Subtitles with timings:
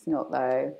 [0.00, 0.74] It's not though.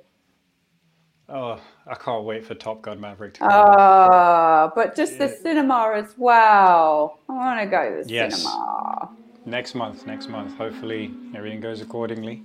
[1.29, 3.51] Oh, I can't wait for Top Gun Maverick to come.
[3.51, 7.19] Oh, but just the cinema as well.
[7.29, 8.43] I want to go to the Yes.
[8.43, 9.11] cinema.
[9.45, 10.57] Next month, next month.
[10.57, 12.41] Hopefully everything goes accordingly.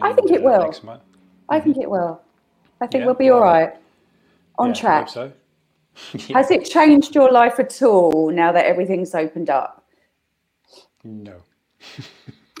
[0.00, 0.62] I think it uh, will.
[0.62, 1.02] Next month.
[1.48, 2.22] I think it will.
[2.80, 3.74] I think Yeah, we'll be all right.
[4.56, 5.08] On Yeah, I track.
[5.08, 5.32] hope so.
[6.34, 9.84] Has it changed your life at all now that everything's opened up?
[11.02, 11.42] No.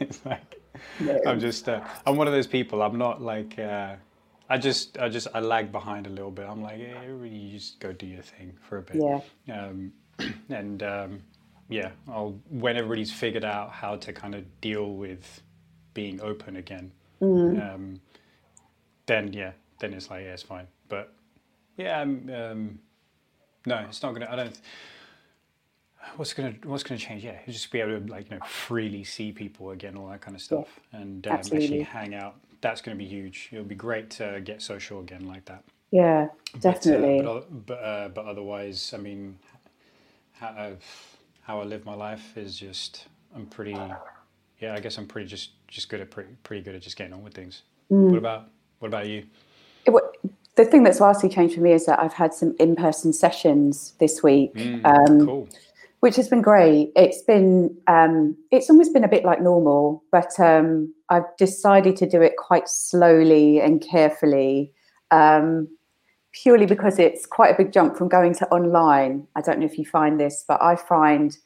[0.00, 0.57] it's like
[1.00, 1.20] No.
[1.26, 2.82] I'm just uh, I'm one of those people.
[2.82, 3.96] I'm not like uh,
[4.48, 6.46] I just I just I lag behind a little bit.
[6.48, 8.96] I'm like, really, you just go do your thing for a bit.
[9.46, 9.66] Yeah.
[9.66, 9.92] Um,
[10.48, 11.22] and um,
[11.68, 15.42] yeah, I'll when everybody's figured out how to kind of deal with
[15.94, 17.74] being open again, Mm.
[17.74, 18.00] um,
[19.06, 20.66] then yeah, then it's like yeah, it's fine.
[20.88, 21.12] But
[21.76, 22.78] yeah, um, um,
[23.66, 24.28] no, it's not gonna.
[24.30, 24.60] I don't.
[26.16, 27.24] What's gonna What's gonna change?
[27.24, 30.36] Yeah, just be able to like you know freely see people again, all that kind
[30.36, 32.36] of stuff, and um, actually hang out.
[32.60, 33.48] That's gonna be huge.
[33.52, 35.62] It'll be great to get social again like that.
[35.90, 37.22] Yeah, uh, definitely.
[37.22, 39.38] But, oth- but, uh, but otherwise, I mean,
[40.32, 43.76] how, I've, how I live my life is just I'm pretty.
[44.60, 47.12] Yeah, I guess I'm pretty just just good at pretty pretty good at just getting
[47.12, 47.62] on with things.
[47.90, 48.10] Mm.
[48.10, 48.48] What about
[48.80, 49.24] What about you?
[49.86, 50.00] It wa-
[50.56, 54.24] the thing that's vastly changed for me is that I've had some in-person sessions this
[54.24, 54.52] week.
[54.54, 55.48] Mm, Um, cool.
[56.00, 56.92] Which has been great.
[56.94, 62.08] It's been um, it's almost been a bit like normal, but um, I've decided to
[62.08, 64.72] do it quite slowly and carefully,
[65.10, 65.68] um,
[66.32, 69.26] purely because it's quite a big jump from going to online.
[69.34, 71.36] I don't know if you find this, but I find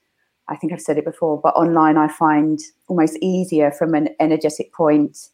[0.49, 2.59] I think I've said it before, but online I find
[2.89, 5.29] almost easier from an energetic point.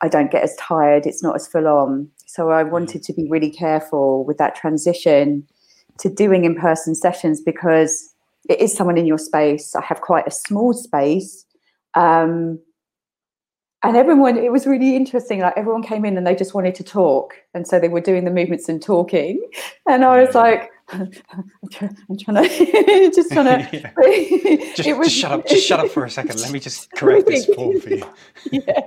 [0.00, 1.06] I don't get as tired.
[1.06, 2.08] It's not as full on.
[2.26, 5.46] So I wanted to be really careful with that transition
[5.98, 8.11] to doing in person sessions because
[8.48, 9.74] it is someone in your space.
[9.74, 11.44] I have quite a small space.
[11.94, 12.58] Um,
[13.84, 15.40] and everyone, it was really interesting.
[15.40, 17.34] Like everyone came in and they just wanted to talk.
[17.52, 19.44] And so they were doing the movements and talking.
[19.88, 21.10] And I was like, I'm
[21.70, 23.76] try- I'm trying to, just trying to.
[23.76, 24.74] Yeah.
[24.76, 25.46] Just, just shut up.
[25.48, 26.40] Just shut up for a second.
[26.40, 28.04] Let me just correct this form for you.
[28.52, 28.82] yeah.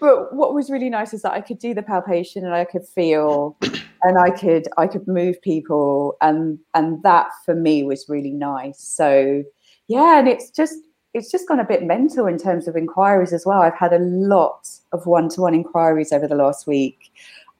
[0.00, 2.86] But what was really nice is that I could do the palpation and I could
[2.86, 3.56] feel
[4.02, 8.80] and I could I could move people and and that for me was really nice.
[8.80, 9.42] So
[9.88, 10.74] yeah, and it's just
[11.12, 13.60] it's just gone a bit mental in terms of inquiries as well.
[13.60, 17.12] I've had a lot of one-to-one inquiries over the last week,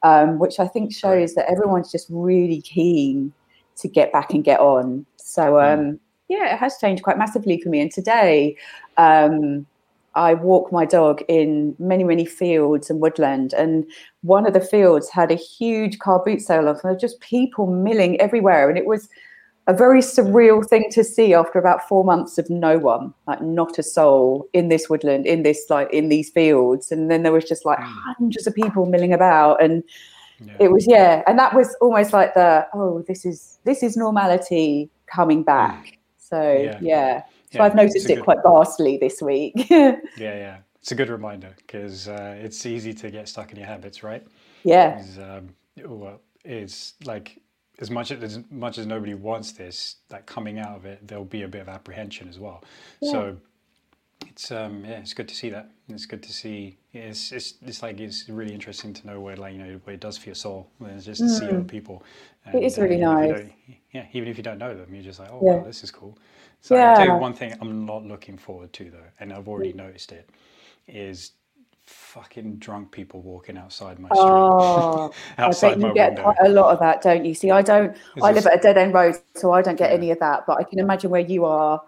[0.05, 3.33] um, which I think shows that everyone's just really keen
[3.79, 5.05] to get back and get on.
[5.17, 7.81] So um, yeah, it has changed quite massively for me.
[7.81, 8.57] And today,
[8.97, 9.67] um,
[10.15, 13.53] I walk my dog in many, many fields and woodland.
[13.55, 13.87] And
[14.23, 17.21] one of the fields had a huge car boot sale off, and there were just
[17.21, 18.69] people milling everywhere.
[18.69, 19.09] And it was
[19.67, 23.79] a very surreal thing to see after about four months of no one, like not
[23.79, 26.91] a soul in this woodland, in this like in these fields.
[26.91, 27.85] And then there was just like mm.
[28.17, 29.63] hundreds of people milling about.
[29.63, 29.85] And
[30.41, 30.57] Yeah.
[30.59, 34.91] it was yeah, and that was almost like the oh, this is this is normality
[35.07, 35.47] coming mm.
[35.47, 35.99] back.
[36.19, 36.79] So Yeah.
[36.81, 37.23] yeah.
[37.53, 39.55] So Yeah, I've noticed it good- quite vastly this week.
[39.71, 40.59] Yeah, yeah.
[40.81, 44.27] It's a good reminder because uh, it's easy to get stuck in your habits, right?
[44.65, 44.99] yeah.
[44.99, 47.39] Is um, well, it's like
[47.81, 51.43] as much as much as nobody wants this, like coming out of it, there'll be
[51.43, 52.65] a bit of apprehension as well.
[53.03, 53.37] So
[54.27, 55.71] it's um, yeah, it's good to see that.
[55.89, 56.79] It's good to see.
[56.93, 59.93] yeah, It's it's it's like it's really interesting to know where like you know what
[59.95, 60.71] it does for your soul.
[60.81, 62.03] And it's just to see other people.
[62.47, 62.55] Mm.
[62.55, 63.51] It is And, uh, really you nice.
[63.93, 65.57] Yeah, even if you don't know them, you're just like, oh Yeah.
[65.57, 66.17] wow, this is cool.
[66.63, 69.73] So I'll tell you one thing I'm not looking forward to though, and I've already
[69.73, 70.29] noticed it,
[70.89, 71.33] is
[71.87, 74.53] fucking drunk people walking outside my street.
[74.53, 76.21] Oh, I outside bet my you get window.
[76.21, 77.35] quite a lot of that, don't you?
[77.35, 77.97] See, I don't.
[78.15, 79.93] It's I live at a dead end road, so I don't get Yeah.
[79.93, 80.45] any of that.
[80.47, 81.81] But I can imagine where you are.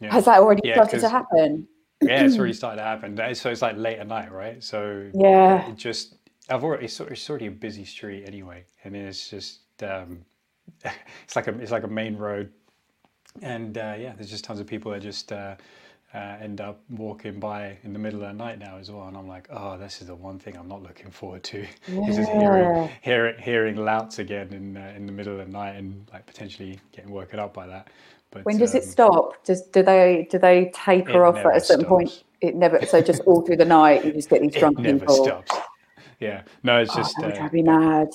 [0.00, 0.12] Yeah.
[0.12, 1.68] Has that already Yeah, started to happen?
[2.04, 3.34] yeah, it's already started to happen.
[3.34, 4.62] So it's like late at night, right?
[4.62, 5.64] So Yeah.
[5.66, 6.16] it just
[6.48, 10.24] I've already it's, sort- it's already a busy street anyway, and it's just um,
[11.24, 12.52] it's like a it's like a main road,
[13.42, 15.56] and uh, yeah, there's just tons of people that just uh,
[16.14, 19.16] uh, end up walking by in the middle of the night now as well, and
[19.16, 21.66] I'm like, oh, this is the one thing I'm not looking forward to.
[22.06, 22.72] is just hearing
[23.02, 26.80] hearing hearing louts again in uh, in the middle of the night and like potentially
[26.92, 27.88] getting woken up by that.
[28.30, 29.44] But When does it um, stop?
[29.44, 32.10] Does do they do they taper off at a certain point?
[32.40, 32.84] It never.
[32.86, 35.08] So just all through the night, you just get these drunk It never people.
[35.08, 35.62] stops.
[36.20, 38.08] Yeah, no, it's Oh, just would uh, me mad.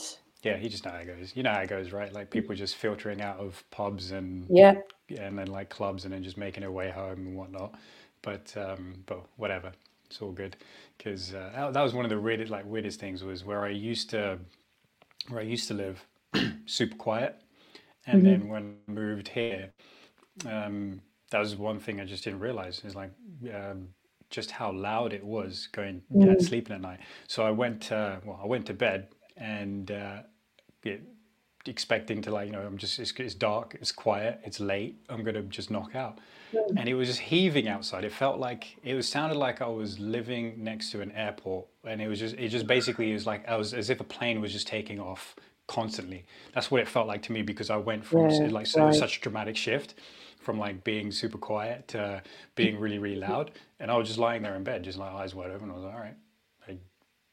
[0.44, 0.58] yeah.
[0.58, 1.36] You just know how it goes.
[1.36, 2.12] You know how it goes, right?
[2.12, 4.76] Like people just filtering out of pubs and Yeah.
[5.10, 7.74] And then like clubs and then just making their way home and whatnot.
[8.22, 9.72] But um, but whatever,
[10.06, 10.56] it's all good
[10.98, 13.70] because uh, that, that was one of the weirdest like weirdest things was where I
[13.70, 14.40] used to
[15.30, 16.06] where I used to live,
[16.66, 17.42] super quiet,
[18.06, 18.44] and Mm-hmm.
[18.44, 19.72] then when I moved here,
[20.46, 21.02] um,
[21.32, 23.12] that was one thing I just didn't realize is like
[23.54, 23.90] um,
[24.30, 26.24] just how loud it was going Mm.
[26.24, 27.00] yeah, sleeping at night.
[27.28, 30.22] So I went, uh, well, I went to bed and uh,
[30.84, 31.04] it,
[31.66, 35.24] expecting to like, you know, I'm just, it's, it's dark, it's quiet, it's late, I'm
[35.24, 36.20] gonna just knock out.
[36.52, 36.78] Hmm.
[36.78, 38.04] And it was just heaving outside.
[38.04, 42.02] It felt like it was sounded like I was living next to an airport, and
[42.02, 44.42] it was just, it just basically it was like I was as if a plane
[44.42, 45.36] was just taking off
[45.68, 46.26] constantly.
[46.54, 48.94] That's what it felt like to me because I went from Yeah, like so right.
[48.94, 49.96] such a dramatic shift
[50.44, 52.22] from like being super quiet to
[52.56, 53.32] being really really hmm.
[53.32, 55.74] loud and i was just lying there in bed just like eyes wide open i
[55.74, 56.18] was like all right
[56.68, 56.78] i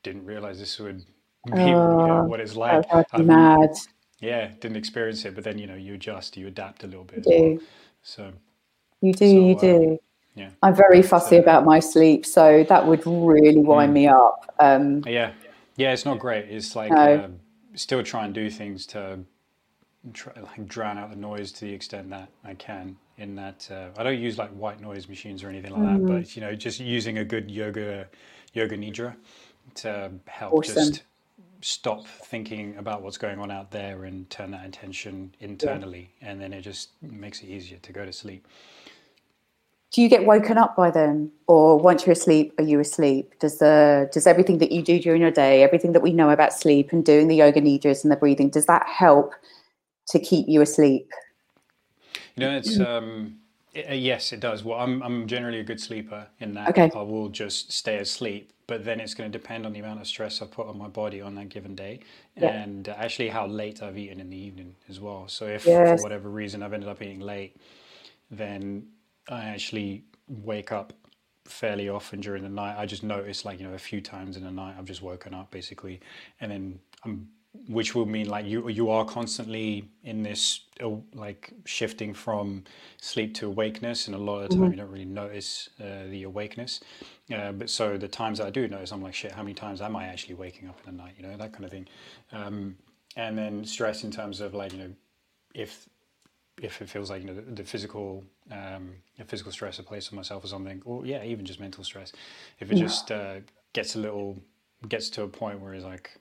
[0.03, 0.99] didn't realize this would
[1.47, 2.85] be Oh, what it's like
[3.19, 3.71] mad.
[4.21, 7.27] Yeah didn't experience it but then you know you adjust you adapt a little bit
[7.27, 7.61] You well do.
[8.03, 8.33] so
[9.03, 9.99] You do, So, you uh, do.
[10.35, 13.95] yeah I'm very fussy uh, about my sleep, so that would really wind Mm.
[13.95, 14.55] me up.
[14.59, 15.33] Um, yeah
[15.77, 16.99] yeah it's not great it's like No.
[16.99, 17.29] uh,
[17.75, 19.21] still try and do things to
[20.13, 23.89] try, like drown out the noise to the extent that i can in that uh,
[23.99, 26.07] i don't use like white noise machines or anything like Mm-hmm.
[26.07, 28.07] that but you know just using a good yoga
[28.53, 29.15] yoga nidra
[29.75, 30.75] to help Awesome.
[30.75, 31.03] just
[31.61, 36.53] stop thinking about what's going on out there and turn that attention internally and then
[36.53, 38.47] it just makes it easier to go to sleep
[39.93, 43.35] do you get woken up by them, or once you're asleep, are you asleep?
[43.41, 46.53] Does the does everything that you do during your day, everything that we know about
[46.53, 49.35] sleep and doing the yoga nidras and the breathing, does that help
[50.09, 51.11] to keep you asleep?
[52.37, 53.40] You know, it's um,
[53.77, 54.65] i- uh, yes, it does.
[54.65, 56.91] Well, I'm I'm generally a good sleeper in that Okay.
[56.95, 60.07] I will just stay asleep, but then it's going to depend on the amount of
[60.07, 62.01] stress I've put on my body on that given day,
[62.37, 62.49] Yeah.
[62.63, 65.29] and actually how late I've eaten in the evening as well.
[65.29, 65.89] So if Yes.
[66.01, 67.57] for whatever reason I've ended up eating late,
[68.31, 68.89] then
[69.29, 70.93] I actually wake up
[71.45, 72.77] fairly often during the night.
[72.79, 75.35] I just notice like you know a few times in the night I've just woken
[75.35, 76.01] up basically,
[76.41, 77.29] and then I'm
[77.67, 82.65] which will mean like you you are constantly in this uh, like shifting from
[83.01, 86.23] sleep to awakeness, and a lot of the time you don't really notice uh, the
[86.23, 86.81] awakeness.
[87.33, 89.33] Uh, but so the times that I do notice, I'm like shit.
[89.33, 91.15] How many times am I actually waking up in the night?
[91.19, 91.89] You know that kind of thing.
[92.33, 92.77] Um,
[93.17, 94.93] and then stress in terms of like you know
[95.55, 95.89] if
[96.63, 100.09] if it feels like you know the, the physical um, the physical stress I place
[100.11, 102.13] on myself or something, or yeah, even just mental stress,
[102.61, 103.37] if it just uh,
[103.73, 104.39] gets a little
[104.89, 106.20] gets to a point where it's like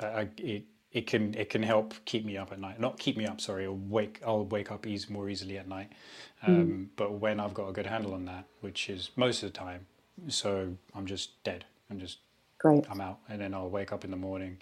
[0.00, 2.80] I, it it can it can help keep me up at night.
[2.80, 3.66] Not keep me up, sorry.
[3.66, 5.92] I'll wake I'll wake up ease more easily at night.
[6.42, 9.58] Um, But when I've got a good handle on that, which is most of the
[9.58, 9.86] time,
[10.28, 11.64] so I'm just dead.
[11.90, 12.18] I'm just
[12.60, 12.86] Great.
[12.90, 14.58] I'm out, and then I'll wake up in the morning,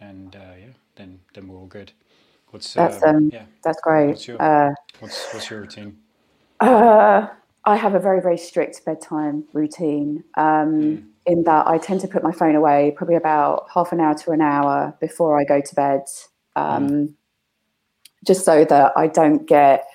[0.00, 0.66] and uh, yeah,
[0.96, 1.92] then then we're all good.
[2.50, 3.46] What's That's um, um, yeah?
[3.64, 4.10] that's great.
[4.10, 4.70] What's your Uh,
[5.00, 5.98] what's what's your routine?
[6.60, 7.28] Uh,
[7.64, 10.24] I have a very, very strict bedtime routine.
[10.36, 11.04] Um, Mm.
[11.26, 14.30] In that, I tend to put my phone away probably about half an hour to
[14.32, 16.02] an hour before I go to bed,
[16.54, 17.16] um,
[18.26, 19.86] just so that I don't get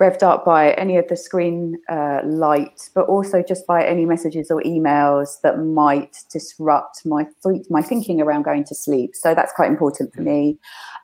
[0.00, 4.50] revved up by any of the screen uh, light, but also just by any messages
[4.50, 9.10] or emails that might disrupt my th- my thinking around going to sleep.
[9.14, 10.58] So that's quite important for me.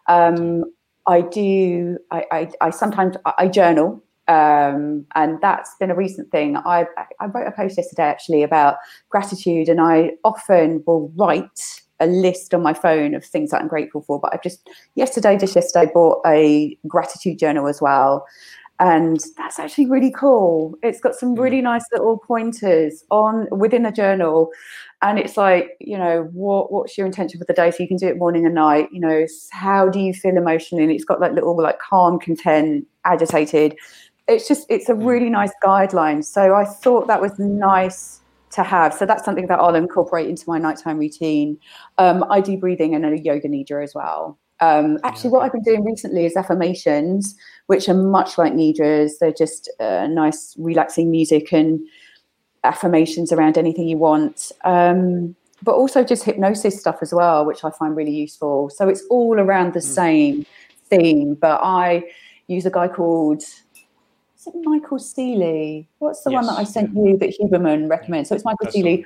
[0.06, 0.64] Um,
[1.06, 1.98] I do.
[2.12, 6.56] I, I, I sometimes I journal, um, and that's been a recent thing.
[6.56, 6.86] I
[7.20, 8.76] I wrote a post yesterday actually about
[9.10, 13.68] gratitude, and I often will write a list on my phone of things that I'm
[13.68, 14.18] grateful for.
[14.18, 18.26] But I've just yesterday, just yesterday, bought a gratitude journal as well.
[18.80, 20.74] And that's actually really cool.
[20.82, 24.50] It's got some really nice little pointers on within the journal
[25.04, 27.98] and it's like you know what what's your intention for the day so you can
[27.98, 31.20] do it morning and night you know how do you feel emotionally and it's got
[31.20, 33.76] like little like calm content agitated
[34.26, 36.24] it's just it's a really nice guideline.
[36.24, 38.20] So i thought that was nice
[38.52, 38.94] to have.
[38.94, 41.58] So that's something that i'll incorporate into my nighttime routine.
[41.98, 44.38] Um, i do breathing and a yoga nidra as well.
[44.60, 49.12] Um, actually what i've been doing recently is affirmations which are much like nidras.
[49.20, 51.80] They're just uh, nice relaxing music and
[52.62, 54.52] affirmations around anything you want.
[54.64, 58.70] Um, but also just hypnosis stuff as well which i find really useful.
[58.70, 60.46] So it's all around the same
[60.90, 62.04] theme but i
[62.46, 63.42] use a guy called
[64.46, 65.88] is it michael Steely?
[65.98, 68.28] what's the one that i sent you that huberman recommends?
[68.28, 69.04] So it's michael That's Steely.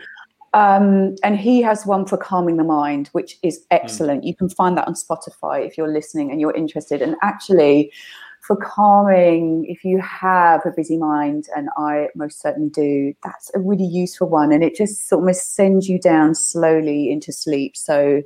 [0.55, 3.77] um, and he has one for calming the mind which is Hmm.
[3.77, 4.25] excellent.
[4.25, 7.03] You can find that on spotify if you're listening and you're interested.
[7.03, 7.93] And actually
[8.41, 13.59] for calming if you have a busy mind and i most certainly do that's a
[13.59, 14.53] really useful one.
[14.53, 17.77] And it just sort of sends you down slowly into sleep.
[17.77, 18.23] So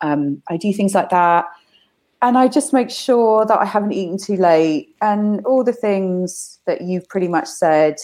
[0.00, 1.44] um, i do things like that
[2.22, 6.58] and i just make sure that i haven't eaten too late and all the things
[6.66, 7.96] that you've pretty much said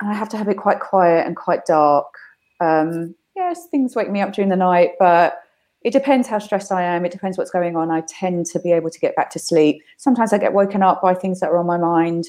[0.00, 2.14] and i have to have it quite quiet and quite dark
[2.60, 5.40] um, yes things wake me up during the night but
[5.84, 7.04] it depends how stressed I am.
[7.04, 7.90] It depends what's going on.
[7.90, 9.82] I tend to be able to get back to sleep.
[9.98, 12.24] Sometimes I get woken up by things that are on my mind.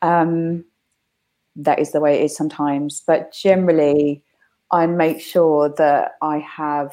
[0.00, 0.64] Um,
[1.56, 3.02] that is the way it is sometimes.
[3.04, 4.22] But generally,
[4.70, 6.92] I make sure that I have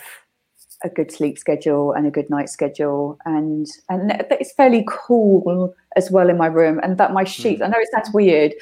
[0.84, 3.18] a good sleep schedule and a good night schedule.
[3.26, 7.28] And and it's fairly cool as well in my room and that my hmm.
[7.28, 8.54] sheets i know it sounds weird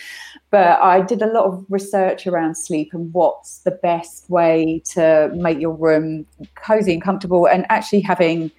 [0.49, 5.29] but i did a lot of research around sleep and what's the best way to
[5.35, 8.49] make your room cozy and comfortable and actually having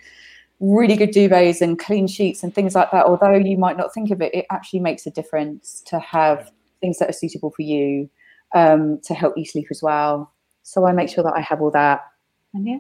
[0.61, 4.11] really good duvets and clean sheets and things like that although you might not think
[4.11, 8.09] of it it actually makes a difference to have things that are suitable for you
[8.55, 10.33] um, to help you sleep as well.
[10.63, 12.05] So i make sure that i have all that.
[12.55, 12.79] And yeah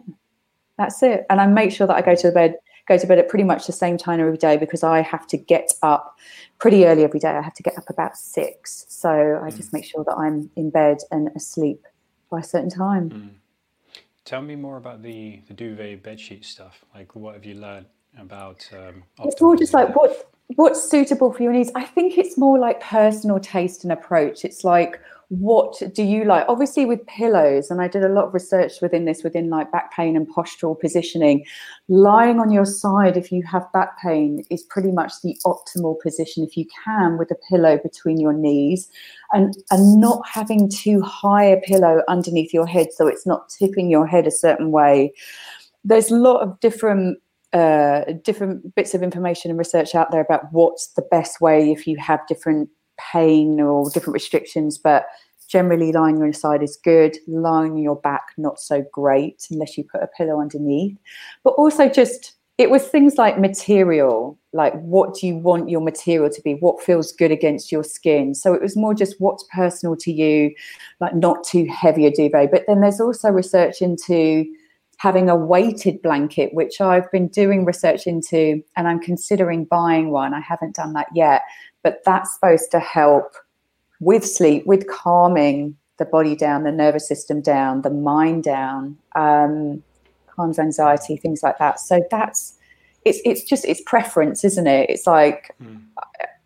[0.78, 1.26] that's it.
[1.30, 2.56] And I make sure that I go to bed
[2.86, 5.36] go to bed at pretty much the same time every day because I have to
[5.36, 6.16] get up
[6.58, 7.30] pretty early every day.
[7.30, 8.86] I have to get up about six.
[8.88, 9.74] So I just mm.
[9.74, 11.84] make sure that I'm in bed and asleep
[12.30, 13.10] by a certain time.
[13.10, 13.30] Mm.
[14.24, 16.84] Tell me more about the, the duvet bedsheet stuff.
[16.94, 17.86] Like, what have you learned
[18.18, 18.68] about?
[18.72, 21.70] Um, it's more just like what what's suitable for your needs.
[21.74, 24.44] I think it's more like personal taste and approach.
[24.44, 26.44] It's like what do you like?
[26.48, 29.92] Obviously with pillows and i did a lot of research within this within like back
[29.92, 31.44] pain and postural positioning
[31.88, 36.44] lying on your side if you have back pain is pretty much the optimal position
[36.44, 38.88] if you can with a pillow between your knees
[39.32, 43.90] and and not having too high a pillow underneath your head so it's not tipping
[43.90, 45.12] your head a certain way.
[45.84, 47.18] There's a lot of different
[47.52, 51.86] uh, different bits of information and research out there about what's the best way if
[51.86, 55.06] you have different pain or different restrictions, but
[55.48, 57.16] generally lying on your side is good.
[57.26, 60.96] Lying on your back, not so great unless you put a pillow underneath.
[61.44, 66.30] But also just it was things like material, like what do you want your material
[66.30, 66.54] to be?
[66.54, 68.34] What feels good against your skin?
[68.34, 70.54] So it was more just what's personal to you,
[71.00, 72.50] like not too heavy a duvet.
[72.50, 74.46] But then there's also research into
[74.96, 80.32] having a weighted blanket, which I've been doing research into, and I'm considering buying one.
[80.32, 81.42] I haven't done that yet
[81.86, 83.36] but that's supposed to help
[84.00, 89.84] with sleep, with calming the body down, the nervous system down, the mind down, um,
[90.26, 91.78] calms anxiety, things like that.
[91.78, 92.58] So that's
[93.04, 94.90] it's it's just it's preference, isn't it?
[94.90, 95.80] It's like mm.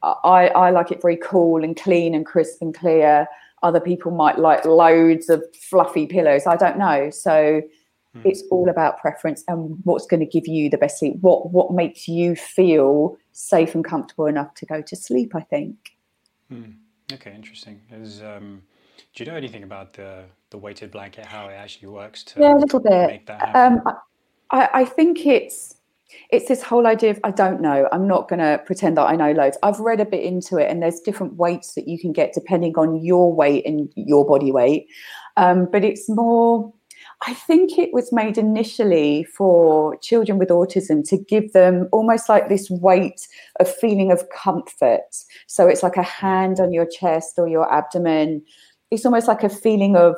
[0.02, 3.26] I, I like it very cool and clean and crisp and clear.
[3.62, 6.47] Other people might like loads of fluffy pillows.
[6.47, 7.09] I don't know.
[7.09, 7.62] So
[8.17, 8.23] mm.
[8.25, 11.17] it's all about preference and what's going to give you the best sleep.
[11.21, 15.35] What what makes you feel safe and comfortable enough to go to sleep.
[15.35, 15.97] I think.
[16.49, 16.73] Hmm.
[17.12, 17.81] Okay, interesting.
[17.90, 18.62] Is, um,
[19.14, 22.55] do you know anything about the the weighted blanket, how it actually works to yeah,
[22.55, 23.29] a little bit.
[23.55, 23.83] Um,
[24.50, 25.76] I, I think it's
[26.31, 27.88] it's this whole idea of I don't know.
[27.93, 29.57] I'm not going to pretend that I know loads.
[29.62, 32.75] I've read a bit into it, and there's different weights that you can get depending
[32.76, 34.88] on your weight and your body weight.
[35.37, 36.73] Um, but it's more
[37.27, 42.49] I think it was made initially for children with autism to give them almost like
[42.49, 45.25] this weight of feeling of comfort.
[45.47, 48.43] So it's like a hand on your chest or your abdomen.
[48.91, 50.17] It's almost like a feeling of,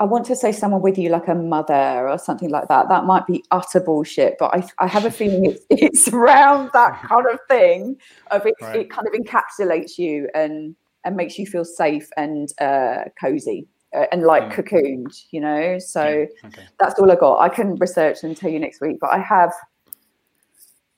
[0.00, 2.88] I want to say someone with you, like a mother or something like that.
[2.88, 7.00] That might be utter bullshit, but I, I have a feeling it's, it's around that
[7.02, 7.96] kind of thing.
[8.32, 8.80] Of it, right.
[8.80, 10.74] it kind of encapsulates you and
[11.04, 13.68] and makes you feel safe and uh, cozy.
[14.12, 14.52] And like mm.
[14.52, 15.78] cocooned, you know.
[15.78, 16.66] So okay.
[16.78, 17.38] that's all I got.
[17.38, 19.52] I can research and tell you next week, but I have.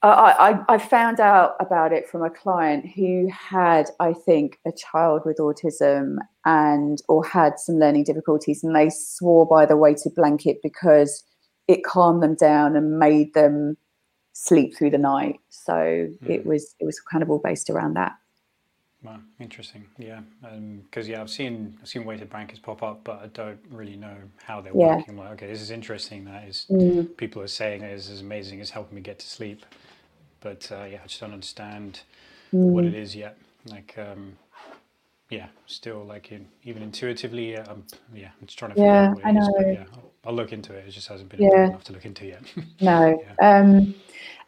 [0.01, 4.71] I, I, I found out about it from a client who had, I think, a
[4.71, 10.15] child with autism and or had some learning difficulties, and they swore by the weighted
[10.15, 11.25] blanket because
[11.67, 13.77] it calmed them down and made them
[14.33, 15.41] sleep through the night.
[15.49, 16.17] So mm.
[16.29, 18.13] it was it was kind of all based around that.
[19.03, 19.87] Wow, interesting.
[19.97, 23.61] Yeah, because um, yeah, I've seen I've seen weighted blankets pop up, but I don't
[23.71, 24.97] really know how they're yeah.
[24.97, 25.17] working.
[25.17, 26.25] Like, okay, this is interesting.
[26.25, 27.17] That is, mm.
[27.17, 28.59] people are saying it is as amazing.
[28.59, 29.65] It's helping me get to sleep,
[30.41, 32.01] but uh, yeah, I just don't understand
[32.53, 32.59] mm.
[32.59, 33.39] what it is yet.
[33.71, 34.37] Like, um,
[35.31, 39.11] yeah, still like in, even intuitively, uh, I'm yeah, I'm just trying to figure yeah,
[39.11, 39.43] out I know.
[39.43, 40.89] Is, but yeah, I'll, I'll, look into it.
[40.89, 41.67] It just hasn't been yeah.
[41.69, 42.43] enough to look into yet.
[42.81, 43.23] no.
[43.41, 43.59] yeah.
[43.59, 43.95] Um,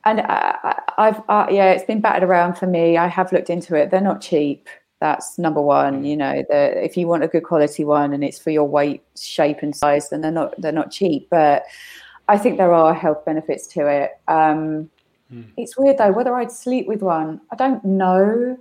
[0.05, 2.97] and I, have uh, yeah, it's been battered around for me.
[2.97, 3.91] I have looked into it.
[3.91, 4.69] They're not cheap.
[5.01, 6.03] That's number one.
[6.03, 6.09] Mm.
[6.09, 9.59] You know, if you want a good quality one and it's for your weight, shape,
[9.63, 11.29] and size, then they're not they're not cheap.
[11.31, 11.65] But
[12.29, 14.13] I think there are health benefits to it.
[14.29, 14.91] Um,
[15.33, 15.47] mm.
[15.57, 17.41] It's weird though whether I'd sleep with one.
[17.51, 18.59] I don't know,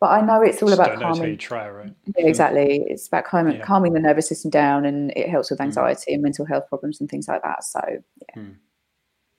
[0.00, 1.30] but I know it's all Just about calming.
[1.32, 1.92] You try, right?
[2.16, 2.28] Yeah, hmm.
[2.28, 2.82] exactly.
[2.88, 3.62] It's about calming, yeah.
[3.62, 5.64] calming the nervous system down, and it helps with hmm.
[5.64, 6.14] anxiety mm.
[6.14, 7.62] and mental health problems and things like that.
[7.64, 8.42] So yeah.
[8.42, 8.52] Hmm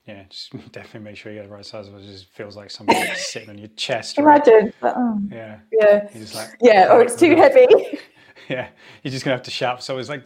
[0.08, 1.88] yeah, just definitely make sure you get the right size.
[1.88, 4.18] It just feels like something sitting on your chest.
[4.18, 4.74] Imagine.
[4.82, 4.94] Right?
[4.96, 5.60] Oh, yeah.
[5.72, 6.08] Yeah.
[6.34, 7.68] Like, yeah, or it's too heavy.
[8.50, 8.70] yeah,
[9.04, 9.84] you're just gonna have to shout.
[9.84, 10.24] So it's like,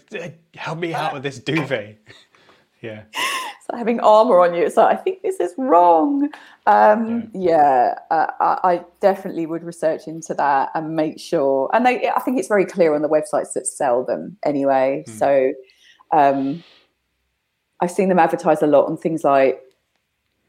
[0.56, 1.98] help me out with this duvet.
[2.82, 3.04] yeah.
[3.14, 4.64] It's having armor on you.
[4.64, 6.30] It's like, I think this is wrong.
[6.68, 11.70] Um, yeah, yeah uh, I, I, definitely would research into that and make sure.
[11.74, 15.04] And they, I think it's very clear on the websites that sell them anyway.
[15.08, 15.18] Mm.
[15.18, 15.54] So
[16.12, 16.64] um,
[17.80, 19.62] I've seen them advertised a lot on things like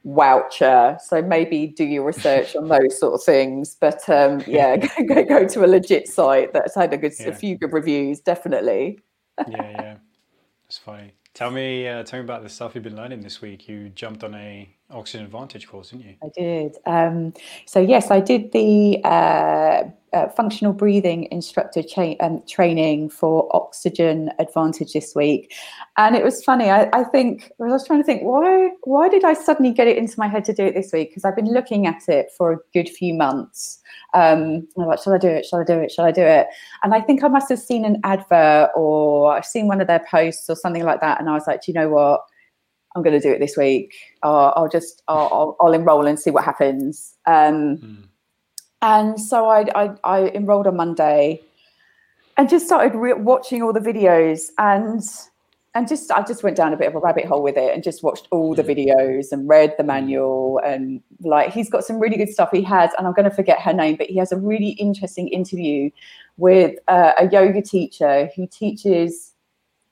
[0.07, 1.01] Wowcher.
[1.01, 3.77] So maybe do your research on those sort of things.
[3.81, 4.77] But um, yeah,
[5.09, 7.29] go, go, to a legit site that's had a good, yeah.
[7.29, 8.21] a few good reviews.
[8.21, 9.01] Definitely.
[9.49, 9.95] yeah, yeah,
[10.65, 11.13] that's funny.
[11.35, 13.67] Tell me, uh, tell me about the stuff you've been learning this week.
[13.67, 16.15] You jumped on a Oxygen Advantage course, didn't you?
[16.23, 16.77] I did.
[16.85, 17.33] Um,
[17.65, 24.31] so yes, I did the uh, uh, functional breathing instructor cha- um, training for Oxygen
[24.39, 25.53] Advantage this week,
[25.97, 26.71] and it was funny.
[26.71, 29.97] I, I, think I was trying to think why why did I suddenly get it
[29.97, 31.11] into my head to do it this week?
[31.11, 33.81] Because I've been looking at it for a good few months.
[34.15, 35.47] Um, I'm like, shall I do it?
[35.47, 35.91] Shall I do it?
[35.91, 36.47] Shall I do it?
[36.83, 40.05] And I think I must have seen an advert or I've seen one of their
[40.11, 42.21] posts or something like that, and I was like, do you know what?
[42.95, 43.95] I'm going to do it this week.
[44.23, 47.17] Uh, I'll just I'll, I'll, I'll, enroll and see what happens.
[47.27, 48.05] Um, mm.
[48.83, 51.41] And so I, I, I enrolled on Monday,
[52.37, 55.03] and just started re- watching all the videos and
[55.75, 57.83] and just I just went down a bit of a rabbit hole with it and
[57.83, 59.89] just watched all the videos and read the hmm.
[59.89, 63.35] manual and like he's got some really good stuff he has and I'm going to
[63.35, 65.91] forget her name but he has a really interesting interview
[66.37, 69.33] with uh, a yoga teacher who teaches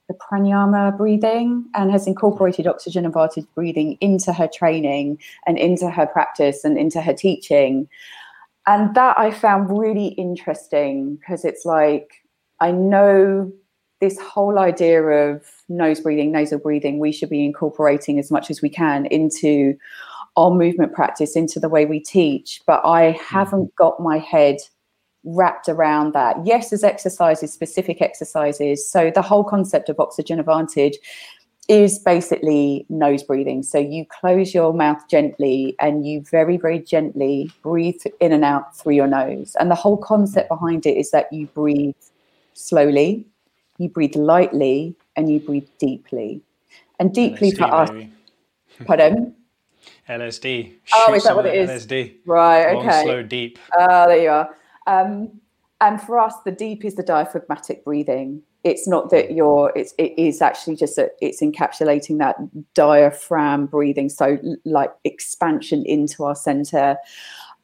[0.08, 5.88] the pranayama breathing and has incorporated oxygen and advantage breathing into her training and into
[5.88, 7.88] her practice and into her teaching.
[8.70, 12.22] And that I found really interesting because it's like,
[12.60, 13.50] I know
[14.00, 18.62] this whole idea of nose breathing, nasal breathing, we should be incorporating as much as
[18.62, 19.74] we can into
[20.36, 22.62] our movement practice, into the way we teach.
[22.64, 23.18] But I hmm.
[23.18, 24.58] haven't got my head
[25.24, 26.36] wrapped around that.
[26.44, 28.88] Yes, there's exercises, specific exercises.
[28.88, 30.96] So the whole concept of oxygen advantage
[31.70, 33.62] is basically nose breathing.
[33.62, 38.76] So you close your mouth gently and you very, very gently breathe in and out
[38.76, 39.56] through your nose.
[39.60, 41.94] And the whole concept behind it is that you breathe
[42.54, 43.24] slowly,
[43.78, 46.42] you breathe lightly, and you breathe deeply.
[46.98, 47.90] And deeply LSD, for us,
[48.84, 49.36] pardon?
[50.08, 50.74] LSD.
[50.92, 51.86] Oh, is that what it is?
[51.86, 52.16] LSD.
[52.26, 52.72] Right.
[52.72, 53.02] Long, okay.
[53.04, 53.60] slow, deep.
[53.78, 54.56] Ah, uh, there you are.
[54.88, 55.40] Um,
[55.80, 58.42] and for us, the deep is the diaphragmatic breathing.
[58.62, 59.72] It's not that you're.
[59.74, 62.36] It's it is actually just that it's encapsulating that
[62.74, 64.08] diaphragm breathing.
[64.08, 66.96] So like expansion into our center.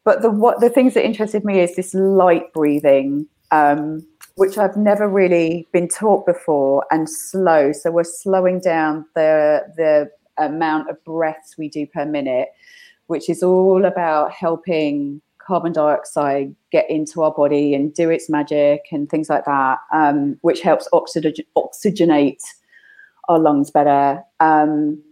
[0.05, 3.27] But the what the things that interested me is this light breathing.
[3.53, 4.05] Um,
[4.37, 7.73] which I've never really been taught before, and slow.
[7.73, 12.49] So we're slowing down the the amount of breaths we do per minute,
[13.07, 18.87] which is all about helping carbon dioxide get into our body and do its magic
[18.91, 22.43] and things like that, um, which helps oxygen- oxygenate
[23.29, 24.23] our lungs better.
[24.41, 25.03] Um,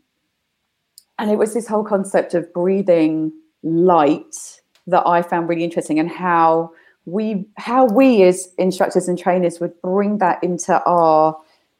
[1.18, 6.10] and it was this whole concept of breathing light that I found really interesting and
[6.10, 6.72] how
[7.06, 11.36] we how we as instructors and trainers would bring that into our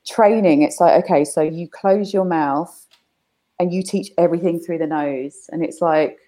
[0.07, 0.63] training.
[0.63, 2.87] It's like, okay, so you close your mouth
[3.59, 5.49] and you teach everything through the nose.
[5.51, 6.19] And it's like,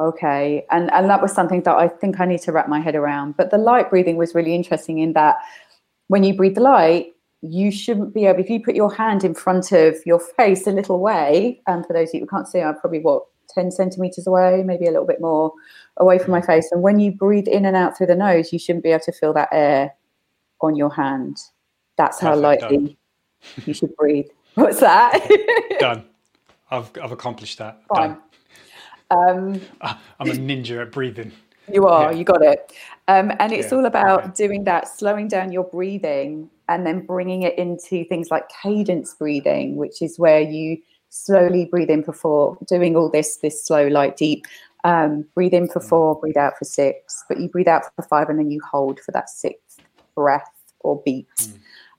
[0.00, 0.66] okay.
[0.70, 3.36] And and that was something that i think i need to wrap my head around.
[3.36, 5.36] But the light breathing was really interesting in that
[6.08, 9.34] when you breathe the light you shouldn't be able if you put your hand in
[9.34, 12.60] front of your face a little way and for those of you who can't see
[12.60, 13.22] i'm probably what
[13.54, 15.52] 10 centimeters away maybe a little bit more
[15.96, 16.68] away from my face.
[16.72, 19.12] And when you breathe in and out through the nose you shouldn't be able to
[19.12, 19.94] feel that air
[20.60, 21.38] on your hand.
[21.96, 22.96] That's how Perfect, lightly done.
[23.66, 24.26] you should breathe.
[24.54, 25.20] What's that?
[25.78, 26.04] Done.
[26.70, 27.82] I've i've accomplished that.
[27.88, 28.10] Fine.
[28.10, 28.22] done
[29.10, 31.32] um, I'm a ninja at breathing.
[31.72, 32.18] You are, yeah.
[32.18, 32.72] you got it.
[33.08, 33.78] Um, and it's yeah.
[33.78, 38.48] all about doing that, slowing down your breathing and then bringing it into things like
[38.62, 40.78] cadence breathing, which is where you
[41.10, 44.46] slowly breathe in for four, doing all this, this slow, light, deep.
[44.84, 45.88] Um, breathe in for mm.
[45.88, 48.98] four, breathe out for six, but you breathe out for five and then you hold
[49.00, 49.80] for that sixth
[50.14, 51.28] breath or beat.
[51.36, 51.58] Mm.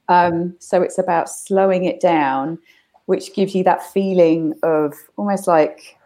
[0.10, 2.58] Um, so it's about slowing it down,
[3.06, 5.97] which gives you that feeling of almost like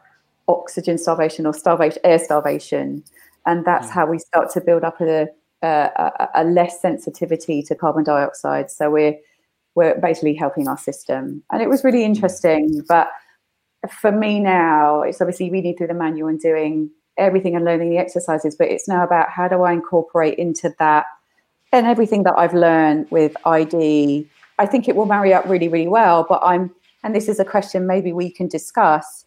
[0.47, 3.03] oxygen starvation or starvation, air starvation,
[3.45, 3.91] and that's mm.
[3.91, 5.27] how we start to build up a,
[5.61, 8.69] a, a, less sensitivity to carbon dioxide.
[8.71, 9.17] So we're
[9.75, 12.05] we're basically helping our system, and it was really mm.
[12.05, 12.83] interesting.
[12.87, 13.09] But
[13.89, 17.97] for me now, it's obviously reading through the manual and doing everything and learning the
[17.97, 21.05] exercises, but it's now about how do I incorporate into that
[21.71, 24.27] and everything that I've learned with ID.
[24.59, 26.25] I think it will marry up really, really well.
[26.27, 29.24] But I'm, and this is a question maybe we can discuss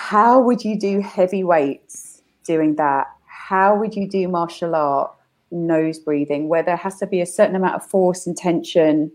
[0.00, 3.08] how would you do heavy weights doing that?
[3.26, 5.10] How would you do martial art
[5.50, 9.10] nose breathing, where there has to be a certain amount of force and tension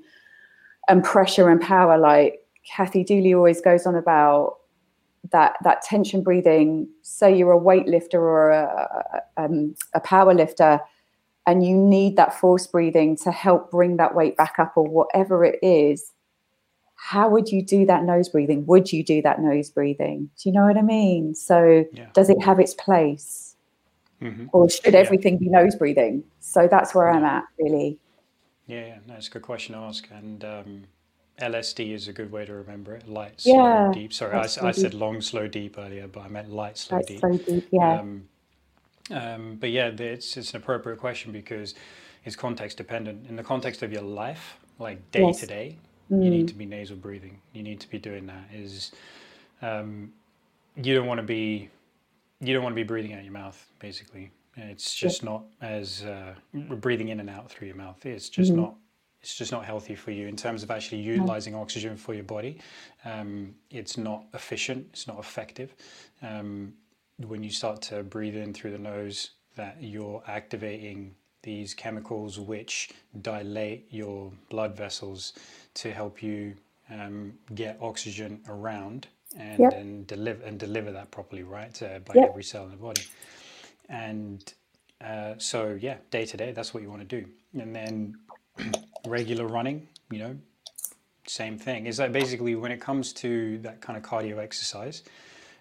[0.89, 1.97] and pressure and power?
[1.97, 4.57] Like, Kathy Dooley always goes on about
[5.31, 6.89] that that tension breathing.
[7.01, 10.81] Say you're a weightlifter or a, um, a power lifter,
[11.47, 15.45] and you need that force breathing to help bring that weight back up or whatever
[15.45, 16.11] it is.
[17.05, 18.65] How would you do that nose breathing?
[18.67, 20.29] Would you do that nose breathing?
[20.41, 21.35] Do you know what I mean?
[21.35, 22.07] So yeah.
[22.13, 23.57] does it have its place?
[24.21, 24.45] Mm-hmm.
[24.53, 25.39] Or should everything yeah.
[25.39, 26.23] be nose breathing?
[26.39, 27.99] So that's where I'm at, really.
[28.67, 30.07] Yeah, yeah, no, it's a good question to ask.
[30.11, 30.83] And um,
[31.41, 33.05] LSD is a good way to remember it.
[33.05, 34.13] Light, yeah, slow, deep.
[34.13, 37.19] Sorry, I, I, said long, slow, deep earlier, but I meant light, slow, light, deep.
[37.19, 37.99] Slow, deep, yeah.
[37.99, 38.29] Um,
[39.11, 41.75] um, but yeah, it's it's an appropriate question because
[42.23, 43.27] it's context dependent.
[43.27, 45.41] In the context of your life, like day yes.
[45.41, 45.77] to day,
[46.09, 46.49] you need mm.
[46.49, 47.39] to be nasal breathing.
[47.53, 48.43] You need to be doing that.
[48.53, 48.91] Is
[49.61, 50.13] um,
[50.75, 51.69] you don't want to be
[52.39, 54.31] you don't want to be breathing out your mouth, basically.
[54.55, 55.29] It's just yeah.
[55.29, 58.05] not as uh, breathing in and out through your mouth.
[58.05, 58.61] It's just mm-hmm.
[58.61, 58.75] not
[59.21, 62.59] it's just not healthy for you in terms of actually utilizing oxygen for your body.
[63.05, 65.73] Um, it's not efficient, it's not effective.
[66.21, 66.73] Um,
[67.25, 72.89] when you start to breathe in through the nose, that you're activating these chemicals which
[73.21, 75.33] dilate your blood vessels
[75.75, 76.55] to help you
[76.89, 79.73] um, get oxygen around and, yep.
[79.73, 82.29] and deliver and deliver that properly, right, uh, by yep.
[82.29, 83.03] every cell in the body.
[83.89, 84.53] And
[85.01, 87.27] uh, so, yeah, day to day, that's what you want to do.
[87.59, 88.15] And then
[89.07, 90.37] regular running, you know,
[91.27, 91.87] same thing.
[91.87, 95.03] Is that basically when it comes to that kind of cardio exercise,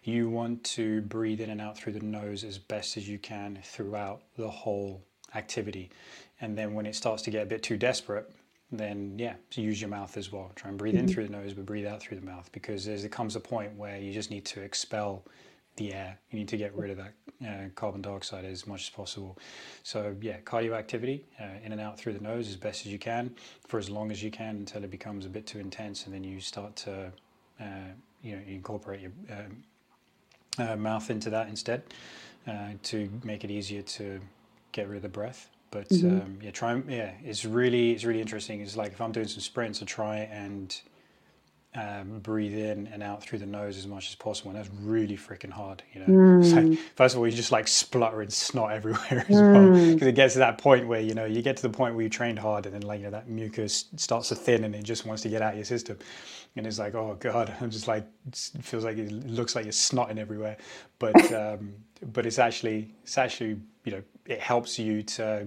[0.04, 3.58] you want to breathe in and out through the nose as best as you can
[3.62, 5.02] throughout the whole
[5.34, 5.90] activity.
[6.40, 8.30] And then when it starts to get a bit too desperate,
[8.70, 10.50] then yeah, use your mouth as well.
[10.56, 11.08] Try and breathe mm-hmm.
[11.08, 13.76] in through the nose, but breathe out through the mouth because there comes a point
[13.76, 15.24] where you just need to expel
[15.76, 16.18] the air.
[16.30, 17.12] You need to get rid of that
[17.46, 19.38] uh, carbon dioxide as much as possible.
[19.82, 22.98] So yeah, cardio activity uh, in and out through the nose as best as you
[22.98, 23.34] can
[23.66, 26.24] for as long as you can until it becomes a bit too intense, and then
[26.24, 27.12] you start to
[27.60, 27.64] uh,
[28.22, 29.64] you know incorporate your um,
[30.58, 31.82] uh, mouth into that instead
[32.46, 34.20] uh, to make it easier to
[34.72, 35.48] get rid of the breath.
[35.70, 36.20] But mm-hmm.
[36.20, 38.60] um, yeah, try yeah, it's really it's really interesting.
[38.60, 40.78] It's like if I'm doing some sprints, I try and
[41.74, 44.50] um, breathe in and out through the nose as much as possible.
[44.50, 46.06] And that's really freaking hard, you know.
[46.06, 46.70] Mm.
[46.70, 49.52] Like, first of all, you just like splutter and snot everywhere as mm.
[49.52, 51.94] well, because it gets to that point where you know you get to the point
[51.94, 54.74] where you trained hard, and then like you know that mucus starts to thin, and
[54.74, 55.98] it just wants to get out of your system,
[56.56, 59.72] and it's like, oh god, I'm just like it feels like it looks like you're
[59.72, 60.58] snotting everywhere,
[60.98, 61.72] but um,
[62.12, 65.46] but it's actually it's actually you know it helps you to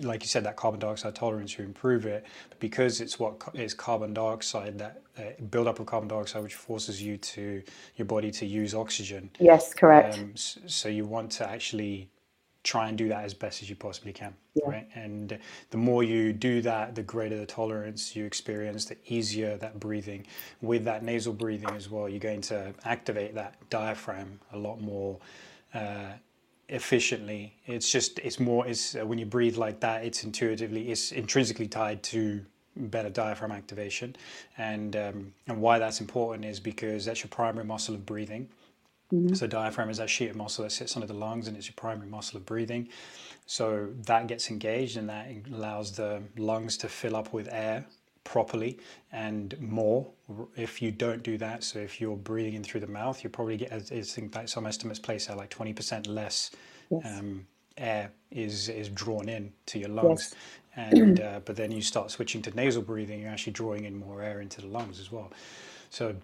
[0.00, 2.24] like you said, that carbon dioxide tolerance, you improve it.
[2.48, 7.02] But because it's what is carbon dioxide, that uh, buildup of carbon dioxide, which forces
[7.02, 7.62] you to
[7.96, 9.30] your body to use oxygen.
[9.38, 10.18] Yes, correct.
[10.18, 12.08] Um, so you want to actually
[12.64, 14.68] try and do that as best as you possibly can, yeah.
[14.68, 14.88] right?
[14.94, 15.36] And
[15.70, 20.26] the more you do that, the greater the tolerance you experience, the easier that breathing.
[20.60, 25.18] With that nasal breathing as well, you're going to activate that diaphragm a lot more.
[25.74, 26.12] Uh,
[26.72, 27.54] efficiently.
[27.66, 31.68] It's just it's more it's uh, when you breathe like that, it's intuitively it's intrinsically
[31.68, 32.44] tied to
[32.76, 34.16] better diaphragm activation,
[34.56, 38.48] and um, and why that's important is because that's your primary muscle of breathing.
[39.12, 39.34] Mm-hmm.
[39.34, 41.74] So diaphragm is that sheet of muscle that sits under the lungs, and it's your
[41.76, 42.88] primary muscle of breathing.
[43.44, 47.84] So that gets engaged, and that allows the lungs to fill up with air
[48.24, 48.78] properly
[49.10, 50.06] and more
[50.56, 53.56] if you don't do that so if you're breathing in through the mouth you probably
[53.56, 56.50] get i think that some estimates place out like 20% less
[56.90, 57.02] yes.
[57.04, 60.34] um, air is is drawn in to your lungs
[60.76, 60.92] yes.
[60.92, 64.22] and uh, but then you start switching to nasal breathing you're actually drawing in more
[64.22, 65.30] air into the lungs as well
[65.90, 66.14] so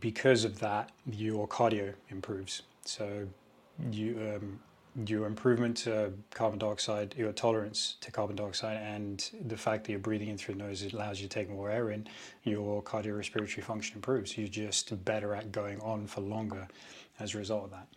[0.00, 3.26] because of that your cardio improves so
[3.90, 4.60] you um,
[5.06, 9.98] your improvement to carbon dioxide, your tolerance to carbon dioxide, and the fact that you're
[9.98, 12.06] breathing in through the nose allows you to take more air in,
[12.44, 14.36] your cardiorespiratory function improves.
[14.36, 16.68] You're just better at going on for longer
[17.20, 17.88] as a result of that.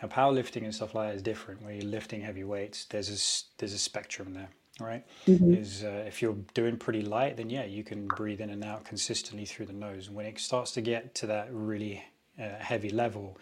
[0.00, 1.62] Now, powerlifting and stuff like that is different.
[1.62, 3.18] Where you're lifting heavy weights, there's a
[3.58, 4.48] there's a spectrum there.
[4.80, 5.04] Right?
[5.28, 5.54] Mm-hmm.
[5.54, 8.84] Is uh, if you're doing pretty light, then yeah, you can breathe in and out
[8.84, 10.10] consistently through the nose.
[10.10, 12.02] When it starts to get to that really
[12.40, 13.38] uh, heavy level,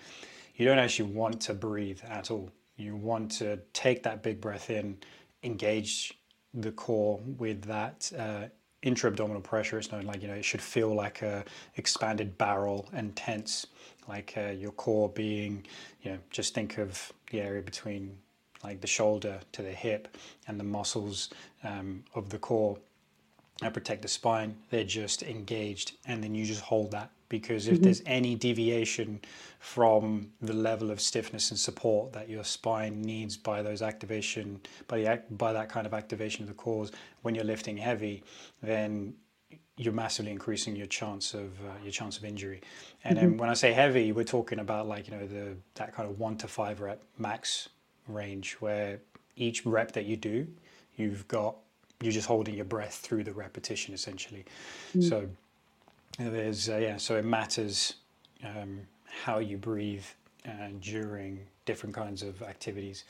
[0.57, 2.51] you don't actually want to breathe at all
[2.83, 4.99] you want to take that big breath in,
[5.43, 6.19] engage
[6.55, 8.47] the core with that uh,
[8.83, 9.79] intra-abdominal pressure.
[9.79, 11.45] It's known like you know it should feel like a
[11.77, 13.67] expanded barrel and tense,
[14.09, 15.65] like uh, your core being,
[16.03, 18.17] you know, just think of the area between
[18.63, 20.17] like the shoulder to the hip
[20.47, 21.31] and the muscles
[21.65, 22.79] um, of the core
[23.61, 24.57] that protect the spine.
[24.71, 27.85] They're just engaged, and then you just hold that because if mm-hmm.
[27.85, 29.19] there's any deviation
[29.59, 34.99] from the level of stiffness and support that your spine needs by those activation by
[34.99, 36.93] the by that kind of activation of the cores
[37.23, 38.23] when you're lifting heavy
[38.63, 39.15] then
[39.79, 42.61] you're massively increasing your chance of uh, your chance of injury.
[43.05, 43.29] And mm-hmm.
[43.29, 46.19] then when I say heavy, we're talking about like you know the that kind of
[46.19, 47.71] one to five rep max
[48.07, 49.01] range, where
[49.37, 50.47] each rep that you do,
[50.97, 51.57] you've got
[52.03, 54.45] you're just holding your breath through the repetition essentially.
[54.95, 55.09] Mm.
[55.09, 55.29] So
[56.19, 57.95] there's uh, yeah, so it matters
[58.45, 58.81] um,
[59.25, 60.05] how you breathe
[60.47, 63.05] uh, during different kinds of activities,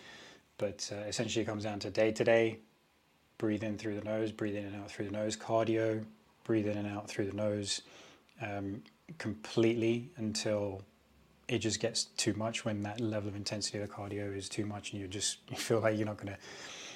[0.59, 2.59] but uh, essentially it comes down to day to day.
[3.39, 5.37] Breathe in through the nose, breathe in and out through the nose.
[5.37, 6.05] Cardio,
[6.45, 7.83] breathe in and out through the nose
[8.41, 8.83] um,
[9.19, 10.83] completely until
[11.49, 14.65] it just gets too much when that level of intensity of the cardio is too
[14.65, 16.39] much and you just you feel like you're not going to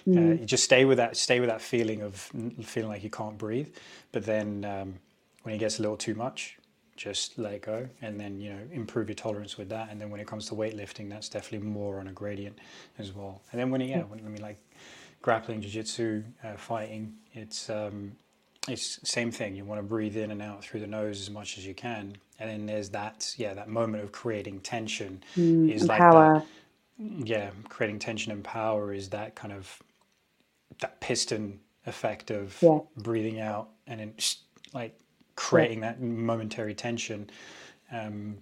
[0.08, 0.40] uh, mm.
[0.40, 2.14] you just stay with that stay with that feeling of
[2.62, 3.68] feeling like you can't breathe
[4.12, 4.94] but then um,
[5.46, 6.58] when it gets a little too much
[6.96, 10.10] just let it go and then you know improve your tolerance with that and then
[10.10, 12.58] when it comes to weightlifting that's definitely more on a gradient
[12.98, 14.58] as well and then when it, yeah when, I mean like
[15.22, 18.12] grappling jiu-jitsu uh, fighting it's um,
[18.68, 19.54] it's same thing.
[19.54, 22.16] You want to breathe in and out through the nose as much as you can,
[22.38, 26.42] and then there's that yeah that moment of creating tension mm, is like power.
[26.98, 29.82] that yeah creating tension and power is that kind of
[30.80, 32.78] that piston effect of yeah.
[32.96, 34.14] breathing out and then
[34.72, 34.98] like
[35.36, 37.30] creating that momentary tension.
[37.92, 38.38] Um,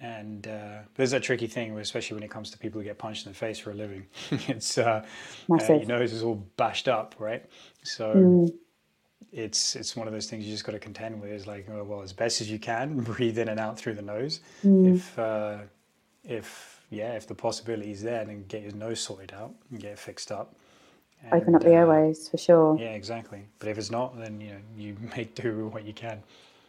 [0.00, 3.26] and uh, there's a tricky thing, especially when it comes to people who get punched
[3.26, 4.06] in the face for a living.
[4.30, 5.04] it's uh,
[5.50, 7.44] uh, your nose is all bashed up, right?
[7.82, 8.50] So mm
[9.34, 11.30] it's it's one of those things you just got to contend with.
[11.30, 14.02] Is like, oh, well, as best as you can, breathe in and out through the
[14.02, 14.40] nose.
[14.64, 14.94] Mm.
[14.94, 15.58] If uh,
[16.22, 19.92] if yeah, if the possibility is there, then get your nose sorted out and get
[19.92, 20.54] it fixed up.
[21.24, 22.76] And, Open up the uh, airways for sure.
[22.78, 23.44] Yeah, exactly.
[23.58, 26.22] But if it's not, then you know you make do what you can.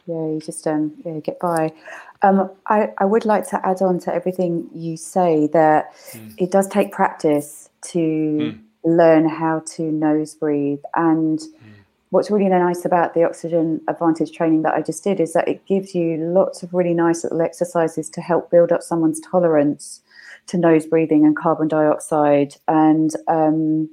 [0.07, 1.73] Yeah, you just um yeah get by.
[2.21, 6.33] Um, I I would like to add on to everything you say that mm.
[6.37, 8.59] it does take practice to mm.
[8.83, 11.39] learn how to nose breathe and.
[11.39, 11.75] Mm
[12.15, 15.65] what's really nice about the oxygen advantage training that I just did is that it
[15.65, 20.01] gives you lots of really nice little exercises to help build up someone's tolerance
[20.47, 23.89] to nose breathing and carbon dioxide and um,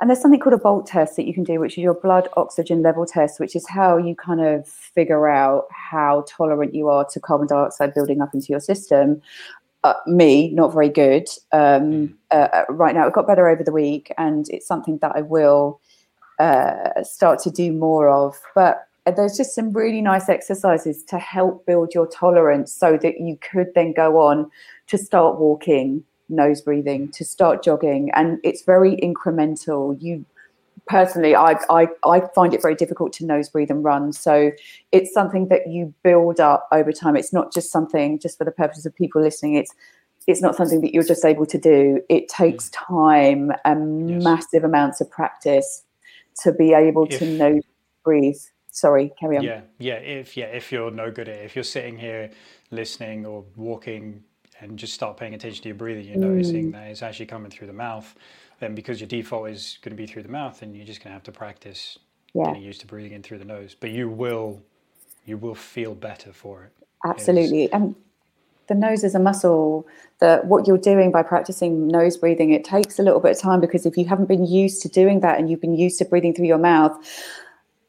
[0.00, 2.28] and there's something called a bolt test that you can do which is your blood
[2.36, 7.04] oxygen level test which is how you kind of figure out how tolerant you are
[7.04, 9.20] to carbon dioxide building up into your system
[9.84, 12.14] uh, me not very good um, mm.
[12.30, 15.20] uh, uh, right now it got better over the week and it's something that i
[15.20, 15.80] will
[16.42, 18.40] uh, start to do more of.
[18.54, 23.38] But there's just some really nice exercises to help build your tolerance so that you
[23.40, 24.50] could then go on
[24.88, 28.10] to start walking, nose breathing, to start jogging.
[28.14, 30.00] And it's very incremental.
[30.00, 30.24] You
[30.88, 34.12] personally, I, I, I find it very difficult to nose breathe and run.
[34.12, 34.52] So
[34.90, 37.16] it's something that you build up over time.
[37.16, 39.74] It's not just something, just for the purposes of people listening, it's
[40.28, 42.00] it's not something that you're just able to do.
[42.08, 42.86] It takes mm.
[42.86, 44.22] time and yes.
[44.22, 45.82] massive amounts of practice
[46.42, 47.62] to be able if, to nose
[48.04, 48.38] breathe.
[48.70, 49.42] Sorry, carry on.
[49.44, 49.94] Yeah, yeah.
[49.94, 52.30] If yeah, if you're no good at it, if you're sitting here
[52.70, 54.22] listening or walking
[54.62, 56.30] and just start paying attention to your breathing, you're mm.
[56.30, 58.14] noticing that it's actually coming through the mouth.
[58.60, 61.10] Then because your default is going to be through the mouth, and you're just going
[61.10, 61.98] to have to practice
[62.32, 62.46] yeah.
[62.46, 63.74] getting used to breathing in through the nose.
[63.78, 64.62] But you will,
[65.26, 66.72] you will feel better for it.
[67.04, 67.96] Absolutely, and
[68.68, 69.86] the nose is a muscle
[70.20, 73.60] that what you're doing by practicing nose breathing it takes a little bit of time
[73.60, 76.32] because if you haven't been used to doing that and you've been used to breathing
[76.32, 76.96] through your mouth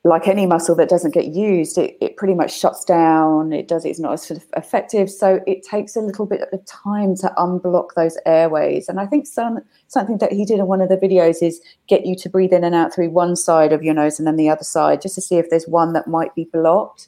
[0.05, 3.85] like any muscle that doesn't get used it, it pretty much shuts down it does
[3.85, 8.17] it's not as effective so it takes a little bit of time to unblock those
[8.25, 11.61] airways and i think some something that he did in one of the videos is
[11.87, 14.35] get you to breathe in and out through one side of your nose and then
[14.35, 17.07] the other side just to see if there's one that might be blocked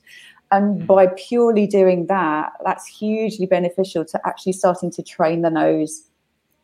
[0.52, 0.88] and mm.
[0.88, 6.04] by purely doing that, that's hugely beneficial to actually starting to train the nose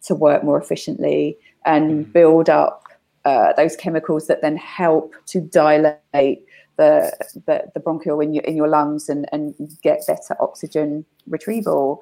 [0.03, 2.13] to work more efficiently and mm.
[2.13, 2.85] build up
[3.25, 6.43] uh, those chemicals that then help to dilate
[6.77, 7.11] the,
[7.45, 12.01] the, the bronchial in your, in your lungs and, and get better oxygen retrieval.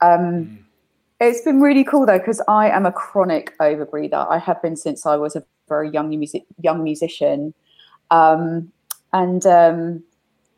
[0.00, 0.58] Um, mm.
[1.20, 4.28] It's been really cool though, because I am a chronic overbreather.
[4.30, 7.54] I have been since I was a very young music, young musician.
[8.10, 8.72] Um,
[9.12, 10.04] and um,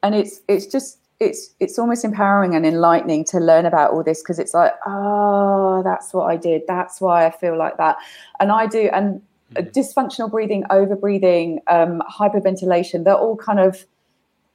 [0.02, 4.22] and it's it's just it's it's almost empowering and enlightening to learn about all this
[4.22, 7.96] because it's like oh that's what i did that's why i feel like that
[8.40, 9.22] and i do and.
[9.54, 13.84] Dysfunctional breathing over breathing um, hyperventilation they're all kind of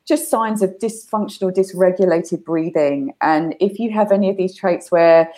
[0.08, 5.30] just signs of dysfunctional dysregulated breathing and if you have any of these traits where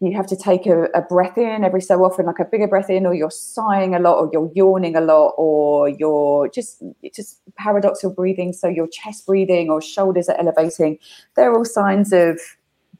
[0.00, 2.88] you have to take a, a, breath in every so often, like a bigger breath
[2.88, 6.82] in, or you're sighing a lot, or you're yawning a lot, or you're just
[7.14, 10.98] just paradoxical breathing, so your chest breathing or shoulders are elevating.
[11.36, 12.40] They're all signs of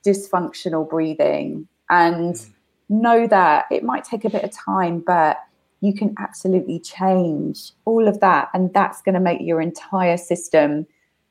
[0.04, 2.50] dysfunctional breathing, and mm.
[2.90, 5.38] know that it might take a bit of time, but
[5.80, 10.86] you can absolutely change all of that, and that's going to make your entire system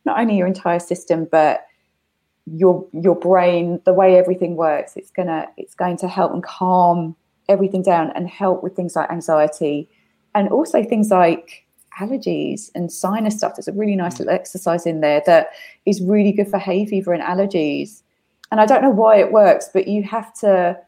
[0.06, 1.66] not only your entire system, but
[2.46, 4.96] your your brain, the way everything works.
[4.96, 7.16] It's gonna it's going to help and calm
[7.48, 9.90] everything down and help with things like anxiety
[10.36, 11.66] and also things like
[12.00, 13.56] allergies and sinus stuff.
[13.56, 14.20] There's a really nice mm.
[14.20, 15.50] little exercise in there that
[15.86, 18.02] is really good for hay fever and allergies.
[18.52, 20.80] And I don't know why it works, but you have to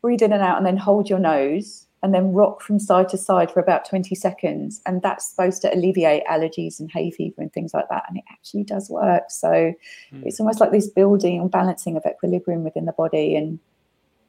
[0.00, 3.18] breathe in and out and then hold your nose and then rock from side to
[3.18, 4.80] side for about 20 seconds.
[4.86, 8.04] And that's supposed to alleviate allergies and hay fever and things like that.
[8.08, 9.24] And it actually does work.
[9.28, 10.22] So mm.
[10.24, 13.36] it's almost like this building and balancing of equilibrium within the body.
[13.36, 13.58] And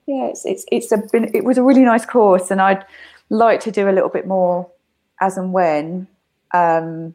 [0.05, 2.83] yeah, it's it's it's a been it was a really nice course, and I'd
[3.29, 4.69] like to do a little bit more
[5.21, 6.07] as and when.
[6.53, 7.13] Um,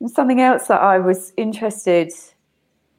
[0.00, 2.12] and something else that I was interested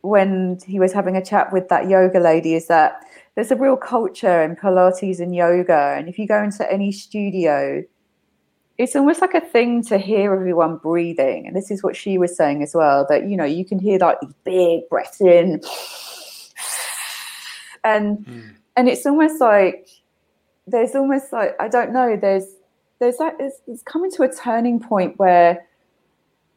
[0.01, 3.01] when he was having a chat with that yoga lady is that
[3.35, 7.83] there's a real culture in Pilates and yoga, and if you go into any studio,
[8.77, 12.35] it's almost like a thing to hear everyone breathing, and this is what she was
[12.35, 13.05] saying as well.
[13.09, 15.61] That you know you can hear like these big breaths in,
[17.83, 19.89] and mm and it's almost like
[20.65, 22.15] there's almost like I don't know.
[22.15, 22.45] There's
[22.99, 25.67] there's like it's, it's coming to a turning point where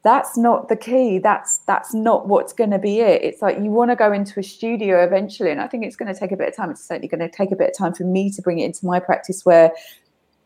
[0.04, 1.18] that's not the key.
[1.18, 3.22] That's that's not what's going to be it.
[3.22, 6.12] It's like you want to go into a studio eventually and i think it's going
[6.12, 6.70] to take a bit of time.
[6.70, 8.84] It's certainly going to take a bit of time for me to bring it into
[8.84, 9.72] my practice where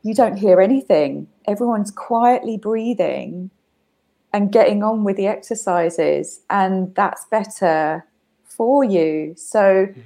[0.03, 1.27] you don't hear anything.
[1.47, 3.51] Everyone's quietly breathing
[4.33, 8.05] and getting on with the exercises and that's better
[8.45, 9.35] for you.
[9.37, 10.03] So mm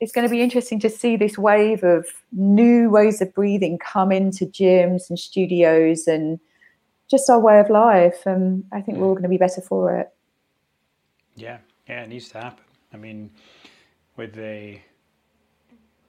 [0.00, 4.12] it's going to be interesting to see this wave of new ways of breathing come
[4.12, 6.38] into gyms and studios and
[7.10, 8.26] just our way of life.
[8.26, 10.12] And I think we're all going to be better for it.
[11.34, 12.64] Yeah, yeah, it needs to happen.
[12.92, 13.30] I mean,
[14.16, 14.82] with a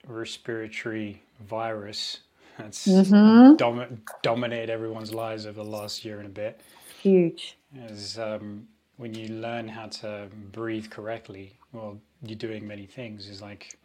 [0.07, 2.19] respiratory virus
[2.57, 3.55] that's mm-hmm.
[3.55, 6.61] dom- dominated everyone's lives over the last year and a bit.
[7.01, 7.57] Huge.
[7.87, 13.41] As um, when you learn how to breathe correctly, well, you're doing many things is
[13.41, 13.77] like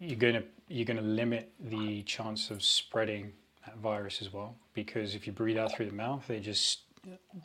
[0.00, 3.32] you're gonna you're gonna limit the chance of spreading
[3.76, 6.80] virus as well because if you breathe out through the mouth, they just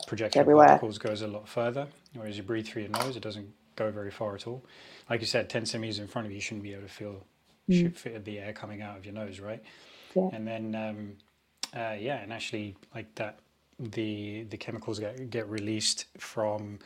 [0.08, 3.92] projectile particles goes a lot further, whereas you breathe through your nose, it doesn't go
[3.92, 4.64] very far at all.
[5.10, 7.24] Like you said, ten centimeters in front of you, you shouldn't be able to feel
[7.70, 8.24] mm.
[8.24, 9.64] the air coming out of your nose, right?
[10.16, 10.30] Yeah.
[10.32, 11.14] And then um,
[11.76, 13.40] uh, yeah, and actually like that,
[13.80, 16.80] the the chemicals get get released from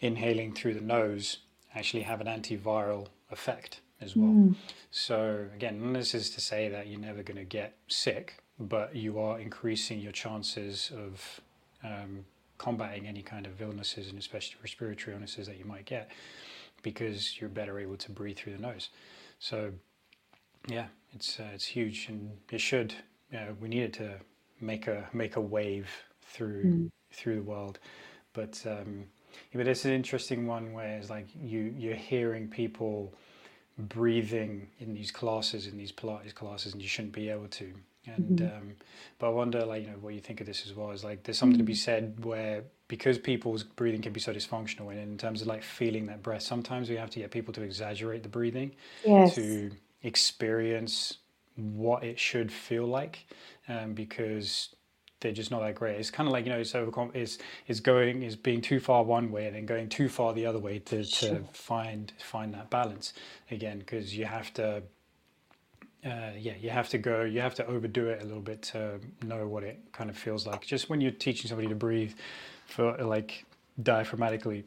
[0.00, 1.38] inhaling through the nose
[1.74, 4.30] actually have an antiviral effect as well.
[4.30, 4.54] Mm.
[4.90, 9.18] So again, this is to say that you're never going to get sick, but you
[9.18, 11.40] are increasing your chances of
[11.84, 12.24] um,
[12.58, 16.10] combating any kind of illnesses and especially respiratory illnesses that you might get
[16.82, 18.90] because you're better able to breathe through the nose.
[19.38, 19.72] So
[20.66, 22.94] yeah, it's uh, it's huge, and it should.
[23.32, 24.14] You know, we needed to
[24.60, 25.88] make a make a wave
[26.22, 26.90] through mm.
[27.12, 27.78] through the world,
[28.32, 29.04] but um,
[29.52, 33.14] yeah, but it's an interesting one where it's like you you're hearing people
[33.78, 37.72] breathing in these classes in these Pilates classes, and you shouldn't be able to.
[38.16, 38.56] And mm-hmm.
[38.56, 38.72] um,
[39.18, 40.90] but I wonder, like you know, what you think of this as well.
[40.90, 41.66] Is like there's something mm-hmm.
[41.66, 41.76] to be mm.
[41.76, 46.06] said where because people's breathing can be so dysfunctional, and in terms of like feeling
[46.06, 48.72] that breath, sometimes we have to get people to exaggerate the breathing
[49.04, 49.34] yes.
[49.34, 49.70] to
[50.02, 51.18] experience
[51.56, 53.26] what it should feel like,
[53.68, 54.74] um, because
[55.20, 55.96] they're just not that great.
[55.96, 59.02] It's kind of like you know, it's so is is going is being too far
[59.02, 61.30] one way and then going too far the other way to, sure.
[61.30, 63.12] to find find that balance
[63.50, 64.82] again because you have to.
[66.08, 67.22] Uh, yeah, you have to go.
[67.22, 70.46] You have to overdo it a little bit to know what it kind of feels
[70.46, 70.64] like.
[70.64, 72.14] Just when you're teaching somebody to breathe,
[72.66, 73.44] for like
[73.82, 74.64] diaphragmatically,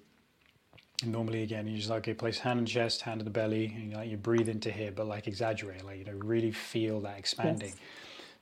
[1.04, 3.90] normally again you just like okay place hand on chest hand on the belly and
[3.90, 7.18] you like you breathe into here but like exaggerate like you know really feel that
[7.18, 7.80] expanding yes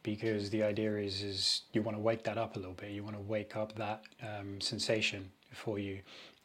[0.03, 2.91] because the idea is is you want to wake that up a little bit.
[2.91, 5.99] You want to wake up that um, sensation for you,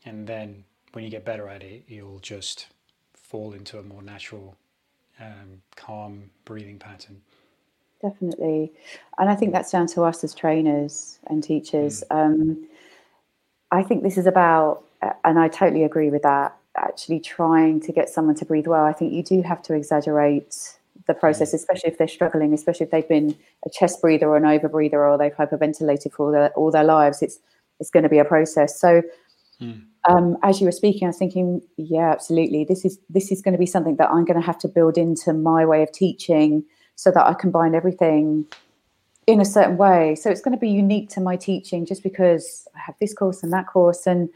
[0.05, 2.67] and then when you get better at it, you'll just
[3.15, 4.57] fall into a more natural,
[5.21, 7.21] um, calm breathing pattern.
[8.03, 8.73] Definitely,
[9.19, 12.05] and I think that's down to us as trainers and teachers.
[12.11, 12.17] Mm.
[12.17, 12.69] Um,
[13.71, 14.85] I think this is about,
[15.25, 16.57] and I totally agree with that.
[16.77, 18.85] Actually, trying to get someone to breathe well.
[18.85, 20.75] I think you do have to exaggerate
[21.07, 21.55] the process, mm.
[21.55, 25.17] especially if they're struggling, especially if they've been a chest breather or an overbreather or
[25.17, 27.23] they've hyperventilated for all their, all their lives.
[27.23, 27.39] It's
[27.81, 28.79] it's going to be a process.
[28.79, 29.03] So,
[29.61, 29.83] mm.
[30.09, 32.65] um, as you were speaking, I was thinking, yeah, absolutely.
[32.65, 34.99] This is this is going to be something that I'm going to have to build
[34.99, 36.65] into my way of teaching,
[36.97, 38.47] so that I combine everything
[39.27, 40.15] in a certain way.
[40.15, 43.43] So it's going to be unique to my teaching, just because I have this course
[43.43, 44.29] and that course, and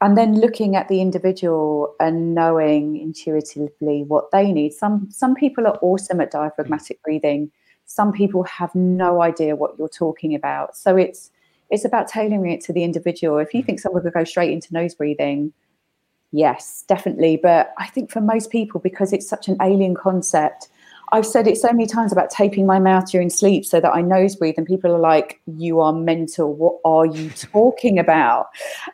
[0.00, 5.66] and then looking at the individual and knowing intuitively what they need some some people
[5.66, 7.50] are awesome at diaphragmatic breathing
[7.86, 11.30] some people have no idea what you're talking about so it's
[11.70, 14.72] it's about tailoring it to the individual if you think someone could go straight into
[14.72, 15.52] nose breathing
[16.32, 17.36] yes, definitely.
[17.36, 20.68] But I think for most people, because it's such an alien concept,
[21.12, 24.00] I've said it so many times about taping my mouth during sleep so that I
[24.00, 26.54] nose breathe, and people are like, "You are mental.
[26.54, 28.46] What are you talking about?"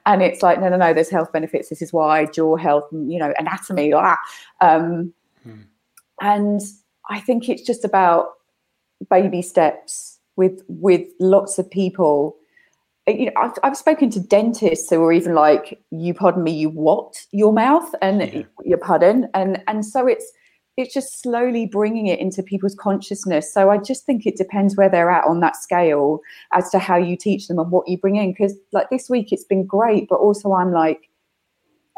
[0.07, 0.95] And it's like, no, no, no.
[0.95, 1.69] There's health benefits.
[1.69, 3.93] This is why jaw health, you know, anatomy.
[3.93, 4.17] Ah.
[4.63, 5.13] Um,
[5.43, 5.63] hmm.
[6.23, 6.63] And
[7.11, 8.31] I think it's just about
[9.11, 12.37] baby steps with with lots of people.
[13.09, 16.53] Uh, you know, I've, I've spoken to dentists who are even like, "You pardon me,
[16.53, 17.17] you what?
[17.33, 18.43] Your mouth and yeah.
[18.65, 20.33] your pardon," and and so it's
[20.77, 23.53] it's just slowly bringing it into people's consciousness.
[23.53, 26.21] So I just think it depends where they're at on that scale
[26.53, 28.33] as to how you teach them and what you bring in.
[28.33, 31.09] Because like this week, it's been great, but also I'm like,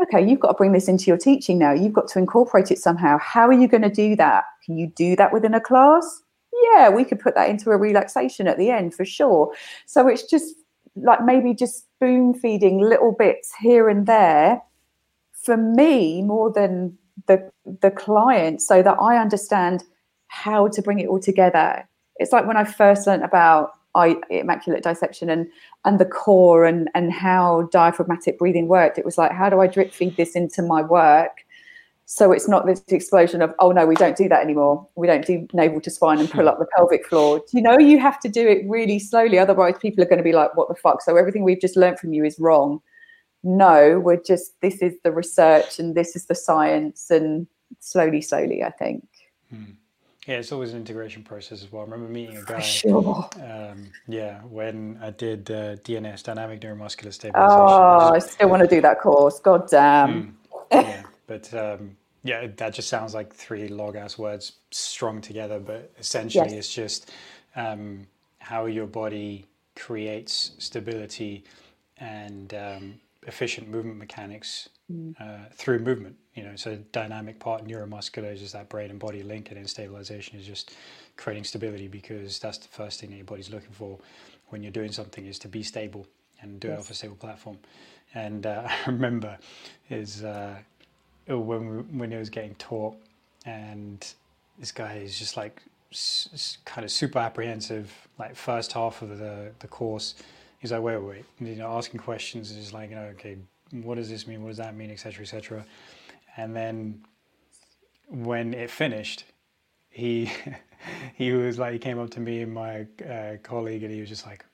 [0.03, 1.73] okay, you've got to bring this into your teaching now.
[1.73, 3.19] You've got to incorporate it somehow.
[3.19, 4.45] How are you going to do that?
[4.65, 6.23] Can you do that within a class?
[6.73, 9.53] Yeah, we could put that into a relaxation at the end for sure.
[9.87, 10.55] So it's just
[11.03, 14.63] like maybe just spoon feeding little bits here and there
[15.33, 16.97] for me more than
[17.27, 19.85] the the client so that I understand
[20.29, 21.89] how to bring it all together.
[22.17, 25.49] It's like when I first learned about I, immaculate dissection and
[25.85, 28.99] and the core and and how diaphragmatic breathing worked.
[28.99, 31.45] It was like, how do I drip feed this into my work?
[32.11, 34.89] So it's not this explosion of, oh no, we don't do that anymore.
[34.95, 37.43] We don't do navel to spine and pull up the pelvic floor.
[37.53, 39.39] You know, you have to do it really slowly.
[39.39, 41.03] Otherwise, people are going to be like, what the fuck?
[41.03, 42.81] So everything we've just learned from you is wrong
[43.43, 47.47] no, we're just this is the research and this is the science, and
[47.81, 49.07] slowly, slowly, I think.
[49.51, 49.73] Hmm.
[50.27, 51.83] Yeah, it's always an integration process as well.
[51.83, 52.61] I remember meeting a guy.
[52.61, 53.29] Sure.
[53.37, 57.35] Um, yeah, when I did uh, DNS, dynamic neuromuscular stabilization.
[57.35, 59.41] Oh, I still want to do that course.
[59.41, 60.37] God damn.
[60.71, 65.59] Mm, yeah, but um, yeah, that just sounds like three log ass words strung together.
[65.59, 66.59] But essentially, yes.
[66.59, 67.13] it's just
[67.57, 68.07] um,
[68.39, 69.47] how your body
[69.77, 71.45] creates stability
[71.99, 72.95] and um,
[73.27, 75.15] efficient movement mechanics mm.
[75.21, 76.17] uh, through movement.
[76.35, 79.67] You know, so dynamic part neuromuscular is just that brain and body link, and then
[79.67, 80.75] stabilization is just
[81.17, 83.99] creating stability because that's the first thing that your body's looking for
[84.49, 86.07] when you're doing something is to be stable
[86.41, 86.77] and do yes.
[86.77, 87.59] it off a stable platform.
[88.15, 89.39] And uh, I remember
[89.91, 90.57] is uh,
[91.37, 92.97] when we, when it was getting taught,
[93.45, 94.07] and
[94.59, 95.63] this guy is just like
[95.93, 97.93] s- kind of super apprehensive.
[98.19, 100.15] Like first half of the the course
[100.59, 101.49] he's like, wait, wait, wait.
[101.49, 103.37] you know, asking questions is like, you know, okay,
[103.71, 104.43] what does this mean?
[104.43, 105.65] What does that mean, etc., etc.
[106.37, 107.05] And then
[108.09, 109.25] when it finished,
[109.91, 110.31] he
[111.15, 114.09] he was like, he came up to me and my uh, colleague, and he was
[114.09, 114.45] just like,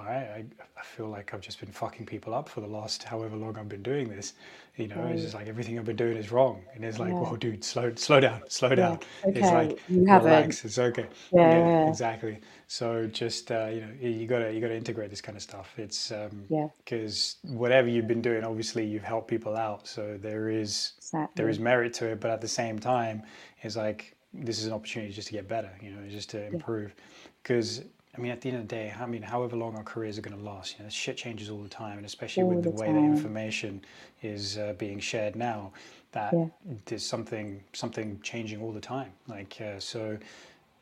[0.00, 0.44] I,
[0.76, 3.68] I feel like I've just been fucking people up for the last however long I've
[3.68, 4.34] been doing this.
[4.76, 5.12] You know, right.
[5.12, 6.62] it's just like everything I've been doing is wrong.
[6.74, 7.20] And it's like, yeah.
[7.20, 8.98] whoa, dude, slow, slow down, slow down.
[9.24, 9.40] Okay.
[9.40, 11.06] It's like, you relax, it's okay.
[11.32, 12.40] Yeah, yeah, exactly.
[12.66, 15.72] So just, uh, you know, you gotta, you gotta integrate this kind of stuff.
[15.78, 19.86] It's, um, yeah, because whatever you've been doing, obviously you've helped people out.
[19.86, 21.32] So there is, exactly.
[21.36, 22.20] there is merit to it.
[22.20, 23.22] But at the same time,
[23.62, 26.94] it's like, this is an opportunity just to get better, you know, just to improve.
[27.42, 27.84] Because
[28.16, 30.22] I mean, at the end of the day, I mean, however long our careers are
[30.22, 32.70] going to last, you know, shit changes all the time, and especially all with the,
[32.70, 33.82] the way that information
[34.22, 35.72] is uh, being shared now,
[36.12, 36.46] that yeah.
[36.86, 39.12] there's something something changing all the time.
[39.28, 40.16] Like, uh, so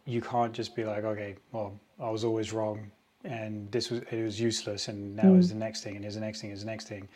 [0.04, 2.90] you can't just be like, okay, well, I was always wrong,
[3.24, 5.38] and this was it was useless, and now mm.
[5.38, 7.08] is the next thing, and here's the next thing, is the next thing.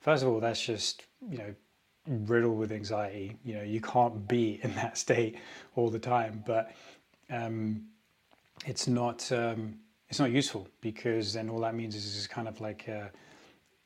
[0.00, 1.54] First of all, that's just you know
[2.06, 3.36] riddled with anxiety.
[3.44, 5.36] You know, you can't be in that state
[5.74, 6.72] all the time, but
[7.30, 7.86] um,
[8.64, 12.60] it's not um, it's not useful because then all that means is it's kind of
[12.60, 13.08] like uh,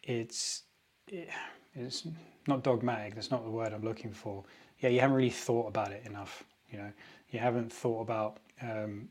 [0.03, 0.63] it's
[1.09, 1.29] it,
[1.75, 2.07] it's
[2.47, 3.15] not dogmatic.
[3.15, 4.45] That's not the word I'm looking for.
[4.81, 6.45] Yeah, you haven't really thought about it enough.
[6.71, 6.93] You know,
[7.31, 9.09] you haven't thought about um,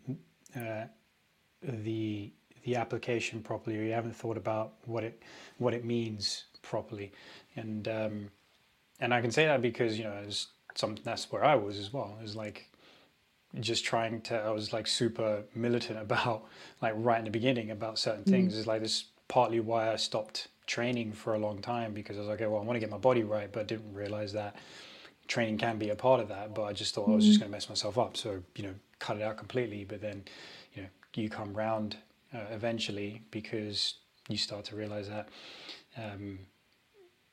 [0.56, 0.86] uh,
[1.62, 2.32] the
[2.64, 5.22] the application properly, or you haven't thought about what it
[5.58, 7.12] what it means properly.
[7.56, 8.30] And um,
[9.00, 11.92] and I can say that because you know, as some that's where I was as
[11.92, 12.18] well.
[12.22, 12.70] It's like
[13.60, 16.46] just trying to i was like super militant about
[16.82, 18.30] like right in the beginning about certain mm.
[18.30, 22.20] things is like this partly why i stopped training for a long time because i
[22.20, 24.56] was like okay well i want to get my body right but didn't realize that
[25.28, 27.14] training can be a part of that but i just thought mm.
[27.14, 27.42] i was just mm.
[27.42, 30.24] going to mess myself up so you know cut it out completely but then
[30.74, 31.98] you know you come round
[32.34, 33.96] uh, eventually because
[34.28, 35.30] you start to realize that
[35.98, 36.40] um,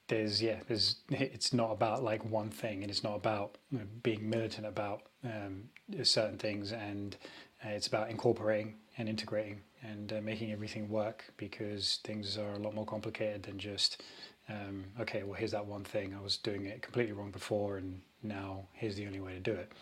[0.09, 3.85] there's yeah there's it's not about like one thing and it's not about you know,
[4.03, 5.65] being militant about um,
[6.03, 7.17] certain things and
[7.65, 12.59] uh, it's about incorporating and integrating and uh, making everything work because things are a
[12.59, 14.03] lot more complicated than just
[14.49, 16.15] um, okay well here's that one thing.
[16.19, 19.53] I was doing it completely wrong before and now here's the only way to do
[19.53, 19.73] it.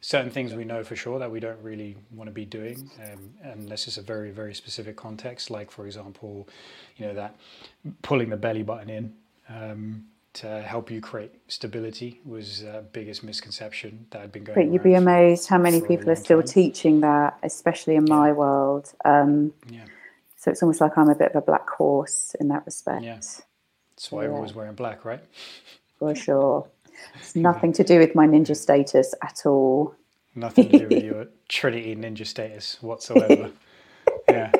[0.00, 3.30] Certain things we know for sure that we don't really want to be doing um,
[3.42, 6.48] unless it's a very very specific context like for example
[6.96, 7.36] you know that
[8.02, 9.14] pulling the belly button in
[9.48, 10.04] um,
[10.34, 14.54] to help you create stability was uh, biggest misconception that had been going.
[14.54, 16.46] But you'd be amazed how many people are still time.
[16.46, 18.92] teaching that, especially in my world.
[19.04, 19.84] Um, Yeah,
[20.36, 23.16] so it's almost like I'm a bit of a black horse in that respect, Yeah.
[23.16, 25.20] that's why everyone's wearing black, right?
[25.98, 26.66] for sure.
[27.16, 29.94] It's nothing to do with my ninja status at all.
[30.36, 33.50] Nothing to do with your Trinity Ninja status whatsoever.
[34.28, 34.52] yeah.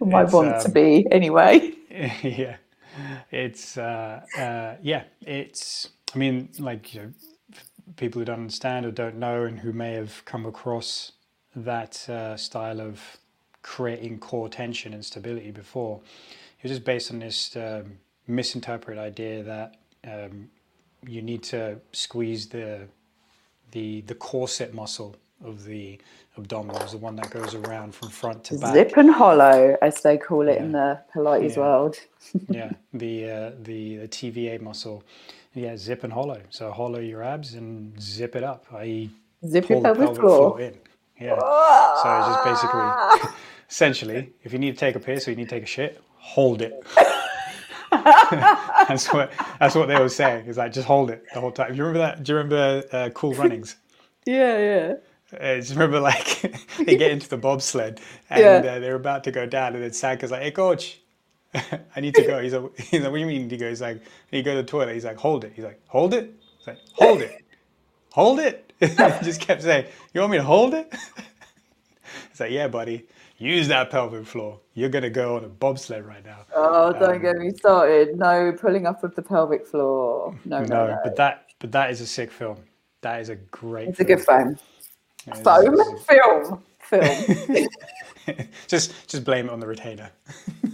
[0.00, 0.28] I want
[0.60, 1.72] to um, be anyway.
[2.22, 2.56] yeah
[3.30, 7.12] it's uh, uh, yeah it's i mean like you know
[7.96, 11.12] people who don't understand or don't know and who may have come across
[11.54, 13.18] that uh, style of
[13.62, 16.00] creating core tension and stability before
[16.58, 19.76] it was just based on this um, misinterpreted idea that
[20.06, 20.48] um,
[21.06, 22.88] you need to squeeze the
[23.72, 25.98] the the corset muscle of the
[26.38, 30.16] abdominals the one that goes around from front to back Zip and hollow, as they
[30.18, 31.60] call it in the Pilates Yeah.
[31.60, 31.96] world.
[32.50, 35.02] yeah, the uh, the the TVA muscle.
[35.54, 36.40] Yeah, zip and hollow.
[36.50, 38.66] So hollow your abs and zip it up.
[38.72, 39.08] I
[39.46, 40.18] Zip your pelvic floor.
[40.18, 40.74] floor in.
[41.18, 41.38] Yeah.
[41.38, 43.30] So it's just basically,
[43.70, 46.02] essentially, if you need to take a piss or you need to take a shit,
[46.18, 46.74] hold it.
[47.90, 50.46] that's what that's what they were saying.
[50.46, 51.70] Is like just hold it the whole time.
[51.72, 52.22] Do you remember that?
[52.22, 53.76] Do you remember uh, Cool Runnings?
[54.26, 54.94] Yeah, yeah.
[55.32, 56.42] Uh, just remember, like
[56.78, 58.00] they get into the bobsled
[58.30, 58.72] and Yeah.
[58.72, 61.00] uh, they're about to go down, and then Sanka's like, "Hey, coach,
[61.54, 64.02] I need to go." He's like, he's like, "What do you mean?" He goes like,
[64.30, 66.78] "You go to the toilet." He's like, "Hold it." He's like, "Hold it." He's like,
[66.94, 67.44] "Hold it,
[68.12, 68.86] hold it." he
[69.24, 70.94] just kept saying, "You want me to hold it?"
[72.30, 73.06] It's like, "Yeah, buddy,
[73.38, 74.60] use that pelvic floor.
[74.74, 78.16] You're gonna go on a bobsled right now." Oh, don't Um, get me started.
[78.16, 80.34] No pulling up of the pelvic floor.
[80.44, 81.00] No, no, No, no.
[81.02, 82.58] but that but that is a sick film.
[83.02, 83.88] That is a great.
[83.88, 84.58] It's a good foam.
[85.26, 85.98] It is- Foam?
[85.98, 86.62] Film.
[86.80, 87.68] Film.
[88.68, 90.10] just just blame it on the retainer.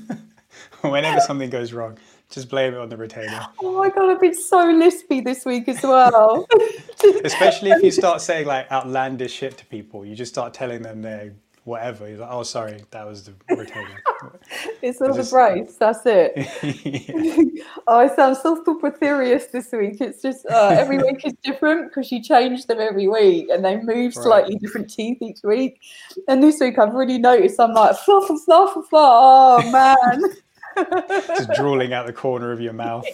[0.83, 1.97] Whenever something goes wrong,
[2.29, 3.47] just blame it on the retainer.
[3.63, 6.47] oh my god, I've been so lispy this week as well.
[7.25, 11.03] Especially if you start saying like outlandish shit to people, you just start telling them
[11.03, 11.33] they're
[11.65, 12.09] whatever.
[12.09, 14.03] You're like, oh, sorry, that was the retainer.
[14.83, 15.77] it's all the brace.
[15.77, 16.33] That's it.
[16.85, 17.43] Yeah.
[17.87, 20.01] Oh, I sound so super serious this week.
[20.01, 23.77] It's just uh, every week is different because you change them every week and they
[23.77, 24.25] move Right.
[24.25, 25.81] slightly different teeth each week.
[26.29, 29.11] And this week I've really noticed I'm like fluff and fluff and fluff.
[29.15, 30.23] Oh man.
[31.37, 33.07] just drooling out the corner of your mouth.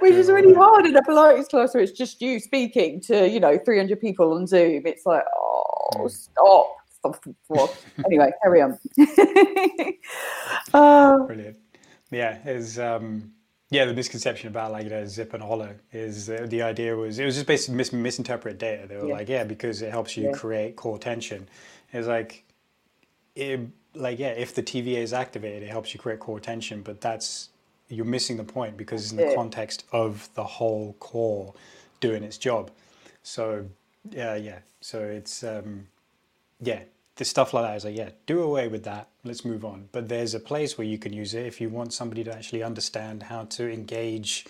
[0.00, 3.40] Which is really hard in a Pilates class where it's just you speaking to, you
[3.40, 4.86] know, 300 people on Zoom.
[4.86, 6.76] It's like, oh, stop.
[8.04, 8.78] Anyway, carry on.
[10.74, 11.56] oh, Brilliant.
[12.10, 13.32] Yeah, is um,
[13.70, 17.18] yeah the misconception about like you know zip and hollow is uh, the idea was
[17.18, 18.86] it was just basically mis- misinterpreted data.
[18.86, 19.14] They were Yeah.
[19.14, 20.32] like yeah because it helps you Yeah.
[20.32, 21.48] create core tension.
[21.92, 22.44] It's like
[23.36, 23.60] it,
[23.94, 27.50] like yeah if the TVA is activated it helps you create core tension, but that's
[27.88, 31.54] you're missing the point because it's in the context of the whole core
[32.00, 32.70] doing its job.
[33.22, 33.66] So
[34.10, 35.86] yeah yeah so it's um,
[36.60, 36.80] yeah,
[37.16, 39.08] the stuff like that is like, yeah, do away with that.
[39.24, 39.88] Let's move on.
[39.92, 42.62] But there's a place where you can use it if you want somebody to actually
[42.62, 44.46] understand how to engage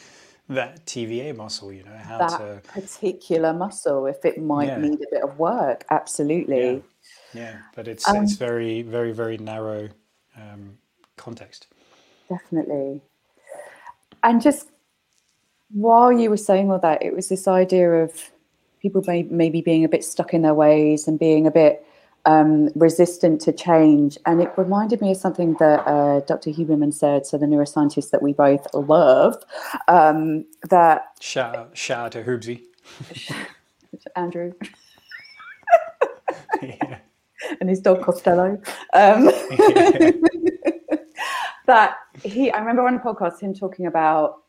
[0.49, 1.73] that TVA muscle.
[1.73, 4.79] You know how that to particular muscle, if it might Yeah.
[4.79, 6.83] need a bit of work, absolutely.
[7.35, 7.59] yeah.
[7.75, 9.89] But it's Um, it's very very very narrow
[10.37, 10.79] um,
[11.17, 11.67] context.
[12.29, 13.03] Definitely.
[14.23, 14.69] And just
[15.73, 18.31] while you were saying all that, it was this idea of
[18.81, 21.85] people may, maybe being a bit stuck in their ways and being a bit
[22.27, 24.19] um, resistant to change.
[24.27, 26.51] And it reminded me of something that uh, Dr.
[26.51, 29.37] Huberman said, so the neuroscientist that we both love,
[29.89, 32.63] um, that Shout out shout out to Hoobsy.
[34.17, 34.53] Andrew
[36.63, 36.99] yeah.
[37.61, 38.61] and his dog Costello.
[38.93, 39.25] Um,
[41.67, 44.43] that he, I remember on a podcast him talking about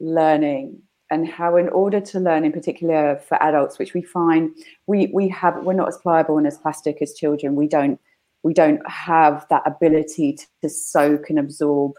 [0.00, 0.80] learning
[1.12, 4.50] and how, in order to learn, in particular for adults, which we find
[4.86, 7.54] we we have, we're not as pliable and as plastic as children.
[7.54, 8.00] We don't
[8.42, 11.92] we don't have that ability to, to soak and absorb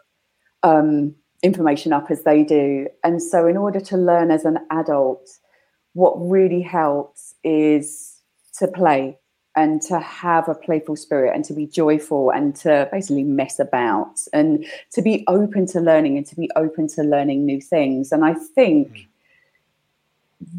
[0.63, 2.87] um, information up as they do.
[3.03, 5.29] And so, in order to learn as an adult,
[5.93, 8.19] what really helps is
[8.57, 9.19] to play
[9.55, 14.19] and to have a playful spirit and to be joyful and to basically mess about
[14.33, 18.11] and to be open to learning and to be open to learning new things.
[18.11, 18.99] And I think hmm.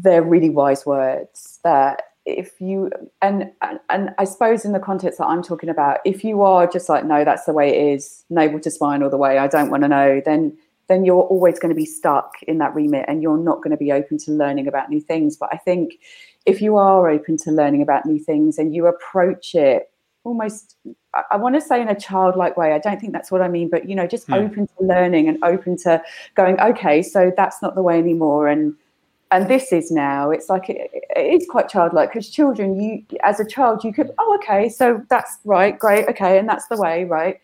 [0.01, 2.89] they're really wise words that if you
[3.21, 6.65] and, and and I suppose in the context that I'm talking about, if you are
[6.65, 9.47] just like, no, that's the way it is, navel to spine all the way, I
[9.47, 13.05] don't want to know, then then you're always going to be stuck in that remit
[13.07, 15.35] and you're not going to be open to learning about new things.
[15.35, 15.99] But I think
[16.45, 19.89] if you are open to learning about new things and you approach it
[20.23, 20.75] almost
[21.13, 22.73] I, I want to say in a childlike way.
[22.73, 24.33] I don't think that's what I mean, but you know, just Hmm.
[24.33, 26.01] open to learning and open to
[26.35, 26.59] going.
[26.59, 28.75] Okay, so that's not the way anymore, and
[29.31, 30.31] and this is now.
[30.31, 34.11] It's like it, it is quite childlike because children, you as a child, you could
[34.19, 37.39] oh okay, so that's right, great, okay, and that's the way, right,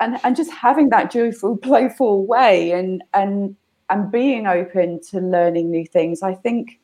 [0.00, 3.56] and and just having that joyful, playful way, and and
[3.90, 6.22] and being open to learning new things.
[6.22, 6.78] I think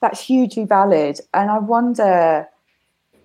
[0.00, 2.48] that's hugely valid, and I wonder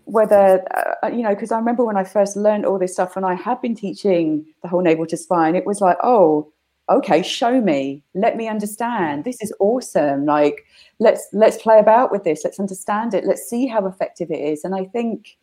[0.05, 0.65] whether
[1.03, 3.35] uh, you know because i remember when i first learned all this stuff and i
[3.35, 6.51] had been teaching the whole navel to spine it was like oh
[6.91, 8.03] okay show me.
[8.13, 9.23] Let me understand.
[9.23, 10.25] This is awesome.
[10.25, 10.65] Like
[10.99, 12.41] let's let's play about with this.
[12.43, 13.25] Let's understand it.
[13.25, 14.63] Let's see how effective it is.
[14.63, 15.37] And i think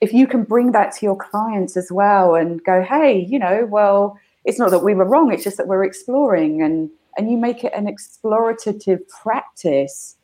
[0.00, 3.66] if you can bring that to your clients as well and go hey you know
[3.66, 5.32] well it's not that we were wrong.
[5.32, 6.62] It's just that we're exploring.
[6.62, 10.16] And and you make it an explorative practice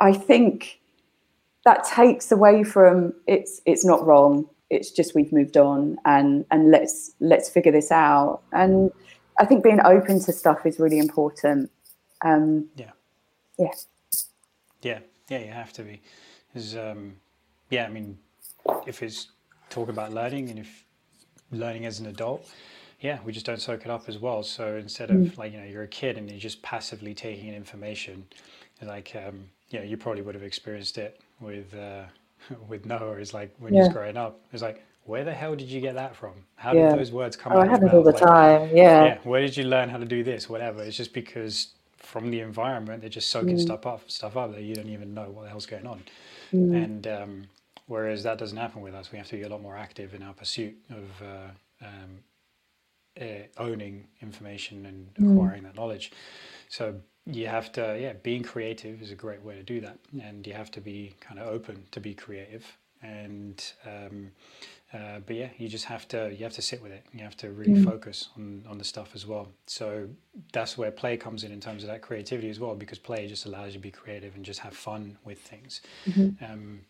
[0.00, 0.80] i think
[1.64, 6.70] that takes away from it's it's not wrong it's just we've moved on and and
[6.70, 8.90] let's let's figure this out and
[9.38, 11.70] i think being open to stuff is really important
[12.24, 12.92] um Yeah.
[13.58, 13.72] yeah
[14.82, 16.00] Yeah, yeah, you have to be.
[16.52, 17.16] 'Cause, um,
[17.70, 18.18] yeah, I mean,
[18.86, 19.28] if it's
[19.70, 20.84] talk about learning and if
[21.50, 22.48] learning as an adult,
[23.00, 24.42] yeah, we just don't soak it up as well.
[24.42, 27.54] So instead of like, you know, you're a kid and you're just passively taking in
[27.54, 28.26] information,
[28.82, 32.04] like, um, you know, you probably would have experienced it with, uh,
[32.68, 33.88] with Noah is like when he's Yeah.
[33.88, 36.34] growing up, it's like, where the hell did you get that from?
[36.56, 36.74] How Yeah.
[36.74, 38.12] did those words come oh out i of have it all the?
[38.12, 40.48] Like, time yeah, yeah where did you learn how to do this?
[40.48, 40.82] Whatever.
[40.82, 44.74] It's just because from the environment they're just soaking stuff up stuff up that you
[44.76, 46.04] don't even know what the hell's going on.
[46.70, 47.44] And um,
[47.86, 50.22] whereas that doesn't happen with us we have to be a lot more active in
[50.22, 52.20] our pursuit of uh, um,
[53.20, 53.24] uh,
[53.58, 56.12] owning information and acquiring that knowledge.
[56.68, 56.96] So
[57.30, 59.98] you have to yeah being creative is a great way to do that.
[60.22, 62.64] And you have to be kind of open to be creative.
[63.02, 64.30] And um,
[64.92, 67.04] uh, but yeah you just have to you have to sit with it.
[67.12, 69.48] You have to really focus on on the stuff as well.
[69.66, 70.08] So
[70.52, 73.44] that's where play comes in in terms of that creativity as well because play just
[73.46, 75.82] allows you to be creative and just have fun with things.
[76.42, 76.80] Um,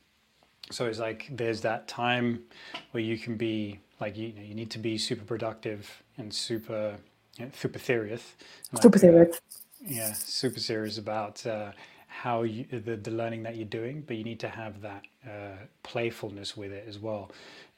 [0.70, 2.44] so it's like there's that time
[2.92, 6.96] where you can be like you, know, you need to be super productive and super
[7.38, 8.34] you know, super serious.
[8.72, 9.40] Like, super uh, serious
[9.86, 11.72] yeah super serious about uh,
[12.08, 15.56] how you the, the learning that you're doing but you need to have that uh,
[15.82, 17.30] playfulness with it as well.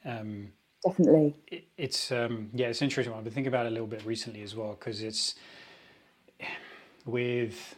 [0.05, 0.49] Um,
[0.85, 1.35] definitely.
[1.47, 4.41] it, it's um, yeah it's interesting i've been thinking about it a little bit recently
[4.41, 5.35] as well because it's
[7.05, 7.75] with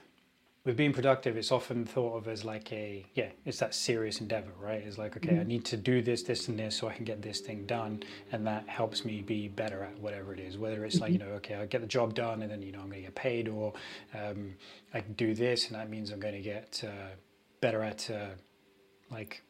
[0.65, 4.51] with being productive it's often thought of as like a yeah it's that serious endeavor
[4.59, 4.81] right?
[4.85, 7.21] It's like okay i need to do this this and this so i can get
[7.21, 10.57] this thing done and that helps me be better at whatever it is.
[10.57, 12.79] Whether it's like you know okay i get the job done and then you know
[12.79, 13.73] i'm going to get paid or
[14.13, 14.53] um,
[14.93, 17.15] i can do this and that means i'm going to get uh,
[17.61, 18.29] better at uh,
[19.11, 19.43] like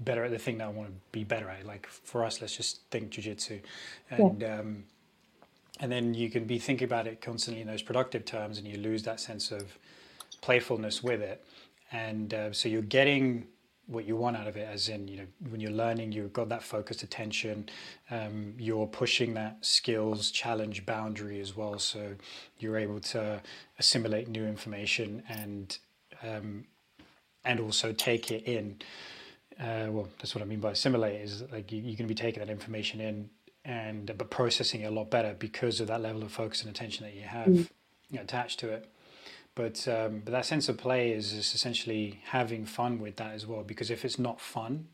[0.00, 1.64] better at the thing that I want to be better at.
[1.64, 3.60] Like for us, let's just think jujitsu,
[4.10, 4.84] and um,
[5.80, 8.78] and then you can be thinking about it constantly in those productive terms, and you
[8.78, 9.78] lose that sense of
[10.44, 11.44] playfulness with it,
[11.92, 13.46] and uh, so you're getting
[13.86, 16.48] what you want out of it as in you know when you're learning you've got
[16.48, 17.68] that focused attention
[18.10, 21.78] um, you're pushing that skills challenge boundary as well.
[21.78, 22.14] So
[22.58, 23.42] you're able to
[23.78, 25.76] assimilate new information and
[26.22, 26.64] um,
[27.44, 28.80] and also take it in.
[29.60, 32.14] Uh, well, that's what I mean by assimilate is like you, you're going to be
[32.14, 33.30] taking that information in
[33.64, 37.06] and but processing it a lot better because of that level of focus and attention
[37.06, 37.70] that you have
[38.18, 38.90] know, attached to it.
[39.54, 43.46] But um, but that sense of play is, is essentially having fun with that as
[43.46, 43.62] well.
[43.62, 44.88] Because if it's not fun,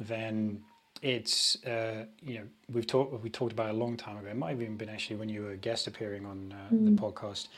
[0.00, 0.62] then
[1.02, 4.28] it's uh, you know we've talked we talked about it a long time ago.
[4.28, 7.48] It might have even been actually when you were guest appearing on uh, the podcast.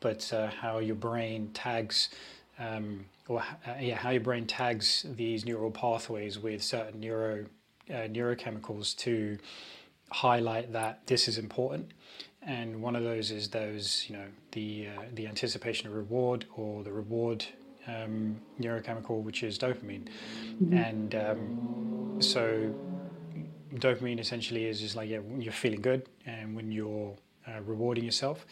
[0.00, 2.08] But uh, how your brain tags
[2.58, 7.46] um, or uh, yeah, how your brain tags these neural pathways with certain neuro
[7.90, 9.38] uh, neurochemicals to
[10.10, 11.90] highlight that this is important.
[12.46, 16.84] And one of those is those, you know, the uh, the anticipation of reward or
[16.84, 17.44] the reward
[17.88, 20.08] um, neurochemical, which is dopamine.
[20.70, 22.72] And um, so
[23.74, 27.16] dopamine essentially is just like yeah, when you're feeling good and when you're
[27.46, 28.46] uh, rewarding yourself.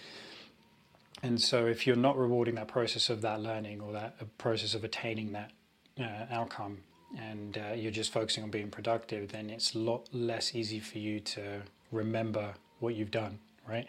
[1.23, 4.75] And so, if you're not rewarding that process of that learning or that uh, process
[4.75, 5.53] of attaining that
[5.99, 6.79] uh, outcome,
[7.19, 10.99] and uh, you're just focusing on being productive, then it's a lot less easy for
[10.99, 13.39] you to remember what you've done,
[13.69, 13.89] right?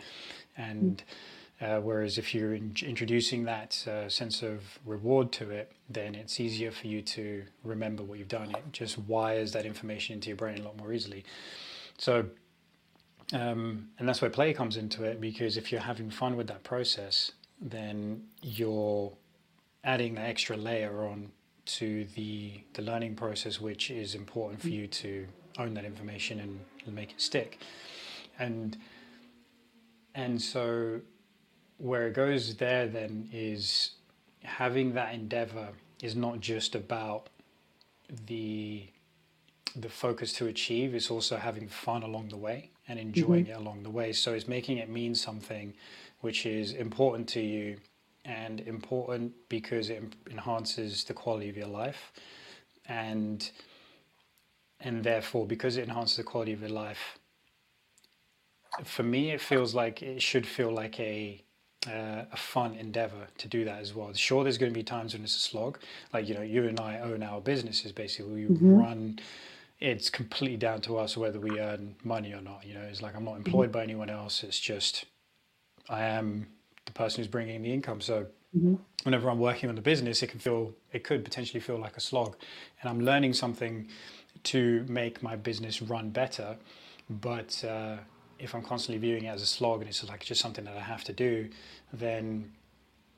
[0.58, 1.04] And
[1.62, 6.40] uh, whereas if you're in- introducing that uh, sense of reward to it, then it's
[6.40, 8.52] easier for you to remember what you've done.
[8.52, 11.24] It just wires that information into your brain a lot more easily.
[11.98, 12.26] So
[13.34, 16.64] um, and that's where play comes into it because if you're having fun with that
[16.64, 19.14] process, then you're
[19.84, 21.32] adding that extra layer on
[21.66, 25.26] to the the learning process, which is important for you to
[25.58, 27.60] own that information and, and make it stick.
[28.38, 28.78] And
[30.16, 31.02] and so
[31.78, 33.92] where it goes there then is
[34.44, 35.70] having that endeavor
[36.02, 37.30] is not just about
[38.28, 38.86] the
[39.76, 43.52] the focus to achieve it's also having fun along the way and enjoying mm-hmm.
[43.52, 45.74] it along the way so it's making it mean something
[46.22, 47.78] which is important to you
[48.24, 50.02] and important because it
[50.32, 52.14] enhances the quality of your life
[52.88, 53.52] and
[54.80, 57.20] and therefore because it enhances the quality of your life
[58.84, 61.42] for me it feels like it should feel like a
[61.88, 64.12] uh, a fun endeavor to do that as well.
[64.14, 65.80] Sure, there's going to be times when it's a slog.
[66.14, 68.48] Like, you know, you and I own our businesses basically.
[68.48, 68.76] We mm-hmm.
[68.76, 69.20] run,
[69.80, 72.66] it's completely down to us whether we earn money or not.
[72.66, 74.44] You know, it's like I'm not employed by anyone else.
[74.44, 75.06] It's just
[75.90, 76.48] I am
[76.86, 78.02] the person who's bringing the income.
[78.02, 78.76] So mm-hmm.
[79.04, 82.02] whenever I'm working on the business, it can feel, it could potentially feel like a
[82.02, 82.36] slog.
[82.82, 83.88] And I'm learning something
[84.44, 86.58] to make my business run better.
[87.10, 87.98] But uh,
[88.40, 90.82] if I'm constantly viewing it as a slog and it's like just something that I
[90.82, 91.50] have to do,
[91.94, 92.52] then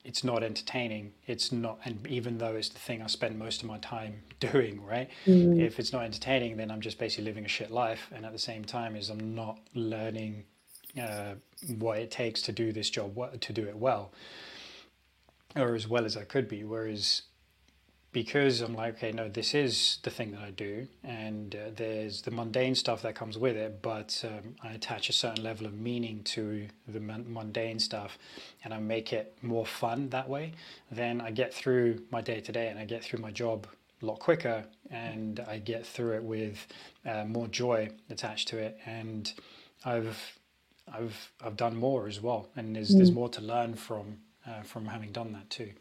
[0.03, 1.13] it's not entertaining.
[1.25, 4.83] It's not, and even though it's the thing I spend most of my time doing,
[4.83, 5.09] right?
[5.25, 5.59] Mm.
[5.59, 8.09] If it's not entertaining, then I'm just basically living a shit life.
[8.13, 10.45] And at the same time, is I'm not learning
[10.99, 11.33] uh,
[11.77, 14.13] what it takes to do this job, to do it well,
[15.55, 16.63] or as well as I could be.
[16.63, 17.23] Whereas
[18.11, 22.21] because I'm like, okay, no, this is the thing that I do, and uh, there's
[22.21, 25.73] the mundane stuff that comes with it, but um, I attach a certain level of
[25.73, 28.17] meaning to the mundane stuff,
[28.63, 30.53] and I make it more fun that way.
[30.89, 33.67] Then I get through my day to day, and I get through my job
[34.01, 36.65] a lot quicker, and I get through it with
[37.05, 39.31] uh, more joy attached to it, and
[39.83, 40.39] I've
[40.91, 42.97] I've I've done more as well, and there's mm.
[42.97, 45.71] there's more to learn from uh, from having done that too.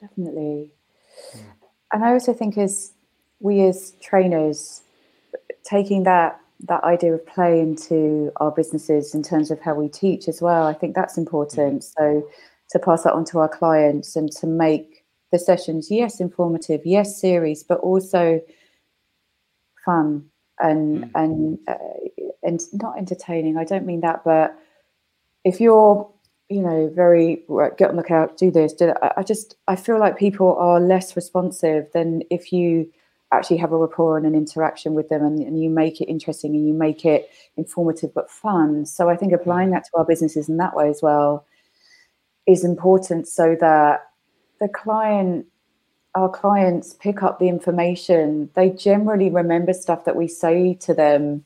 [0.00, 0.70] Definitely
[1.92, 2.92] and I also think as
[3.40, 4.82] we as trainers
[5.64, 10.28] taking that that idea of play into our businesses in terms of how we teach
[10.28, 11.82] as well, I think that's important.
[11.82, 11.92] Mm.
[11.96, 12.28] So
[12.70, 17.18] to pass that on to our clients and to make the sessions, yes, informative, yes,
[17.18, 18.42] serious, but also
[19.84, 20.26] fun
[20.58, 21.10] and mm.
[21.14, 21.74] and uh,
[22.42, 23.56] and not entertaining.
[23.56, 24.54] I don't mean that, but
[25.44, 26.10] if you're
[26.50, 27.44] you know, very
[27.78, 29.14] get on the couch, do this, do that.
[29.16, 32.90] I just I feel like people are less responsive than if you
[33.32, 36.56] actually have a rapport and an interaction with them and, and you make it interesting
[36.56, 38.84] and you make it informative but fun.
[38.84, 39.72] So I think applying mm.
[39.74, 41.46] that to our businesses in that way as well
[42.46, 44.08] is important so that
[44.58, 45.46] the client
[46.16, 48.50] our clients pick up the information.
[48.54, 51.44] They generally remember stuff that we say to them.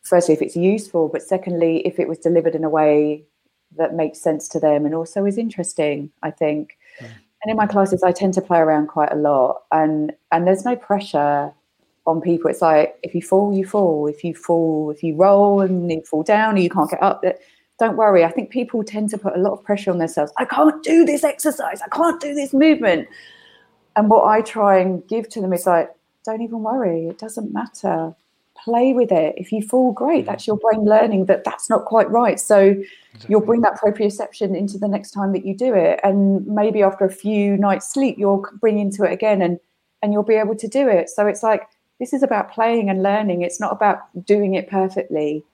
[0.00, 3.26] Firstly, if it's useful, but secondly, if it was delivered in a way
[3.76, 6.78] that makes sense to them and also is interesting i think.
[7.00, 7.06] Mm.
[7.42, 10.64] and in my classes i tend to play around quite a lot and and there's
[10.64, 11.52] no pressure
[12.08, 12.50] on people.
[12.50, 14.06] It's like if you fall you fall.
[14.08, 17.22] If you fall if you roll and you fall down or you can't get up
[17.78, 18.24] don't worry.
[18.24, 20.32] I think people tend to put a lot of pressure on themselves.
[20.36, 21.80] I can't do this exercise.
[21.80, 23.06] I can't do this movement.
[23.94, 25.90] And what i try and give to them is like
[26.24, 27.06] don't even worry.
[27.06, 28.14] It doesn't matter
[28.68, 29.34] play with it.
[29.36, 30.26] If you fall, great.
[30.26, 30.84] That's your mm-hmm.
[30.84, 32.38] brain learning that that's not quite right.
[32.38, 33.26] So exactly.
[33.28, 36.00] you'll bring that proprioception into the next time that you do it.
[36.04, 39.58] And maybe after a few nights sleep, you'll bring into it again and,
[40.02, 41.08] and you'll be able to do it.
[41.08, 41.62] So it's like,
[41.98, 43.42] this is about playing and learning.
[43.42, 45.44] It's not about doing it perfectly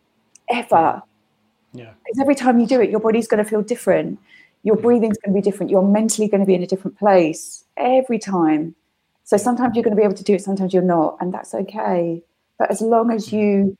[0.50, 0.74] ever.
[0.74, 1.78] Mm-hmm.
[1.78, 1.92] Yeah.
[2.04, 4.18] Because every time you do it, your body's going to feel different.
[4.64, 4.86] Your mm-hmm.
[4.86, 5.70] breathing's going to be different.
[5.70, 8.74] You're mentally going to be in a different place every time.
[9.24, 11.16] So sometimes you're going to be able to do it, sometimes you're not.
[11.20, 12.22] And that's okay.
[12.58, 13.76] But as long as you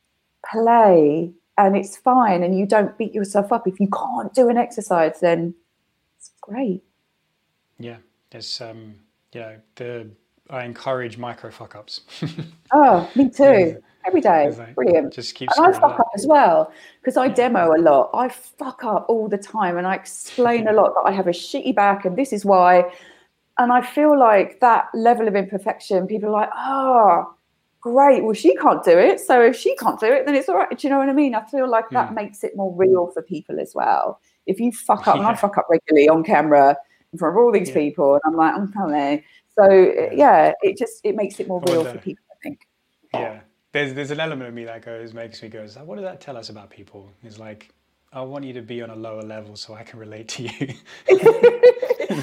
[0.50, 4.56] play and it's fine and you don't beat yourself up, if you can't do an
[4.56, 5.54] exercise, then
[6.18, 6.82] it's great.
[7.78, 7.96] Yeah,
[8.30, 8.94] there's um,
[9.32, 10.08] you know, the
[10.50, 12.02] I encourage micro fuck ups.
[12.72, 13.44] oh, me too.
[13.44, 13.74] Yeah.
[14.06, 15.14] Every day, like, brilliant.
[15.14, 15.48] Just keep.
[15.56, 16.00] And I fuck up.
[16.00, 16.70] up as well
[17.00, 18.10] because I demo a lot.
[18.12, 21.30] I fuck up all the time, and I explain a lot that I have a
[21.30, 22.92] shitty back, and this is why.
[23.56, 27.34] And I feel like that level of imperfection, people are like, oh,
[27.84, 28.24] great.
[28.24, 29.20] Well, she can't do it.
[29.20, 30.70] So if she can't do it, then it's all right.
[30.70, 31.34] Do you know what I mean?
[31.34, 32.14] I feel like that hmm.
[32.14, 34.20] makes it more real for people as well.
[34.46, 35.20] If you fuck up, yeah.
[35.20, 36.76] and I fuck up regularly on camera
[37.12, 37.74] in front of all these yeah.
[37.74, 39.22] people, and I'm like, I'm coming.
[39.54, 42.24] So uh, yeah, it just it makes it more real for people.
[42.32, 42.60] I think.
[43.12, 43.40] Yeah,
[43.72, 46.38] there's there's an element of me that goes makes me go, what does that tell
[46.38, 47.10] us about people?
[47.22, 47.70] It's like
[48.14, 50.74] I want you to be on a lower level so I can relate to you.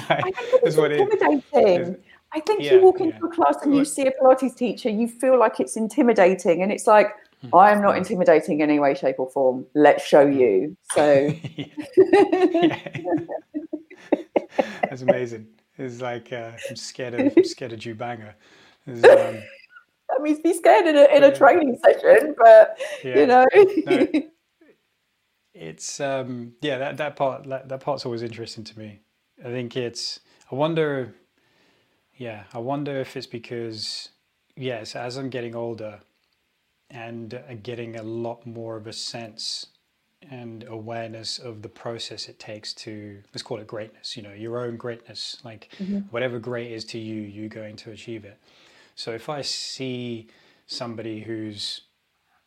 [0.08, 2.02] like, that's what it,
[2.34, 3.26] I think yeah, you walk into yeah.
[3.26, 6.86] a class and you see a Pilates teacher, you feel like it's intimidating, and it's
[6.86, 7.08] like,
[7.44, 7.54] mm-hmm.
[7.54, 9.66] I am not intimidating in any way, shape, or form.
[9.74, 10.38] Let's show hmm.
[10.38, 10.76] you.
[10.94, 11.34] So
[14.82, 15.48] that's amazing.
[15.76, 18.34] It's like uh, I'm scared of I'm scared of Jew banger.
[18.86, 19.42] Um, tell
[20.20, 23.18] me to be scared in a in a training session, but yeah.
[23.18, 23.46] you know.
[23.54, 24.06] no,
[25.54, 29.00] it's um yeah that that part that, that part's always interesting to me.
[29.40, 30.20] I think it's
[30.50, 31.14] I wonder
[32.16, 34.08] yeah, I wonder if it's because
[34.56, 36.00] yes, as I'm getting older
[36.90, 39.66] and getting a lot more of a sense
[40.30, 44.60] and awareness of the process it takes to let's call it greatness you know your
[44.64, 45.98] own greatness like mm-hmm.
[46.10, 48.38] whatever great is to you you're going to achieve it
[48.94, 50.28] so if i see
[50.66, 51.82] somebody who's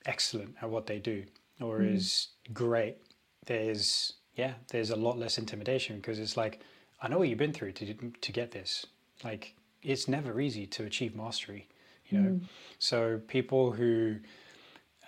[0.05, 1.23] excellent at what they do
[1.59, 1.95] or mm-hmm.
[1.95, 2.97] is great
[3.45, 6.61] there's yeah there's a lot less intimidation because it's like
[7.01, 8.85] i know what you've been through to to get this
[9.23, 11.67] like it's never easy to achieve mastery
[12.09, 12.29] you know.
[12.29, 12.41] Mm.
[12.79, 14.15] So people who,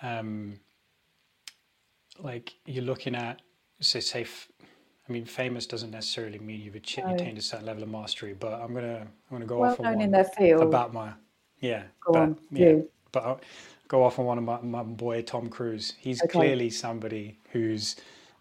[0.02, 0.58] um,
[2.18, 3.40] like you're looking at,
[3.80, 4.26] say, say,
[5.08, 8.54] I mean, famous doesn't necessarily mean you've achieved attained a certain level of mastery, but
[8.54, 10.62] I'm gonna I'm gonna go well off on one in their field.
[10.62, 11.12] about my
[11.60, 12.90] yeah, go but, on, yeah, you.
[13.12, 13.40] but I'll
[13.88, 15.94] go off on one of my, my boy Tom Cruise.
[15.98, 16.32] He's okay.
[16.32, 17.96] clearly somebody who's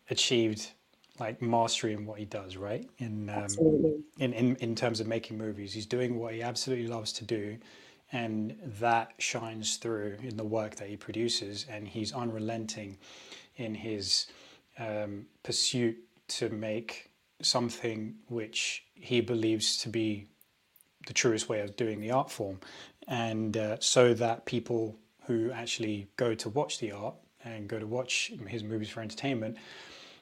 [0.09, 0.72] achieved
[1.20, 2.88] like mastery in what he does, right?
[2.97, 7.11] In um, in, in in terms of making movies, he's doing what he absolutely loves
[7.13, 7.57] to do,
[8.11, 12.97] and that shines through in the work that he produces and he's unrelenting
[13.57, 14.28] in his
[14.80, 15.97] um, pursuit
[16.28, 17.09] to make
[17.41, 20.28] something which he believes to be
[21.05, 22.59] the truest way of doing the art form.
[23.07, 27.88] And uh, so that people who actually go to watch the art and go to
[27.88, 29.57] watch his movies for entertainment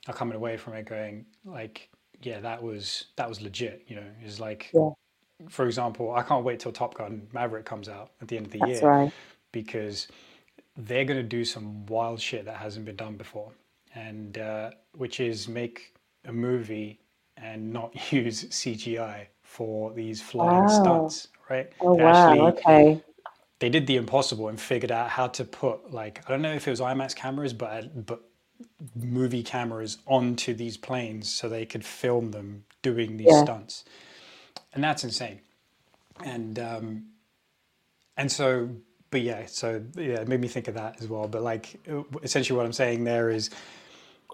[0.07, 1.89] are coming away from it going like
[2.21, 4.89] yeah that was that was legit you know it's like yeah
[5.49, 8.51] for example, I can't wait till Top Gun Maverick comes out at the end of
[8.51, 9.11] the That's year right.
[9.51, 10.07] because
[10.77, 13.51] they're going to do some wild shit that hasn't been done before,
[13.93, 15.93] and uh, which is make
[16.25, 16.99] a movie
[17.37, 20.83] and not use CGI for these flying wow.
[20.83, 21.71] stunts, right?
[21.81, 22.29] Oh they wow!
[22.29, 23.03] Actually, okay.
[23.59, 26.67] They did the impossible and figured out how to put like I don't know if
[26.67, 28.21] it was IMAX cameras, but but
[28.95, 33.43] movie cameras onto these planes so they could film them doing these yeah.
[33.43, 33.83] stunts
[34.75, 35.39] and that's insane.
[36.23, 37.05] And um,
[38.17, 38.69] and so,
[39.09, 41.27] but yeah, so yeah, it made me think of that as well.
[41.27, 41.79] But like,
[42.21, 43.49] essentially, what I'm saying there is,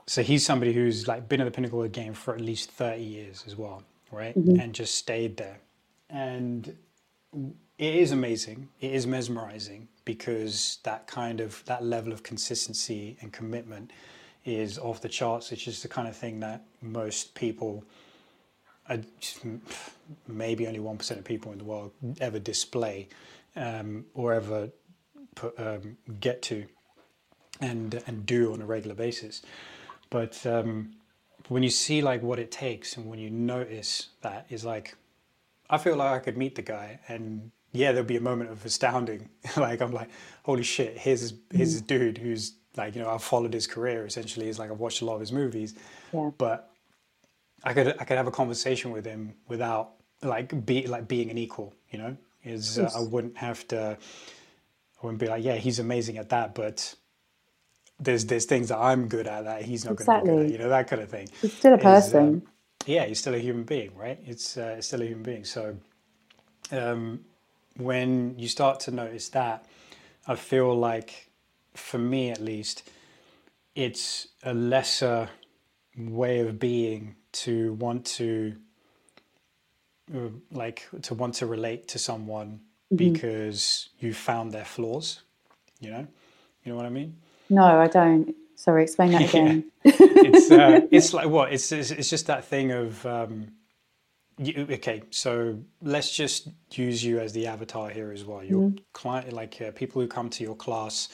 [0.08, 2.72] so he's somebody who's like been at the pinnacle of the game for at least
[2.72, 4.38] 30 years as well, right?
[4.38, 4.60] Mm-hmm.
[4.60, 5.60] And just stayed there,
[6.10, 6.76] and
[7.82, 8.70] it is amazing.
[8.80, 13.90] It is mesmerizing because that kind of that level of consistency and commitment
[14.46, 15.52] is off the charts.
[15.52, 17.84] It's just the kind of thing that most people
[20.28, 23.08] maybe only 1% of people in the world ever display
[23.56, 24.70] um, or ever
[25.34, 26.66] put, um, get to
[27.62, 29.42] and, and do on a regular basis.
[30.10, 30.92] But um,
[31.48, 34.96] when you see like what it takes and when you notice that is like,
[35.70, 38.66] I feel like I could meet the guy and yeah, there'll be a moment of
[38.66, 39.30] astounding.
[39.58, 40.10] like I'm like,
[40.44, 44.06] holy shit, here's this, here's this dude who's like, you know, I've followed his career
[44.06, 44.48] essentially.
[44.48, 45.76] It's like I've watched a lot of his movies,
[46.14, 46.30] yeah.
[46.38, 46.72] but
[47.64, 49.92] I could I could have a conversation with him without
[50.22, 51.74] like be like being an equal.
[51.90, 53.98] You know, is uh, I wouldn't have to.
[53.98, 56.94] I wouldn't be like, yeah, he's amazing at that, but
[58.00, 60.30] there's there's things that I'm good at that he's not exactly.
[60.30, 60.60] going to be good at.
[60.60, 61.30] You know, that kind of thing.
[61.42, 62.44] He's still a person.
[62.82, 64.20] Is, yeah, he's still a human being, right?
[64.26, 65.46] It's, uh, it's still a human being.
[65.46, 65.78] So
[66.72, 67.20] um,
[67.78, 69.66] when you start to notice that,
[70.28, 71.30] I feel like,
[71.74, 72.90] for me at least,
[73.76, 75.30] it's a lesser
[75.98, 78.56] way of being to want to
[80.14, 82.60] uh, like to want to relate to someone
[82.92, 82.98] mm-hmm.
[82.98, 85.22] because you found their flaws
[85.82, 86.08] you know?
[86.64, 87.18] You know what i mean?
[87.50, 88.34] No i don't.
[88.56, 89.66] Sorry explain that again.
[89.84, 89.92] Yeah.
[89.98, 91.52] it's uh, it's like what?
[91.52, 93.48] It's, it's, it's just that thing of um,
[94.42, 98.78] you, okay so let's just use you as the avatar here as well your mm-hmm.
[98.94, 101.10] client like uh, people who come to your class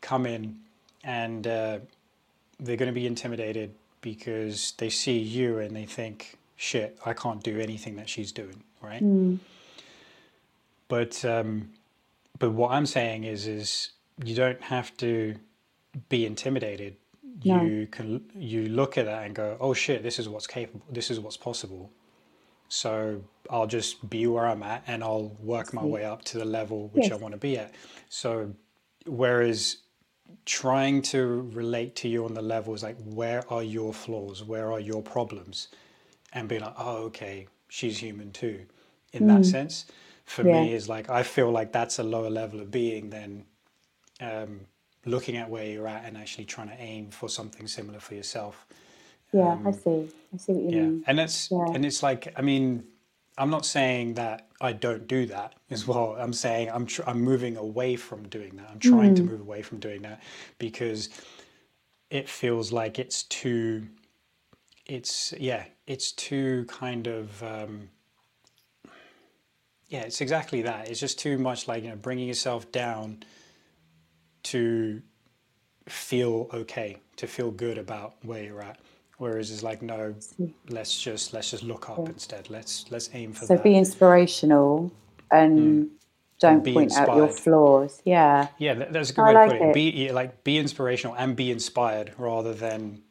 [0.00, 0.56] come in
[1.04, 1.78] and uh,
[2.58, 7.42] they're going to be intimidated because they see you and they think, shit, I can't
[7.42, 9.02] do anything that she's doing, right?
[9.02, 9.38] Mm.
[10.88, 11.70] But um,
[12.38, 13.90] but what I'm saying is is
[14.24, 15.34] you don't have to
[16.08, 16.96] be intimidated.
[17.44, 17.62] No.
[17.62, 20.86] You can you look at that and go, oh shit, this is what's capable.
[20.90, 21.90] This is what's possible.
[22.68, 26.44] So I'll just be where I'm at and I'll work my way up to the
[26.44, 27.12] level which yes.
[27.12, 27.74] I want to be at.
[28.08, 28.52] So
[29.06, 29.78] whereas
[30.44, 34.72] trying to relate to you on the level is like where are your flaws where
[34.72, 35.68] are your problems
[36.32, 38.64] and being like oh okay she's human too
[39.12, 39.28] in mm.
[39.28, 39.86] that sense
[40.24, 40.62] for yeah.
[40.62, 43.44] me is like i feel like that's a lower level of being than
[44.20, 44.60] um,
[45.04, 48.66] looking at where you're at and actually trying to aim for something similar for yourself
[49.36, 50.82] yeah um, i see i see what you yeah.
[50.84, 51.66] mean and that's yeah.
[51.74, 52.84] and it's like i mean
[53.38, 56.16] i'm not saying that I don't do that as well.
[56.18, 58.68] I'm saying I'm tr- I'm moving away from doing that.
[58.70, 59.16] I'm trying mm.
[59.16, 60.22] to move away from doing that
[60.58, 61.08] because
[62.10, 63.88] it feels like it's too.
[64.86, 67.42] It's yeah, it's too kind of.
[67.42, 67.88] Um,
[69.88, 70.88] yeah, it's exactly that.
[70.88, 73.22] It's just too much like you know bringing yourself down
[74.44, 75.02] to
[75.88, 78.78] feel okay, to feel good about where you're at.
[79.18, 80.14] Whereas it's like, no,
[80.68, 82.12] let's just let's just look up yeah.
[82.12, 82.50] instead.
[82.50, 83.64] Let's let's aim for so that.
[83.64, 84.92] be inspirational
[85.30, 85.88] and mm.
[86.38, 87.10] don't and point inspired.
[87.10, 88.02] out your flaws.
[88.04, 88.48] Yeah.
[88.58, 89.70] Yeah, that's a good I way like to put it.
[89.70, 89.74] it.
[89.74, 93.02] Be like be inspirational and be inspired rather than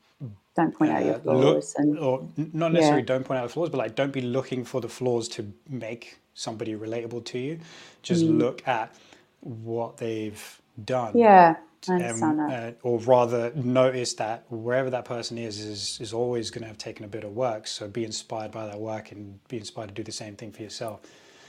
[0.56, 3.08] don't point uh, out your uh, flaws look, and or not necessarily yeah.
[3.08, 6.20] don't point out the flaws, but like don't be looking for the flaws to make
[6.36, 7.60] somebody relatable to you.
[8.04, 8.38] Just mm.
[8.38, 8.96] look at
[9.40, 11.18] what they've done.
[11.18, 11.56] Yeah
[11.90, 16.68] um, uh, or rather notice that wherever that person is is, is always going to
[16.68, 17.68] have taken a bit of work.
[17.68, 20.64] So be inspired by that work and be inspired to do the same thing for
[20.64, 21.02] yourself.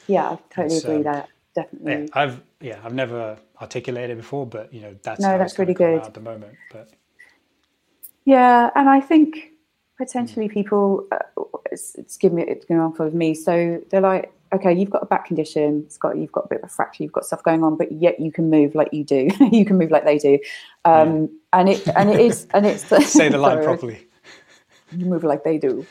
[0.07, 1.93] Yeah i totally agree um, that definitely.
[1.93, 6.01] yeah, i've yeah i've never articulated before but you know that's no that's really good.
[6.01, 6.91] at the moment but
[8.25, 9.51] yeah and i think
[9.99, 10.53] potentially mm.
[10.53, 13.35] people uh, it's, it's giving it it's going on for me.
[13.35, 16.59] So they're like okay, you've got a back condition, it's got you've got a bit
[16.59, 19.05] of a fracture, you've got stuff going on, but yet you can move like you
[19.05, 19.29] do.
[19.53, 20.39] you can move like they do,
[20.85, 21.27] um, yeah.
[21.53, 24.07] and it and it is and it's say the line properly.
[24.93, 25.87] You move like they do.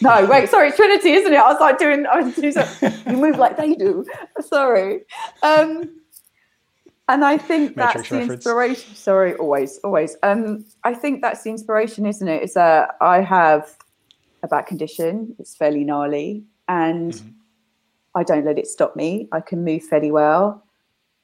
[0.00, 1.36] No, wait, sorry, Trinity, isn't it?
[1.36, 2.92] I was like doing, I was doing something.
[3.06, 4.06] you move like they do.
[4.40, 5.02] Sorry.
[5.42, 6.00] Um,
[7.08, 8.46] and I think Matrix that's the reference.
[8.46, 8.94] inspiration.
[8.94, 10.16] Sorry, always, always.
[10.22, 12.42] Um, I think that's the inspiration, isn't it?
[12.42, 13.76] Is that I have
[14.42, 15.34] a back condition.
[15.38, 17.28] It's fairly gnarly and mm-hmm.
[18.14, 19.28] I don't let it stop me.
[19.32, 20.64] I can move fairly well.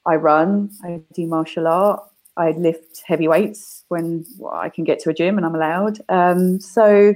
[0.05, 0.71] I run.
[0.83, 2.03] I do martial art.
[2.37, 5.99] I lift heavy weights when well, I can get to a gym and I'm allowed.
[6.09, 7.13] Um, so,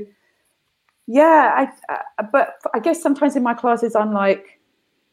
[1.07, 4.59] yeah, I, uh, but I guess sometimes in my classes I'm like,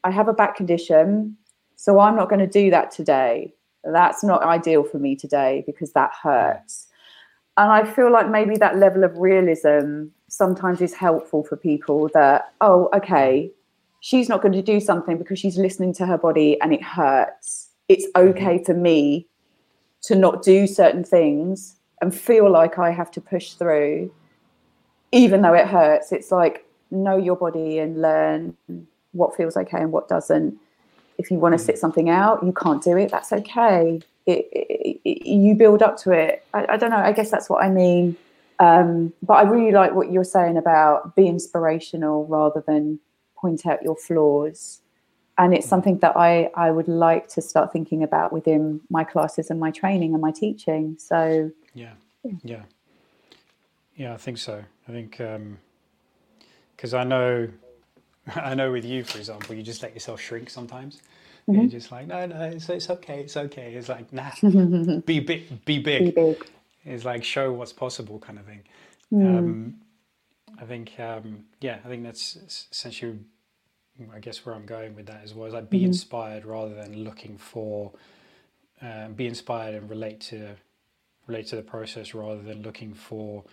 [0.02, 1.36] I have a back condition,
[1.76, 3.54] so I'm not going to do that today.
[3.84, 6.88] That's not ideal for me today because that hurts.
[7.56, 12.52] And I feel like maybe that level of realism sometimes is helpful for people that,
[12.60, 13.50] oh, okay,
[13.98, 17.70] she's not going to do something because she's listening to her body and it hurts.
[17.88, 18.28] It's mm-hmm.
[18.28, 19.26] okay for me
[20.02, 24.12] to not do certain things and feel like I have to push through,
[25.12, 26.12] even though it hurts.
[26.12, 28.56] It's like, know your body and learn
[29.12, 30.56] what feels okay and what doesn't.
[31.18, 31.66] If you want to mm-hmm.
[31.66, 34.00] sit something out, you can't do it, that's okay.
[34.26, 36.44] It, it, it, you build up to it.
[36.54, 36.98] I, I don't know.
[36.98, 38.16] I guess that's what I mean
[38.60, 43.00] um, but I really like what you're saying about be inspirational rather than
[43.34, 44.82] point out your flaws.
[45.38, 49.48] And it's something that I, I would like to start thinking about within my classes
[49.48, 50.96] and my training and my teaching.
[50.98, 51.94] So, yeah,
[52.44, 52.64] yeah,
[53.96, 54.62] yeah, I think so.
[54.86, 57.48] I think because um, I know,
[58.36, 61.00] I know with you, for example, you just let yourself shrink sometimes.
[61.48, 61.62] Mm-hmm.
[61.62, 63.72] You're just like, no, no, it's, it's okay, it's okay.
[63.72, 64.32] It's like, nah,
[65.06, 66.04] be big, be big.
[66.04, 66.46] Be big
[66.84, 68.62] is like show what's possible kind of thing.
[69.12, 69.38] Mm.
[69.38, 69.74] Um,
[70.60, 73.18] I think, um, yeah, I think that's essentially,
[74.14, 75.46] I guess, where I'm going with that as well.
[75.46, 75.86] Is like be mm-hmm.
[75.86, 77.92] inspired rather than looking for,
[78.82, 80.56] uh, be inspired and relate to,
[81.26, 83.44] relate to the process rather than looking for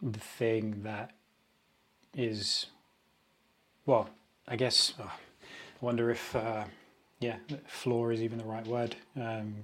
[0.00, 1.12] the thing that
[2.14, 2.66] is,
[3.86, 4.08] well,
[4.48, 6.64] I guess, oh, I wonder if, uh,
[7.20, 7.36] yeah,
[7.66, 8.96] flaw is even the right word.
[9.16, 9.54] Um,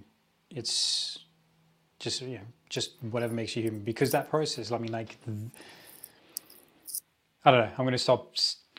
[0.51, 1.19] it's
[1.99, 3.81] just know, just whatever makes you human.
[3.81, 5.17] Because that process, I mean, like,
[7.45, 7.71] I don't know.
[7.79, 8.35] I'm going to stop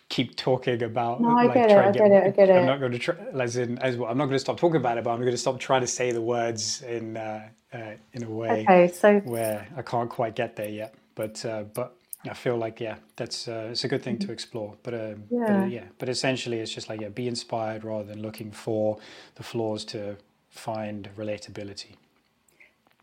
[0.10, 1.22] keep talking about.
[1.22, 1.78] No, I like, get it.
[1.78, 2.24] I get, it.
[2.24, 2.54] I get it.
[2.54, 4.12] I'm not going to try, as in as well.
[4.12, 5.88] I'm not going to stop talking about it, but I'm going to stop trying to
[5.88, 9.20] say the words in uh, uh, in a way okay, so...
[9.20, 10.96] where I can't quite get there yet.
[11.16, 11.96] But uh, but
[12.30, 14.34] I feel like yeah, that's uh, it's a good thing to mm-hmm.
[14.34, 14.76] explore.
[14.84, 15.46] But um, yeah.
[15.46, 18.98] But, uh, yeah, but essentially it's just like yeah, be inspired rather than looking for
[19.36, 20.18] the flaws to
[20.50, 21.96] find relatability.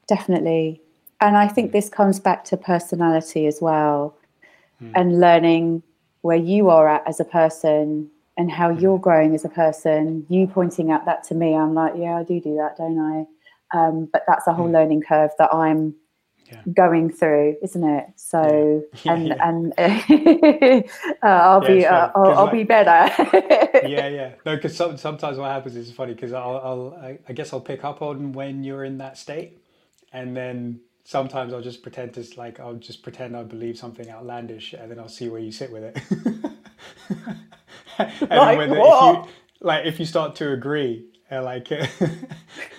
[0.09, 0.81] Definitely.
[1.21, 4.17] And I think this comes back to personality as well
[4.83, 4.93] mm.
[4.95, 5.83] and learning
[6.21, 8.81] where you are at as a person and how mm.
[8.81, 10.27] you're growing as a person.
[10.29, 13.27] You pointing out that to me, I'm like, yeah, I do do that, don't I?
[13.77, 14.73] Um, but that's a whole mm.
[14.73, 15.95] learning curve that I'm
[16.53, 16.63] yeah.
[16.73, 18.07] going through, isn't it?
[18.17, 19.13] So yeah.
[19.15, 20.03] and yeah.
[20.09, 20.85] and
[21.23, 23.13] uh, I'll be uh, I'll, I'll like, be better.
[23.89, 24.33] yeah, yeah.
[24.45, 27.61] No, because some, sometimes what happens is funny because I'll, I'll I, I guess I'll
[27.61, 29.59] pick up on when you're in that state
[30.17, 34.73] and then sometimes I'll just pretend to like I'll just pretend I believe something outlandish,
[34.73, 35.99] and then I'll see where you sit with it.
[37.99, 39.21] and like when what?
[39.21, 41.91] If you, like if you start to agree, uh, like if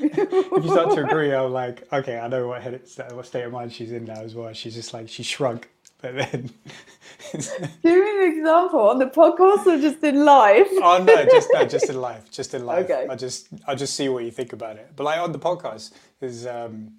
[0.01, 2.81] you start to agree, I'm like, okay, I know what head,
[3.11, 4.51] what state of mind she's in now as well.
[4.53, 5.69] She's just like she shrunk.
[6.01, 6.49] but then
[7.31, 10.67] Give me an example on the podcast or just in life.
[10.71, 12.85] oh no, just no, just in life, just in life.
[12.85, 13.07] Okay.
[13.09, 14.91] I just I just see what you think about it.
[14.95, 16.93] But like on the podcast is um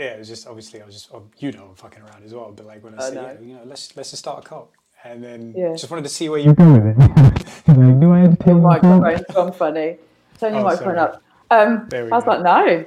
[0.00, 2.34] yeah, it was just obviously I was just oh, you know I'm fucking around as
[2.34, 2.52] well.
[2.52, 3.22] But like when I, I said know.
[3.22, 4.70] yeah, you know let's let's just start a cult,
[5.04, 5.72] and then Yeah.
[5.72, 6.98] just wanted to see where you go with it.
[7.68, 9.02] like, do I entertain the cult?
[9.02, 9.98] Microphone's gone funny.
[10.38, 10.98] Turn your Oh, microphone sorry.
[10.98, 11.22] up.
[11.50, 12.30] Um, There we I was go.
[12.30, 12.84] like, no,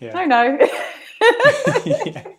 [0.00, 0.12] Yeah.
[0.12, 0.58] no, no.
[1.86, 2.24] yeah.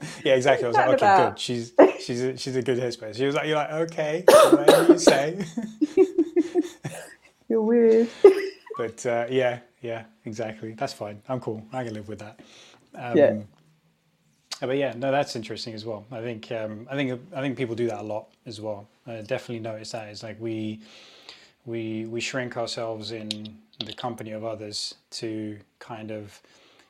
[0.24, 0.64] yeah, exactly.
[0.64, 1.32] I was like, okay, about.
[1.34, 1.38] good.
[1.40, 3.16] She's she's a, she's a good headspace.
[3.16, 5.44] She was like, you're like, okay, whatever you say.
[7.48, 8.08] You're weird.
[8.76, 10.72] but uh, yeah, yeah, exactly.
[10.74, 11.22] That's fine.
[11.28, 11.62] I'm cool.
[11.72, 12.40] I can live with that.
[12.94, 13.36] Um, Yeah.
[14.60, 16.04] But yeah, no, that's interesting as well.
[16.10, 18.88] I think um, I think I think people do that a lot as well.
[19.06, 20.08] I definitely notice that.
[20.08, 20.80] It's like we
[21.64, 26.40] we we shrink ourselves in the company of others to kind of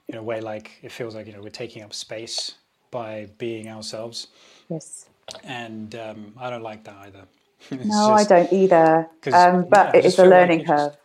[0.08, 2.54] in a way like it feels like you know we're taking up space
[2.90, 4.28] by being ourselves
[4.70, 5.04] Yes.
[5.44, 7.24] and um, I don't like that either.
[7.84, 9.10] No, I don't either.
[9.30, 10.96] Um, but yeah, it just is a feel like learning just- curve.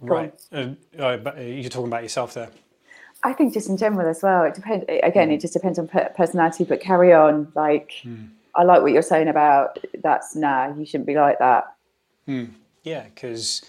[0.00, 0.34] Right.
[0.52, 0.68] Uh,
[0.98, 2.50] uh, but uh, you're talking about yourself there.
[3.26, 4.44] I think just in general as well.
[4.44, 4.84] It depends.
[5.02, 6.62] Again, it just depends on per- personality.
[6.62, 7.50] But carry on.
[7.56, 7.90] Like,
[8.54, 10.72] I like what you're saying about that's nah.
[10.72, 11.74] You shouldn't be like that.
[12.84, 13.64] Yeah, because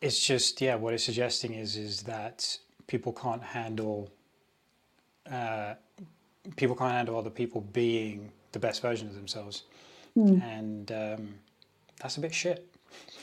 [0.00, 0.76] it's just yeah.
[0.76, 2.56] What it's suggesting is is that
[2.86, 4.12] people can't handle
[5.28, 5.74] uh,
[6.54, 9.64] people can't handle other people being the best version of themselves,
[10.40, 11.34] and um,
[12.00, 12.64] that's a bit shit.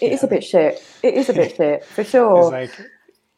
[0.01, 0.83] It is a bit shit.
[1.01, 2.51] It is a bit shit for sure.
[2.51, 2.71] like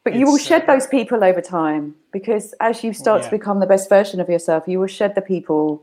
[0.04, 3.28] But you will shed uh, those people over time because as you start yeah.
[3.28, 5.82] to become the best version of yourself, you will shed the people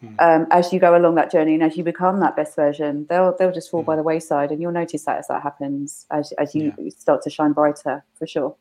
[0.00, 0.14] Hmm.
[0.18, 3.06] um, as you go along that journey and as you become that best version.
[3.08, 3.86] They'll they'll just fall Hmm.
[3.86, 7.30] by the wayside, and you'll notice that as that happens as as you start to
[7.30, 8.56] shine brighter for sure.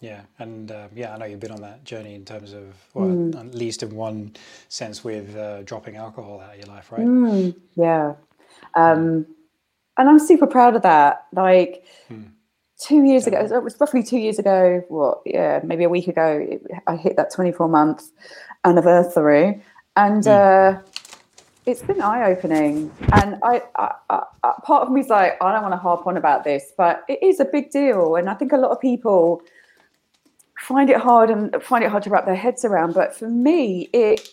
[0.00, 3.34] Yeah, and uh, yeah, I know you've been on that journey in terms of, well,
[3.34, 4.36] at least in one
[4.68, 7.54] sense, with uh, dropping alcohol out of your life, right?
[7.74, 8.14] Yeah.
[8.74, 9.26] Um,
[9.96, 11.24] and I'm super proud of that.
[11.32, 11.84] Like
[12.78, 16.46] two years ago, it was roughly two years ago, what, yeah, maybe a week ago,
[16.50, 18.10] it, I hit that 24 month
[18.64, 19.62] anniversary.
[19.96, 20.80] And uh,
[21.64, 22.92] it's been eye opening.
[23.12, 26.06] And I, I, I, I, part of me is like, I don't want to harp
[26.06, 28.16] on about this, but it is a big deal.
[28.16, 29.42] And I think a lot of people
[30.60, 32.94] find it hard and find it hard to wrap their heads around.
[32.94, 34.28] But for me, it,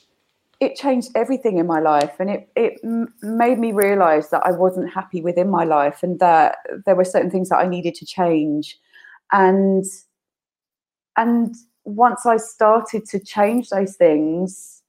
[0.64, 2.80] it changed everything in my life and it, it
[3.22, 7.30] made me realize that I wasn't happy within my life and that there were certain
[7.30, 8.80] things that I needed to change.
[9.32, 9.86] And
[11.18, 14.82] and once I started to change those things,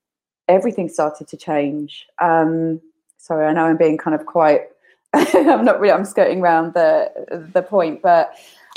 [0.49, 2.07] everything started to change.
[2.21, 2.81] Um,
[3.19, 4.63] sorry, I know I'm being kind of quite
[5.15, 8.35] I'm not really I'm skirting around the the point, but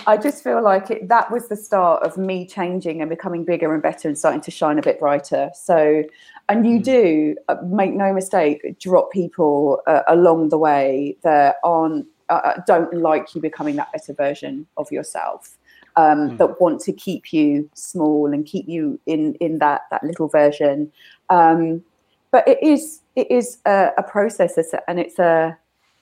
[0.08, 3.74] I just feel like it, that was the start of me changing and becoming bigger
[3.74, 5.52] and better and starting to shine a bit brighter.
[5.54, 6.04] So,
[6.48, 12.08] and you do uh, make no mistake, drop people uh, along the way that aren't
[12.30, 15.58] uh, uh, don't like you becoming that better version of yourself.
[15.98, 20.28] Um, That want to keep you small and keep you in in that that little
[20.28, 20.92] version.
[21.30, 21.84] Um,
[22.32, 25.58] but it is it is a, a process, and it's a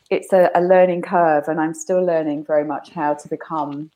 [0.10, 3.92] it's a, a learning curve and i'm still learning very much how to become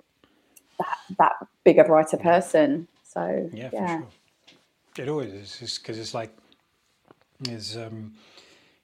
[0.80, 1.34] that, that
[1.66, 4.08] bigger brighter person so Yeah, yeah, sure.
[4.98, 6.36] It always is, is because it's like,
[7.50, 8.14] is um,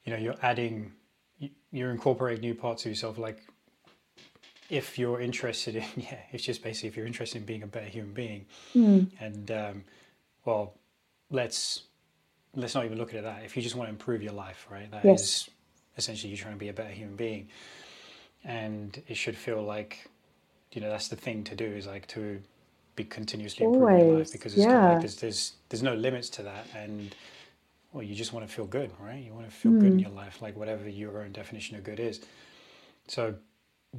[0.05, 0.93] you know, you're adding,
[1.39, 3.17] you- you're incorporating new parts of yourself.
[3.17, 3.39] Like,
[4.69, 7.87] if you're interested in, yeah, it's just basically if you're interested in being a better
[7.87, 8.45] human being,
[9.19, 9.83] and um,
[10.45, 10.75] well,
[11.31, 11.83] let's
[12.55, 13.43] let's not even look at it that.
[13.45, 14.89] If you just want to improve your life, right?
[14.91, 15.49] That is Yes.
[15.97, 17.47] Essentially you're trying to be a better human being,
[18.43, 20.09] and it should feel like,
[20.71, 22.41] you know, that's the thing to do is like to
[22.95, 26.29] be continuously improving your life because it's kind of like there's, there's there's no limits
[26.29, 26.65] to that.
[26.75, 27.13] And
[27.91, 29.23] well you just want to feel good right?
[29.23, 29.99] You want to feel good in hmm.
[29.99, 32.21] your life like whatever your own definition of good is.
[33.07, 33.35] So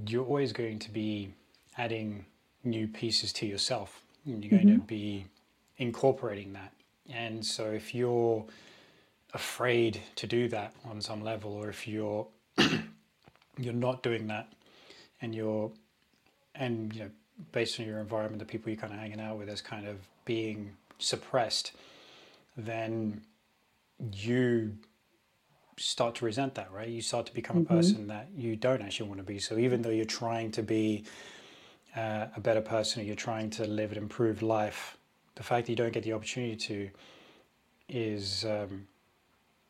[0.07, 1.33] you're always going to be
[1.79, 2.25] adding
[2.65, 4.03] new pieces to yourself.
[4.25, 4.87] And you're going to mm-hmm.
[4.87, 5.27] be
[5.79, 6.73] incorporating that.
[7.09, 8.45] And so if you're
[9.35, 12.27] afraid to do that on some level or if you're
[13.59, 14.53] you're not doing that
[15.21, 15.71] and you're
[16.55, 17.11] and you know
[17.53, 19.97] based on your environment the people you're kind of hanging out with is kind of
[20.25, 21.73] being suppressed
[22.57, 23.21] then
[24.13, 24.73] you
[25.79, 26.89] start to resent that right?
[26.89, 29.39] You start to become a person that you don't actually want to be.
[29.39, 31.05] So even though you're trying to be
[31.95, 34.97] uh, a better person or you're trying to live an improved life
[35.37, 36.91] the fact that you don't get the opportunity to
[37.89, 38.87] is um,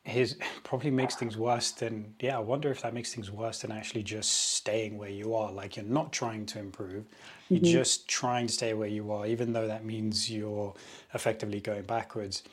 [0.06, 3.72] his probably makes things worse than yeah i wonder if that makes things worse than
[3.72, 7.04] actually just staying where you are like you're not trying to improve
[7.48, 10.72] you're just trying to stay where you are even though that means you're
[11.12, 12.44] effectively going backwards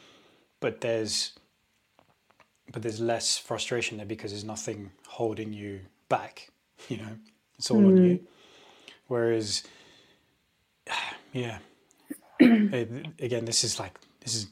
[0.60, 1.34] but there's
[2.72, 6.50] but there's less frustration there because there's nothing holding you back.
[6.90, 7.18] You know,
[7.58, 7.88] it's all mm.
[7.88, 8.20] on you.
[9.08, 9.64] Whereas,
[11.32, 11.60] yeah,
[12.42, 14.48] again, this is like this is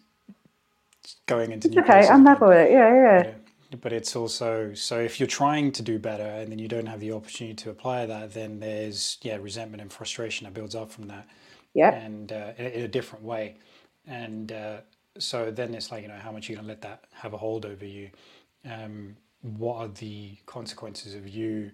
[1.32, 2.08] going into it's okay.
[2.08, 2.72] I'm with it.
[2.72, 3.34] Yeah, yeah.
[3.82, 7.00] But it's also so if you're trying to do better and then you don't have
[7.00, 11.08] the opportunity to apply that, then there's yeah resentment and frustration that builds up from
[11.08, 11.28] that.
[11.74, 11.94] Yeah.
[11.94, 13.56] And uh, in, in, a different way,
[14.06, 14.78] and uh,
[15.18, 17.66] so then it's like you know how much you're gonna let that have a hold
[17.66, 18.10] over you.
[18.70, 21.72] Um, what are the consequences of you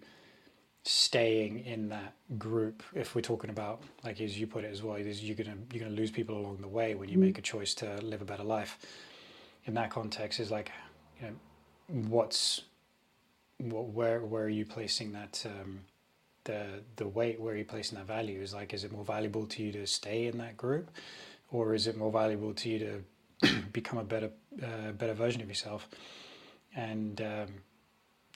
[0.84, 4.96] staying in that group if we're talking about like as you put it as well
[4.96, 7.26] is you're gonna you're gonna lose people along the way when you mm-hmm.
[7.26, 8.80] make a choice to live a better life
[9.68, 10.72] in that context is like
[11.22, 11.34] you know
[12.10, 12.62] what's
[13.60, 15.82] what, where where are you placing that um,
[16.46, 16.66] the
[16.96, 19.62] the weight where are you placing that value is like is it more valuable to
[19.62, 20.90] you to stay in that group
[21.52, 24.32] or is it more valuable to you to become a better
[24.64, 25.88] uh, better version of yourself
[26.76, 27.48] and um,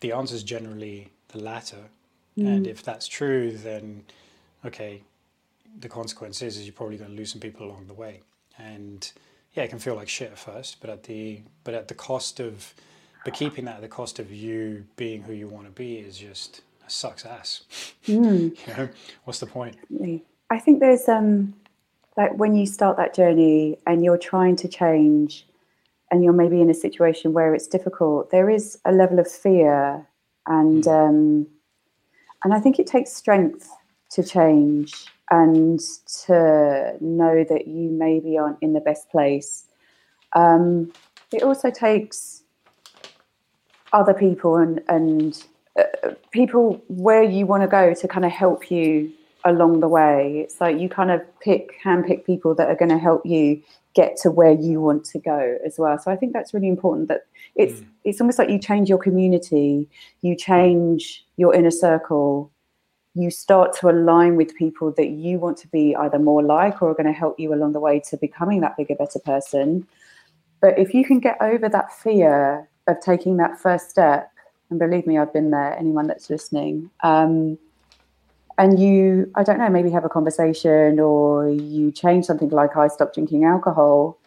[0.02, 1.90] the answer is generally the latter
[2.38, 2.48] Mm.
[2.48, 4.04] And if that's true, then
[4.66, 5.04] okay,
[5.80, 8.22] the consequence is, is you're probably going to lose some people along the way.
[8.58, 9.12] And
[9.54, 12.40] yeah, it can feel like shit at first, but at the but at the cost
[12.40, 12.74] of
[13.26, 16.18] but keeping that at the cost of you being who you want to be is
[16.18, 17.64] just sucks ass.
[18.08, 18.58] Mm.
[18.68, 18.90] you know,
[19.26, 19.78] what's the point?
[20.50, 21.54] I think there's um
[22.18, 25.46] like when you start that journey and you're trying to change
[26.12, 30.06] and you're maybe in a situation where it's difficult, there is a level of fear
[30.48, 31.10] and mm.
[31.10, 31.48] um
[32.44, 33.70] and I think it takes strength
[34.12, 35.80] to change and
[36.26, 39.66] to know that you maybe aren't in the best place.
[40.36, 40.92] Um,
[41.34, 42.44] it also takes
[43.94, 45.44] other people and, and
[45.80, 49.12] uh, people where you want to go to kind of help you
[49.46, 50.42] along the way.
[50.44, 53.62] It's like you kind of pick, handpick people that are going to help you
[53.94, 55.98] get to where you want to go as well.
[55.98, 57.22] So I think that's really important that
[57.56, 57.88] it's mm.
[58.04, 59.90] it's almost like you change your community,
[60.22, 62.51] you change your inner circle,
[63.14, 66.92] you start to align with people that you want to be either more like or
[66.92, 69.86] are going to help you along the way to becoming that bigger, better person.
[70.62, 74.32] But if you can get over that fear of taking that first step,
[74.70, 77.58] and believe me, I've been there, anyone that's listening, um,
[78.58, 82.88] and you, I don't know, maybe have a conversation or you change something like I
[82.88, 84.18] stopped drinking alcohol,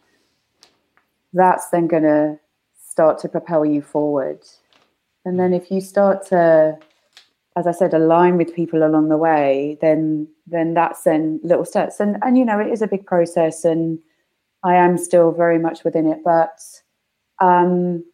[1.32, 2.38] that's then going to
[2.86, 4.40] start to propel you forward.
[5.24, 6.78] And then if you start to
[7.56, 12.00] as I said, align with people along the way, then then that's then little steps.
[12.00, 13.98] And and you know, it is a big process, and
[14.64, 16.18] I am still very much within it.
[16.24, 16.60] But
[17.40, 18.04] um,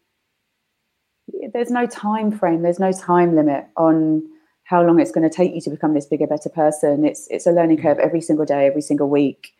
[1.52, 2.62] there's no time frame.
[2.62, 4.22] There's no time limit on
[4.64, 7.04] how long it's going to take you to become this bigger, better person.
[7.06, 9.54] It's it's a learning curve every single day, every single week.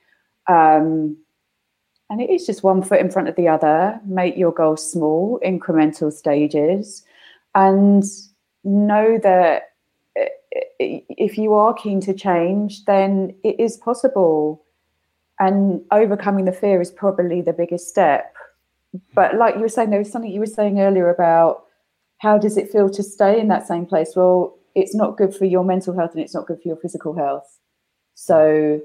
[0.46, 1.16] Um,
[2.10, 3.98] and it is just one foot in front of the other.
[4.04, 7.02] Make your goals small, incremental stages,
[7.54, 8.04] and
[8.64, 9.69] know that
[10.80, 14.64] if you are keen to change, then it is possible.
[15.38, 18.34] And overcoming the fear is probably the biggest step.
[19.14, 21.64] But like you were saying, there was something you were saying earlier about
[22.18, 24.12] how does it feel to stay in that same place?
[24.16, 27.14] Well, it's not good for your mental health and it's not good for your physical
[27.14, 27.58] health.
[28.14, 28.80] So,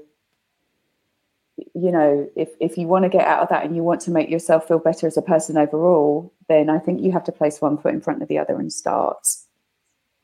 [1.56, 4.10] you know, if, if you want to get out of that and you want to
[4.10, 7.60] make yourself feel better as a person overall, then I think you have to place
[7.60, 9.26] one foot in front of the other and start.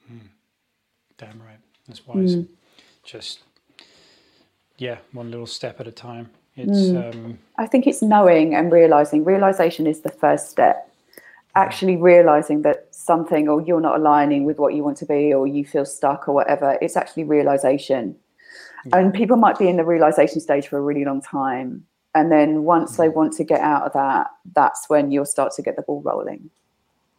[0.06, 0.18] Hmm.
[1.18, 1.51] Damn right.
[1.92, 2.36] That's wise.
[2.36, 2.48] Mm.
[3.04, 3.40] Just
[4.78, 6.30] yeah, one little step at a time.
[6.56, 6.70] It's.
[6.70, 7.14] Mm.
[7.14, 9.24] Um, I think it's knowing and realizing.
[9.24, 10.88] Realization is the first step.
[11.54, 15.46] Actually realizing that something or you're not aligning with what you want to be, or
[15.46, 16.78] you feel stuck, or whatever.
[16.80, 18.16] It's actually realization.
[18.86, 18.98] Yeah.
[18.98, 22.64] And people might be in the realization stage for a really long time, and then
[22.64, 23.14] once they mm.
[23.14, 26.50] want to get out of that, that's when you'll start to get the ball rolling.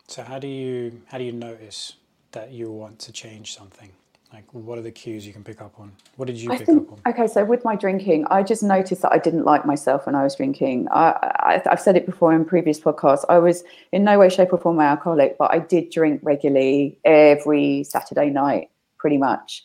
[0.08, 1.94] So how do you how do you notice
[2.32, 3.92] that you want to change something?
[4.34, 5.92] Like, what are the cues you can pick up on?
[6.16, 7.14] What did you I pick think, up on?
[7.14, 10.24] Okay, so with my drinking, I just noticed that I didn't like myself when I
[10.24, 10.88] was drinking.
[10.90, 13.26] I, have said it before in previous podcasts.
[13.30, 16.98] I was in no way, shape, or form an alcoholic, but I did drink regularly
[17.06, 19.64] every Saturday night, pretty much.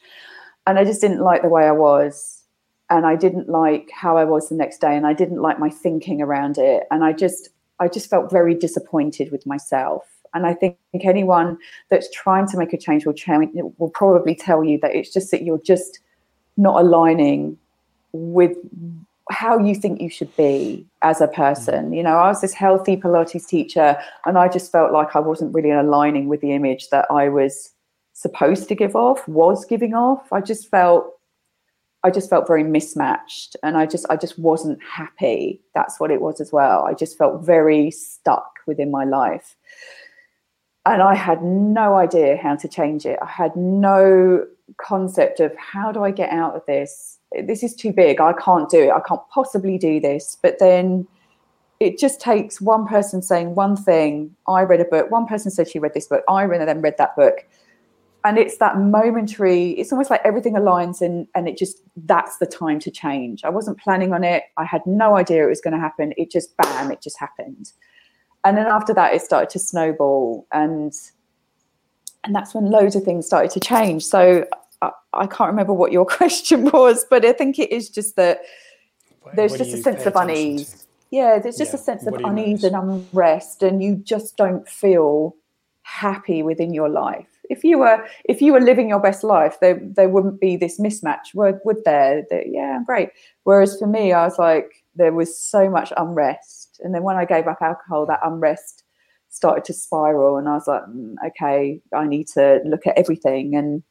[0.66, 2.44] And I just didn't like the way I was.
[2.90, 4.94] And I didn't like how I was the next day.
[4.94, 6.84] And I didn't like my thinking around it.
[6.90, 7.48] And I just,
[7.80, 10.04] I just felt very disappointed with myself
[10.38, 11.58] and I think anyone
[11.90, 15.32] that's trying to make a change will change will probably tell you that it's just
[15.32, 15.98] that you're just
[16.56, 17.58] not aligning
[18.12, 18.56] with
[19.30, 21.90] how you think you should be as a person.
[21.90, 21.96] Mm.
[21.96, 25.52] You know, I was this healthy Pilates teacher, and I just felt like I wasn't
[25.52, 27.72] really aligning with the image that I was
[28.12, 30.32] supposed to give off, was giving off.
[30.32, 31.14] I just felt
[32.04, 35.60] I just felt very mismatched and I just I just wasn't happy.
[35.74, 36.84] That's what it was as well.
[36.84, 39.56] I just felt very stuck within my life.
[40.86, 43.18] And I had no idea how to change it.
[43.20, 44.46] I had no
[44.78, 47.18] concept of how do I get out of this?
[47.44, 48.20] This is too big.
[48.20, 48.90] I can't do it.
[48.90, 50.38] I can't possibly do this.
[50.40, 51.06] But then
[51.78, 54.34] it just takes one person saying one thing.
[54.46, 55.10] I read a book.
[55.10, 56.24] One person said she read this book.
[56.28, 57.44] I read and then read that book
[58.24, 62.46] and it's that momentary it's almost like everything aligns and and it just that's the
[62.46, 65.74] time to change i wasn't planning on it i had no idea it was going
[65.74, 67.72] to happen it just bam it just happened
[68.44, 70.92] and then after that it started to snowball and
[72.24, 74.44] and that's when loads of things started to change so
[74.82, 78.40] i, I can't remember what your question was but i think it is just that
[79.34, 80.78] there's just a sense of unease to?
[81.10, 81.80] yeah there's just yeah.
[81.80, 82.64] a sense of unease notice?
[82.64, 85.34] and unrest and you just don't feel
[85.82, 89.80] happy within your life if you were if you were living your best life, there
[89.82, 92.24] there wouldn't be this mismatch, would would there?
[92.30, 93.10] That, yeah, I'm great.
[93.44, 97.24] Whereas for me, I was like, there was so much unrest, and then when I
[97.24, 98.84] gave up alcohol, that unrest
[99.28, 103.54] started to spiral, and I was like, mm, okay, I need to look at everything,
[103.54, 103.82] and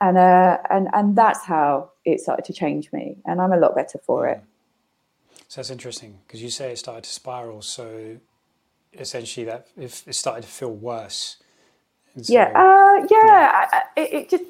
[0.00, 3.74] and uh, and and that's how it started to change me, and I'm a lot
[3.74, 4.42] better for it.
[5.48, 7.62] So that's interesting because you say it started to spiral.
[7.62, 8.18] So
[8.92, 11.36] essentially, that if it started to feel worse
[12.20, 13.24] so, yeah, uh, yeah.
[13.24, 13.66] yeah.
[13.72, 14.44] I, it, it, just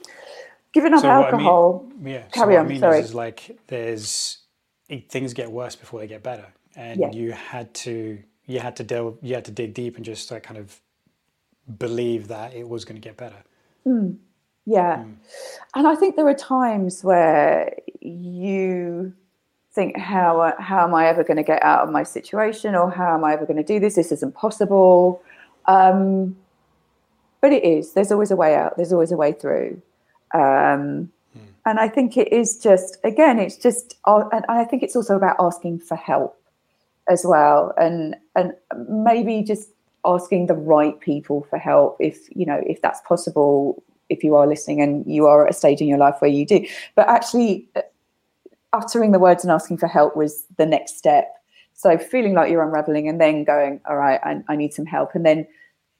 [0.72, 1.86] giving up so alcohol.
[1.90, 2.22] I mean, yeah.
[2.32, 2.66] Carry so on.
[2.66, 2.98] I mean sorry.
[3.00, 4.38] Is, is like there's
[5.08, 7.12] things get worse before they get better, and yeah.
[7.12, 10.42] you had to you had to delve you had to dig deep and just like
[10.42, 10.80] kind of
[11.78, 13.42] believe that it was going to get better.
[13.86, 14.16] Mm.
[14.66, 15.14] Yeah, mm.
[15.74, 19.14] and I think there are times where you
[19.72, 23.14] think how how am I ever going to get out of my situation or how
[23.14, 23.94] am I ever going to do this?
[23.94, 25.22] This isn't possible.
[25.66, 26.36] Um,
[27.40, 27.92] but it is.
[27.92, 28.76] There's always a way out.
[28.76, 29.80] There's always a way through.
[30.34, 31.40] Um, hmm.
[31.64, 35.16] And I think it is just again, it's just, uh, and I think it's also
[35.16, 36.39] about asking for help
[37.10, 38.54] as well, and and
[38.88, 39.70] maybe just
[40.06, 44.46] asking the right people for help if you know if that's possible if you are
[44.46, 46.64] listening and you are at a stage in your life where you do.
[46.96, 47.82] But actually uh,
[48.72, 51.32] uttering the words and asking for help was the next step.
[51.74, 55.14] So feeling like you're unraveling and then going all right I, I need some help.
[55.14, 55.46] And then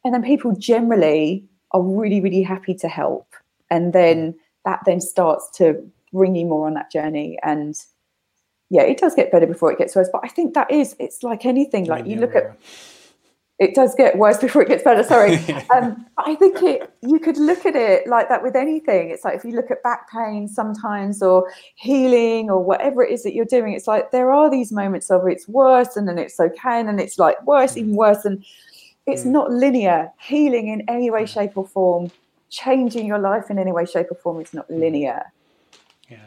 [0.04, 3.26] and then people generally are really really happy to help.
[3.70, 4.34] And then
[4.64, 7.76] that then starts to bring you more on that journey and
[8.70, 11.22] yeah it does get better before it gets worse but i think that is it's
[11.22, 12.56] like anything like you look at
[13.59, 15.34] it does get worse before it gets better sorry
[15.74, 19.36] um, i think it you could look at it like that with anything it's like
[19.36, 23.44] if you look at back pain sometimes or healing or whatever it is that you're
[23.44, 26.88] doing it's like there are these moments of it's worse and then it's okay and
[26.88, 28.44] then it's like worse even worse and
[29.06, 29.26] it's mm.
[29.26, 30.10] not linear.
[30.18, 32.10] Healing in any way, shape, or form,
[32.48, 34.78] changing your life in any way, shape, or form is not mm.
[34.78, 35.32] linear.
[36.09, 36.18] Yeah.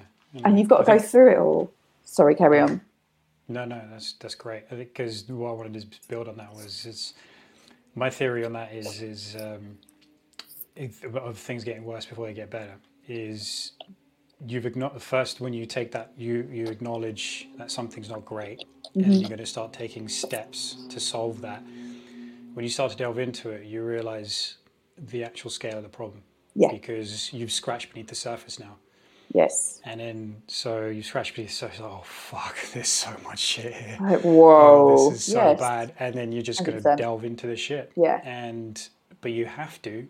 [0.44, 1.72] And you've got to go through it all.
[2.04, 2.82] Sorry, carry on.
[3.48, 4.64] No, no, that's that's great.
[4.72, 7.14] I think because what I wanted to build on that was
[7.96, 9.78] my theory on that is is um,
[10.76, 12.76] if, of things getting worse before they get better
[13.08, 13.74] is
[14.48, 18.64] you've acknowledged first when you take that you you acknowledge that something's not great
[18.96, 19.02] mm-hmm.
[19.02, 21.62] and you're going to start taking steps to solve that
[22.54, 24.58] when you start to delve into it, you realize
[24.98, 26.22] the actual scale of the problem.
[26.56, 26.72] Yeah.
[26.72, 28.78] Because you've scratched beneath the surface now.
[29.34, 29.82] Yes.
[29.84, 33.98] And then, so you scratch the surface, oh, fuck, there's so much shit here.
[34.00, 34.92] Like, whoa.
[34.92, 35.60] Oh, this is so yes.
[35.60, 35.94] bad.
[36.00, 37.92] And then you're just going to delve into the shit.
[37.96, 38.22] Yeah.
[38.24, 38.88] And,
[39.22, 40.08] but you have to,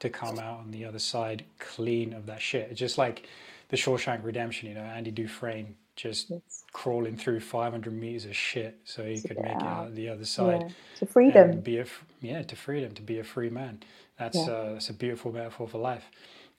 [0.00, 2.68] to come out on the other side clean of that shit.
[2.70, 3.28] It's just like
[3.68, 6.64] the Shawshank Redemption, you know, Andy Dufresne just yes.
[6.72, 10.62] crawling through 500 meters of shit so he could make it out the other side.
[10.62, 10.68] Yeah.
[11.00, 11.60] To freedom.
[11.60, 11.86] Be a,
[12.22, 13.82] yeah, to freedom, to be a free man.
[14.18, 14.52] That's, yeah.
[14.52, 16.04] uh, that's a beautiful metaphor for life.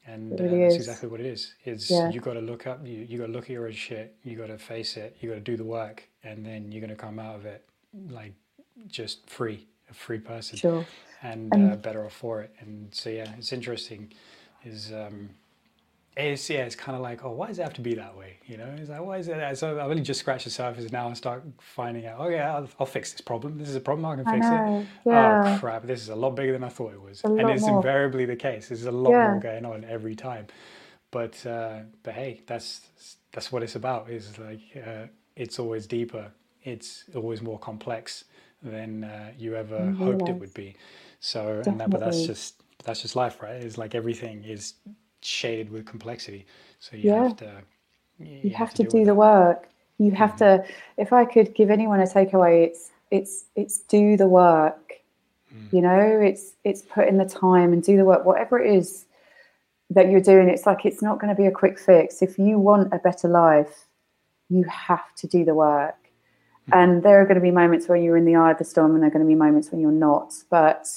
[0.05, 1.53] And uh, that's exactly what it is.
[1.63, 2.09] It's yeah.
[2.09, 4.35] you got to look up, you, you got to look at your own shit, you
[4.35, 6.95] got to face it, you got to do the work, and then you're going to
[6.95, 7.63] come out of it
[8.09, 8.33] like
[8.87, 10.57] just free, a free person.
[10.57, 10.85] Sure.
[11.21, 12.53] And, and uh, better off for it.
[12.59, 14.11] And so, yeah, it's interesting.
[14.65, 15.29] Is um,
[16.15, 18.37] it's yeah, it's kind of like, oh, why does it have to be that way?
[18.45, 19.37] You know, it's like, why is it?
[19.37, 19.57] That?
[19.57, 22.17] So I've only just scratched the surface now and start finding out.
[22.19, 23.57] Oh yeah, I'll, I'll, fix this problem.
[23.57, 24.05] This is a problem.
[24.05, 24.87] I can fix I it.
[25.05, 25.55] Yeah.
[25.55, 27.77] Oh crap, this is a lot bigger than I thought it was, and it's more.
[27.77, 28.67] invariably the case.
[28.67, 29.31] There's a lot yeah.
[29.31, 30.47] more going on every time.
[31.09, 34.09] But uh, but hey, that's that's what it's about.
[34.09, 36.31] Is like uh, it's always deeper.
[36.63, 38.25] It's always more complex
[38.61, 40.03] than uh, you ever mm-hmm.
[40.03, 40.75] hoped it would be.
[41.19, 43.55] So, and that, but that's just that's just life, right?
[43.55, 44.73] It's like everything is
[45.25, 46.45] shaded with complexity.
[46.79, 47.23] So you yeah.
[47.23, 47.63] have to
[48.19, 49.69] you, you have, have, to, to do the work.
[49.97, 50.63] You have mm-hmm.
[50.63, 50.73] to.
[50.97, 54.93] If I could give anyone a takeaway, it's it's it's do the work.
[55.53, 55.73] Mm.
[55.73, 58.25] You know, it's it's put in the time and do the work.
[58.25, 59.05] Whatever it is
[59.89, 62.21] that you're doing, it's like it's not going to be a quick fix.
[62.21, 63.87] If you want a better life,
[64.49, 65.95] you have to do the work.
[66.71, 68.93] and there are going to be moments when you're in the eye of the storm
[68.93, 70.87] and there are going to be moments when you're not but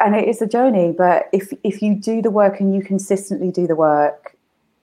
[0.00, 3.50] and it is a journey but if if you do the work and you consistently
[3.50, 4.36] do the work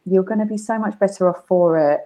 [0.06, 2.02] you're going to be so much better off for it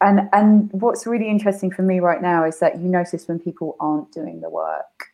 [0.00, 3.76] and and what's really interesting for me right now is that you notice when people
[3.80, 5.06] aren't doing the work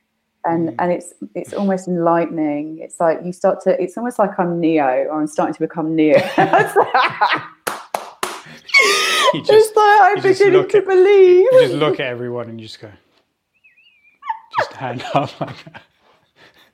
[0.45, 0.75] and mm.
[0.79, 5.07] and it's it's almost enlightening it's like you start to it's almost like i'm neo
[5.11, 6.77] or i'm starting to become neo just,
[9.35, 11.47] it's like I'm beginning to at, believe.
[11.53, 12.91] You just look at everyone and you just go,
[14.59, 15.83] just hand up like that.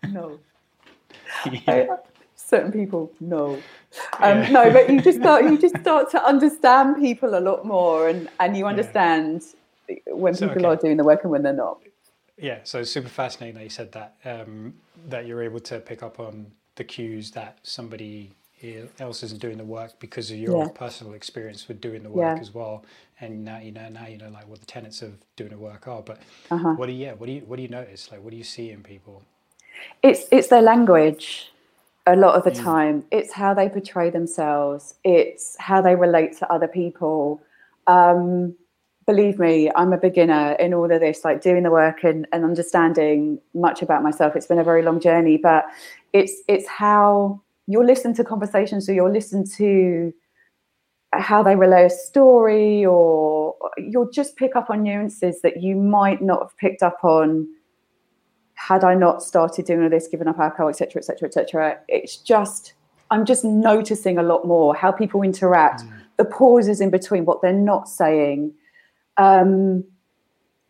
[0.09, 0.39] No.
[1.51, 1.61] Yeah.
[1.67, 1.87] I,
[2.35, 3.55] certain people, no.
[4.19, 4.51] Um, yeah.
[4.51, 8.29] No, but you just start you just start to understand people a lot more, and
[8.41, 9.43] and you understand
[9.89, 9.97] yeah.
[10.09, 10.75] when so, people okay.
[10.75, 11.79] are doing the work and when they're not.
[12.37, 14.75] Yeah, so super fascinating that you said that um,
[15.09, 18.33] that you're able to pick up on the cues that somebody
[18.99, 20.69] else isn't doing the work because of your yeah.
[20.75, 22.41] personal experience with doing the work yeah.
[22.41, 22.85] as well.
[23.21, 25.89] And now you know now you know like what the tenets of doing the work
[25.89, 26.03] are.
[26.03, 26.21] But
[26.51, 26.75] uh-huh.
[26.75, 28.11] what do you yeah, what do you what do you notice?
[28.11, 29.23] Like what do you see in people?
[30.03, 31.51] It's it's their language
[32.07, 32.63] a lot of the mm.
[32.63, 33.05] time.
[33.11, 34.95] It's how they portray themselves.
[35.05, 37.43] It's how they relate to other people.
[37.87, 38.55] Um,
[39.07, 42.45] believe me, I'm a beginner in all of this, like doing the work and, and
[42.45, 44.37] understanding much about myself.
[44.37, 45.65] It's been a very long journey, but
[46.13, 50.13] it's it's how you'll listen to conversations or you'll listen to
[51.13, 56.23] how they relay a story or you'll just pick up on nuances that you might
[56.23, 57.49] not have picked up on
[58.61, 61.79] had I not started doing all this, given up alcohol, etc., etc., etc.
[61.89, 62.75] It's just
[63.11, 65.91] I'm just noticing a lot more how people interact, mm.
[66.19, 68.53] the pauses in between, what they're not saying.
[69.17, 69.85] Um,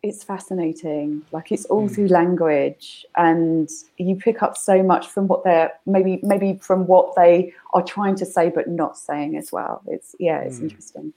[0.05, 1.23] it's fascinating.
[1.33, 1.95] Like it's all mm.
[1.95, 3.69] through language, and
[3.99, 8.15] you pick up so much from what they're maybe maybe from what they are trying
[8.17, 9.83] to say but not saying as well.
[9.89, 10.71] It's yeah, it's mm.
[10.71, 11.13] interesting.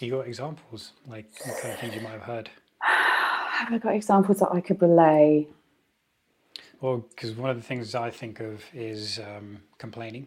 [0.00, 2.50] You got examples like what kind of things you might have heard?
[2.78, 5.48] have I got examples that I could relay?
[6.82, 10.26] Well, because one of the things I think of is um, complaining.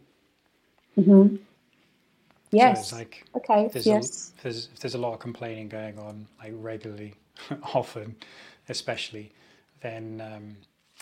[0.98, 1.36] Mm-hmm.
[2.52, 2.90] Yes.
[2.90, 3.70] So like okay.
[3.72, 4.34] There's yes.
[4.40, 7.16] A, there's there's a lot of complaining going on like regularly
[7.74, 8.16] often,
[8.70, 9.34] especially,
[9.82, 10.56] then um,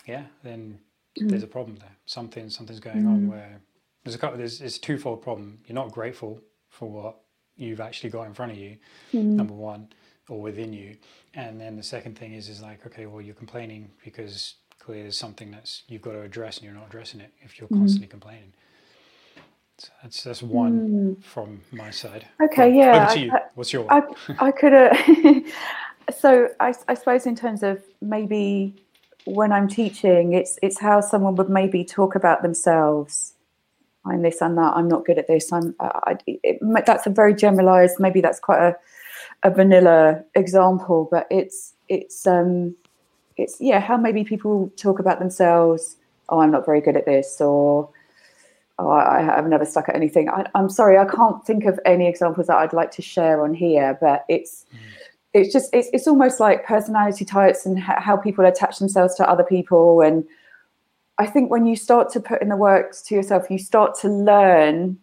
[0.06, 0.76] yeah, then
[1.20, 1.28] mm.
[1.28, 1.96] there's a problem there.
[2.06, 3.08] Something something's going mm.
[3.08, 3.60] on where
[4.02, 4.36] there's a couple.
[4.36, 5.60] There's it's a twofold problem.
[5.66, 7.20] You're not grateful for what
[7.56, 8.76] you've actually got in front of you.
[9.12, 9.36] Mm.
[9.36, 9.90] Number one,
[10.28, 10.96] or within you,
[11.34, 14.54] and then the second thing is is like okay, well you're complaining because
[14.84, 17.68] clearly there's something that's you've got to address and you're not addressing it if you're
[17.68, 17.78] mm.
[17.78, 18.52] constantly complaining.
[19.78, 21.24] So that's that's one mm.
[21.24, 22.26] from my side.
[22.42, 23.04] Okay, well, yeah.
[23.04, 23.32] Over to you.
[23.32, 24.02] I, What's your one?
[24.38, 24.72] I, I could.
[24.72, 25.40] Uh,
[26.18, 28.74] so I, I suppose in terms of maybe
[29.24, 33.32] when I'm teaching, it's it's how someone would maybe talk about themselves.
[34.06, 34.74] I'm this, I'm that.
[34.76, 35.50] I'm not good at this.
[35.50, 35.74] I'm.
[35.80, 37.98] I, it, that's a very generalised.
[37.98, 38.76] Maybe that's quite a,
[39.42, 42.76] a vanilla example, but it's it's um
[43.36, 45.96] it's yeah how maybe people talk about themselves.
[46.28, 47.90] Oh, I'm not very good at this, or
[48.78, 50.28] oh, I, have never stuck at anything.
[50.28, 53.54] I, am sorry, I can't think of any examples that I'd like to share on
[53.54, 54.66] here, but it's.
[54.72, 54.78] Mm
[55.34, 59.42] it's just it's, it's almost like personality types and how people attach themselves to other
[59.42, 60.24] people and
[61.18, 64.08] i think when you start to put in the works to yourself you start to
[64.08, 64.96] learn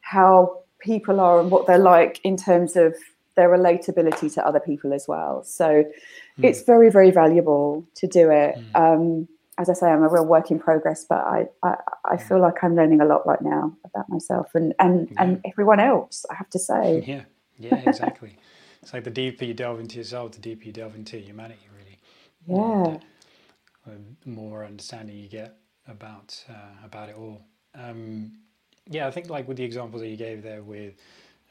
[0.00, 2.94] how people are and what they're like in terms of
[3.36, 6.44] their relatability to other people as well so mm.
[6.44, 8.74] it's very very valuable to do it mm.
[8.74, 9.28] um,
[9.58, 11.74] as i say i'm a real work in progress but i i,
[12.04, 15.22] I feel like i'm learning a lot right now about myself and and yeah.
[15.22, 17.22] and everyone else i have to say yeah
[17.58, 18.38] yeah exactly
[18.84, 21.98] it's like the deeper you delve into yourself, the deeper you delve into humanity, really.
[22.46, 22.98] Yeah.
[23.86, 25.56] And the more understanding you get
[25.88, 27.40] about uh, about it all.
[27.74, 28.32] Um,
[28.90, 30.96] yeah, I think like with the examples that you gave there with,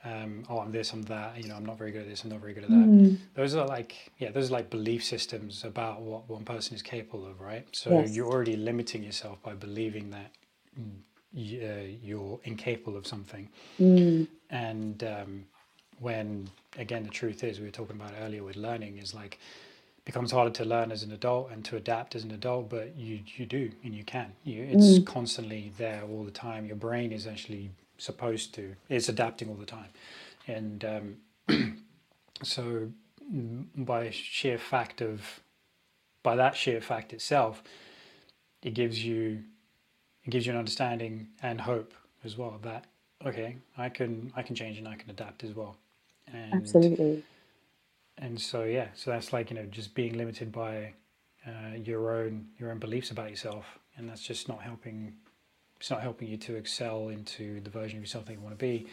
[0.06, 1.42] um, oh, I'm this, I'm that.
[1.42, 2.76] You know, I'm not very good at this, I'm not very good at that.
[2.76, 3.18] Mm.
[3.36, 7.26] Those are like, yeah, those are like belief systems about what one person is capable
[7.26, 7.66] of, right?
[7.72, 8.16] So yes.
[8.16, 10.32] you're already limiting yourself by believing that
[11.36, 13.50] uh, you're incapable of something,
[13.80, 14.28] mm.
[14.50, 15.46] and um,
[16.00, 19.40] when again the truth is we were talking about earlier with learning is like
[20.06, 23.20] becomes harder to learn as an adult and to adapt as an adult but you
[23.38, 25.06] you do and you can you it's mm.
[25.06, 27.72] constantly there all the time your brain is actually
[28.04, 29.90] supposed to it's adapting all the time
[30.48, 31.78] and um,
[32.44, 32.90] so
[33.76, 35.42] by sheer fact of
[36.22, 37.64] by that sheer fact itself
[38.62, 39.44] it gives you
[40.26, 41.94] it gives you an understanding and hope
[42.24, 42.86] as well that
[43.26, 45.78] okay i can i can change and i can adapt as well
[46.32, 47.24] and, Absolutely.
[48.18, 50.94] And so yeah, so that's like you know just being limited by
[51.46, 55.14] uh, your own your own beliefs about yourself, and that's just not helping.
[55.84, 58.66] It's not helping you to excel into the version of yourself that you want to
[58.66, 58.88] be,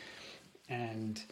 [0.69, 1.23] and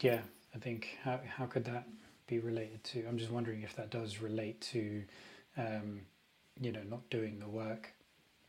[0.00, 0.20] yeah,
[0.54, 1.86] I think how how could that
[2.26, 3.04] be related to?
[3.06, 5.02] I'm just wondering if that does relate to,
[5.58, 6.00] um,
[6.58, 7.92] you know, not doing the work.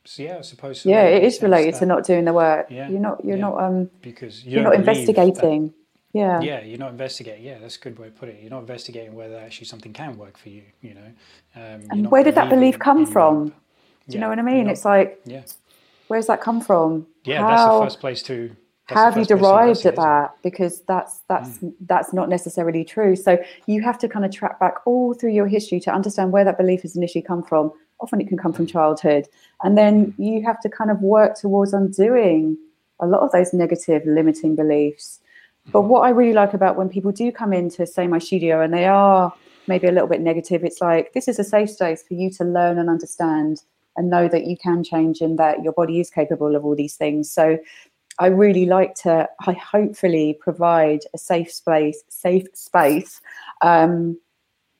[0.05, 0.79] So yeah, I suppose.
[0.79, 2.67] So yeah, it is related that- to not doing the work.
[2.69, 3.25] Yeah, You're not.
[3.25, 3.41] You're yeah.
[3.49, 3.61] not.
[3.61, 3.89] Um.
[4.01, 5.73] because you You're don't not believe that- investigating.
[6.13, 6.39] yeah.
[6.39, 7.43] yeah, you're not investigating.
[7.43, 8.39] Yeah, that's a good way to put it.
[8.39, 10.63] You're not investigating whether actually something can work for you.
[10.81, 11.11] You know,
[11.57, 13.53] um, And where did that belief come from?
[14.07, 14.67] Do Yeah, you know what I mean?
[14.67, 15.43] It's like, yeah,
[16.07, 17.07] where's that come from?
[17.23, 17.39] yeah.
[17.39, 18.55] How, that's the first place to.
[18.87, 20.35] how have you first place to derived at that?
[20.43, 21.73] Because that's that's mm.
[21.81, 23.15] that's not necessarily true.
[23.15, 26.43] So you have to kind of track back all through your history to understand where
[26.43, 27.71] that belief has initially come from.
[27.99, 29.27] Often it can come from childhood,
[29.63, 32.57] and then you have to kind of work towards undoing
[32.99, 35.19] a lot of those negative limiting beliefs.
[35.71, 35.89] But mm-hmm.
[35.89, 38.85] what I really like about when people do come into, say, my studio and they
[38.85, 39.33] are
[39.67, 42.43] maybe a little bit negative, it's like this is a safe space for you to
[42.43, 43.63] learn and understand
[43.95, 46.95] and know that you can change and that your body is capable of all these
[46.95, 47.29] things.
[47.31, 47.57] So
[48.19, 53.21] I really like to, I hopefully provide a safe space, safe space
[53.61, 54.17] um,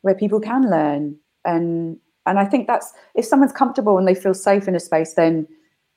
[0.02, 1.18] where people can learn.
[1.46, 5.14] And and I think that's if someone's comfortable and they feel safe in a space,
[5.16, 5.48] then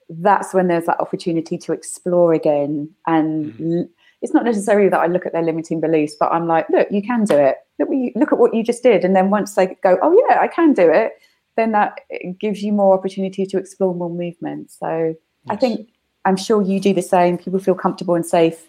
[0.09, 2.91] that's when there's that opportunity to explore again.
[3.07, 3.89] And l-
[4.23, 7.03] it's not necessarily that I look at their limiting beliefs, but I'm like, look, you
[7.03, 7.59] can do it.
[7.79, 9.05] Look, look at what you just did.
[9.05, 11.13] And then once they go, oh yeah, I can do it,
[11.57, 12.01] then that
[12.39, 14.71] gives you more opportunity to explore more movement.
[14.71, 15.15] So
[15.49, 15.89] I think
[16.25, 17.39] I'm sure you do the same.
[17.39, 18.67] People feel comfortable and safe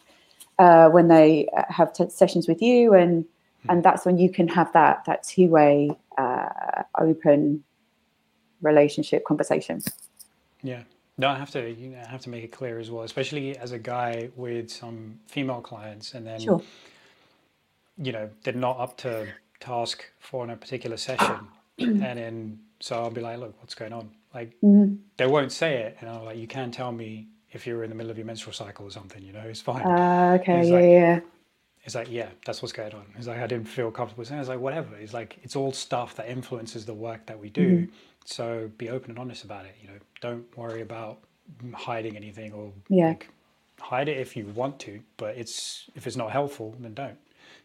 [0.59, 3.25] uh, when they uh, have t- sessions with you, and
[3.69, 7.63] and that's when you can have that that two way uh, open
[8.61, 9.81] relationship conversation.
[10.63, 10.83] Yeah.
[11.17, 11.71] No, I have to.
[11.71, 14.69] You know, I have to make it clear as well, especially as a guy with
[14.69, 16.61] some female clients, and then Sure.
[17.97, 19.27] you know they're not up to
[19.59, 21.47] task for in a particular session,
[21.79, 24.09] and then so I'll be like, look, what's going on?
[24.33, 24.99] Like Mhm.
[25.17, 27.95] they won't say it, and I'm like, you can tell me if you're in the
[27.95, 29.23] middle of your menstrual cycle or something.
[29.23, 29.81] You know, it's fine.
[29.85, 30.59] Uh, okay.
[30.59, 30.75] It's Yeah.
[30.75, 31.19] like- yeah.
[31.85, 33.05] It's like, yeah, that's what's going on.
[33.17, 34.41] It's like I didn't feel comfortable saying.
[34.41, 34.95] It's like whatever.
[34.97, 37.67] It's like it's all stuff that influences the work that we do.
[37.83, 37.91] Mm-hmm.
[38.25, 39.75] So be open and honest about it.
[39.81, 41.19] You know, don't worry about
[41.73, 43.07] hiding anything or Yeah.
[43.09, 43.29] like
[43.79, 44.99] hide it if you want to.
[45.15, 47.17] But it's if it's not helpful, then don't.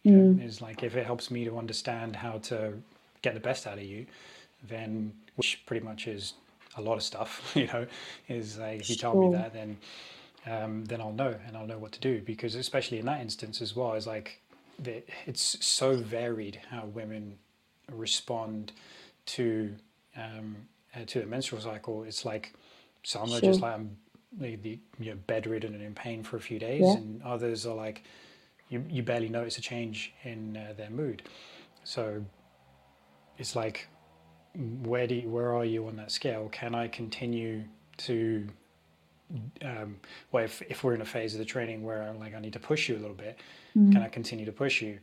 [0.04, 0.44] You know, Mm.
[0.46, 2.80] it's like if it helps me to understand how to
[3.22, 4.06] get the best out of you,
[4.68, 6.34] then which pretty much is
[6.76, 7.52] a lot of stuff.
[7.56, 7.86] You know,
[8.28, 9.76] is like if you tell me that, then
[10.46, 13.60] um, then I'll know and I'll know what to do because especially in that instance
[13.62, 14.40] as well, it's like
[14.78, 17.38] the, it's so varied how women
[17.90, 18.72] respond
[19.26, 19.74] to
[20.16, 20.56] um,
[20.94, 22.04] uh, to the menstrual cycle.
[22.04, 22.54] It's like
[23.02, 23.96] some are just like I'm
[24.38, 26.94] maybe you know, bedridden and in pain for a few days, Yeah.
[26.96, 28.02] and others are like
[28.68, 31.22] you you barely notice a change in uh, their mood.
[31.84, 32.24] So
[33.38, 33.88] it's like
[34.56, 36.48] where do you, where are you on that scale?
[36.50, 37.64] Can I continue
[37.98, 38.48] to
[39.64, 39.96] um,
[40.32, 42.52] well, if, if we're in a phase of the training where I'm like, I need
[42.54, 43.38] to push you a little bit,
[43.76, 43.92] Mm.
[43.92, 44.98] can I continue to push you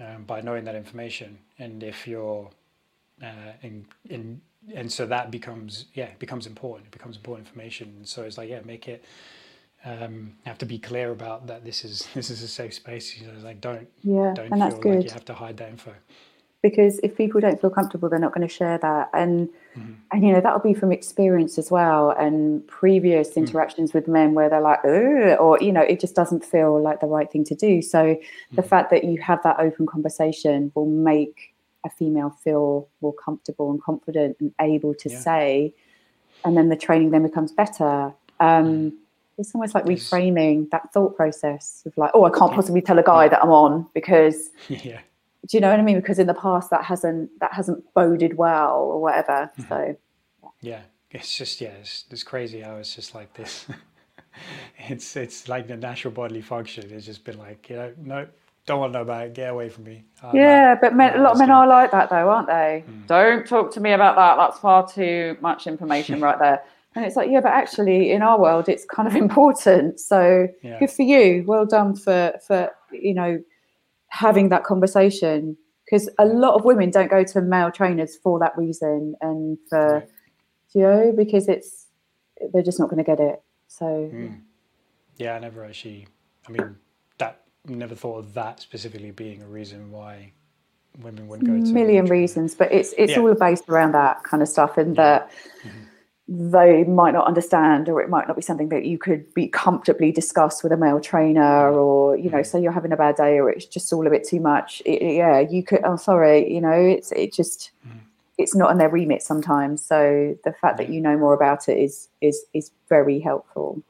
[0.00, 1.38] um, by knowing that information?
[1.58, 2.50] And if you're
[3.22, 4.40] uh, in, in,
[4.74, 6.88] and so that becomes, yeah, it becomes important.
[6.88, 7.94] It becomes important information.
[7.98, 9.04] And so it's like, yeah, make it,
[9.84, 11.64] um, have to be clear about that.
[11.64, 13.18] This is, this is a safe space.
[13.18, 14.34] You know, like, don't, Yeah.
[14.34, 15.94] don't And feel like you have to hide that info.
[16.68, 19.08] Because if people don't feel comfortable, they're not going to share that.
[19.14, 19.94] And Mhm.
[20.12, 23.40] and you know that'll be from experience as well and previous Hmm.
[23.42, 27.00] interactions with men where they're like Ugh, or you know it just doesn't feel like
[27.00, 28.00] the right thing to do so
[28.58, 28.68] the Mhm.
[28.72, 31.36] fact that you have that open conversation will make
[31.84, 35.18] a female feel more comfortable and confident and able to Yeah.
[35.26, 35.74] say
[36.44, 37.94] and then the training then becomes better
[38.48, 38.68] um
[39.38, 43.02] it's almost like reframing that thought process of like oh i can't possibly tell a
[43.14, 45.00] guy that i'm on because yeah.
[45.46, 48.36] Do you know what i mean because in the past that hasn't that hasn't boded
[48.36, 49.68] well or whatever Mm-hmm.
[49.68, 49.96] so
[50.60, 53.66] Yeah, it's just yeah, it's, it's crazy how it's just like this.
[54.88, 56.90] it's it's like the natural bodily function.
[56.90, 58.26] It's just been like you know, no,
[58.66, 59.34] don't want to know about it.
[59.34, 60.04] Get away from me.
[60.22, 60.34] I'm out.
[60.34, 62.84] Yeah, but men, a lot of men are like that, though, aren't they?
[62.88, 63.06] Mm.
[63.06, 64.36] Don't talk to me about that.
[64.36, 66.62] That's far too much information right there.
[66.96, 70.00] And it's like, yeah, but actually, in our world, it's kind of important.
[70.00, 70.78] So Yeah.
[70.80, 71.44] good for you.
[71.46, 73.38] Well done for for you know
[74.08, 75.56] having that conversation.
[75.84, 79.94] Because a lot of women don't go to male trainers for that reason, and for
[80.00, 80.08] Right.
[80.72, 81.86] you know because it's
[82.52, 83.40] they're just not going to get it.
[83.68, 84.40] So Mm.
[85.16, 86.08] Yeah, I never actually.
[86.48, 86.76] I mean,
[87.18, 90.32] that never thought of that specifically being a reason why
[91.02, 93.20] women wouldn't go to a million reasons, but it's it's Yeah.
[93.20, 95.02] all based around that kind of stuff, and Yeah.
[95.20, 95.30] that
[95.62, 95.70] Mhm.
[96.28, 100.10] They might not understand, or it might not be something that you could be comfortably
[100.10, 102.46] discuss with a male trainer, or you know, Mhm.
[102.46, 104.82] say you're having a bad day, or it's just all a bit too much.
[104.84, 105.80] It, yeah, you could.
[105.84, 108.00] Oh, sorry, you know, it's it just Mhm.
[108.38, 109.84] it's not in their remit sometimes.
[109.84, 113.80] So the fact that you know more about it is is is very helpful.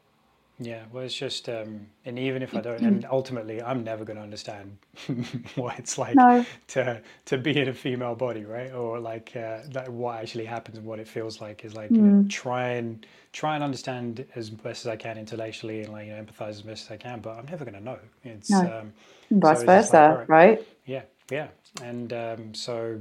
[0.58, 4.16] Yeah, well, it's just, um, and even if I don't, and ultimately, I'm never going
[4.16, 4.78] to understand
[5.56, 6.46] what it's like No.
[6.68, 8.72] to to be in a female body, right?
[8.72, 12.04] Or like uh, that, what actually happens and what it feels like is like you
[12.04, 16.14] know, try and try and understand as best as I can intellectually and like you
[16.16, 17.98] know, empathize as best as I can, but I'm never going to know.
[18.24, 18.64] It's No.
[18.64, 18.94] um,
[19.30, 20.60] vice So just like, versa, right?
[20.86, 21.48] yeah, yeah,
[21.82, 23.00] and um, so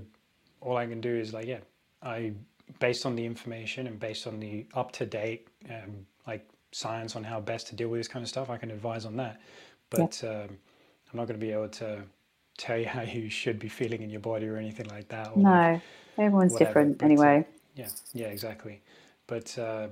[0.61, 1.60] all I can do is like, yeah,
[2.03, 2.34] I
[2.80, 7.23] based on the information and based on the up to date um, like science on
[7.23, 9.39] how best to deal with this kind of stuff, I can advise on that.
[9.89, 10.49] But um,
[11.10, 12.03] I'm not going to be able to
[12.57, 15.35] tell you how you should be feeling in your body or anything like that.
[15.38, 15.80] No,
[16.18, 17.47] everyone's whatever, different but, uh, anyway.
[17.76, 18.81] yeah, yeah, exactly.
[19.27, 19.88] But uh,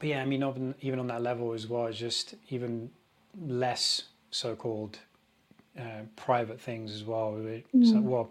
[0.00, 2.90] but yeah, I mean, even even on that level as well, it's just even
[3.46, 4.98] less so-called
[5.78, 7.36] uh, private things as well.
[7.46, 8.30] It- so- well,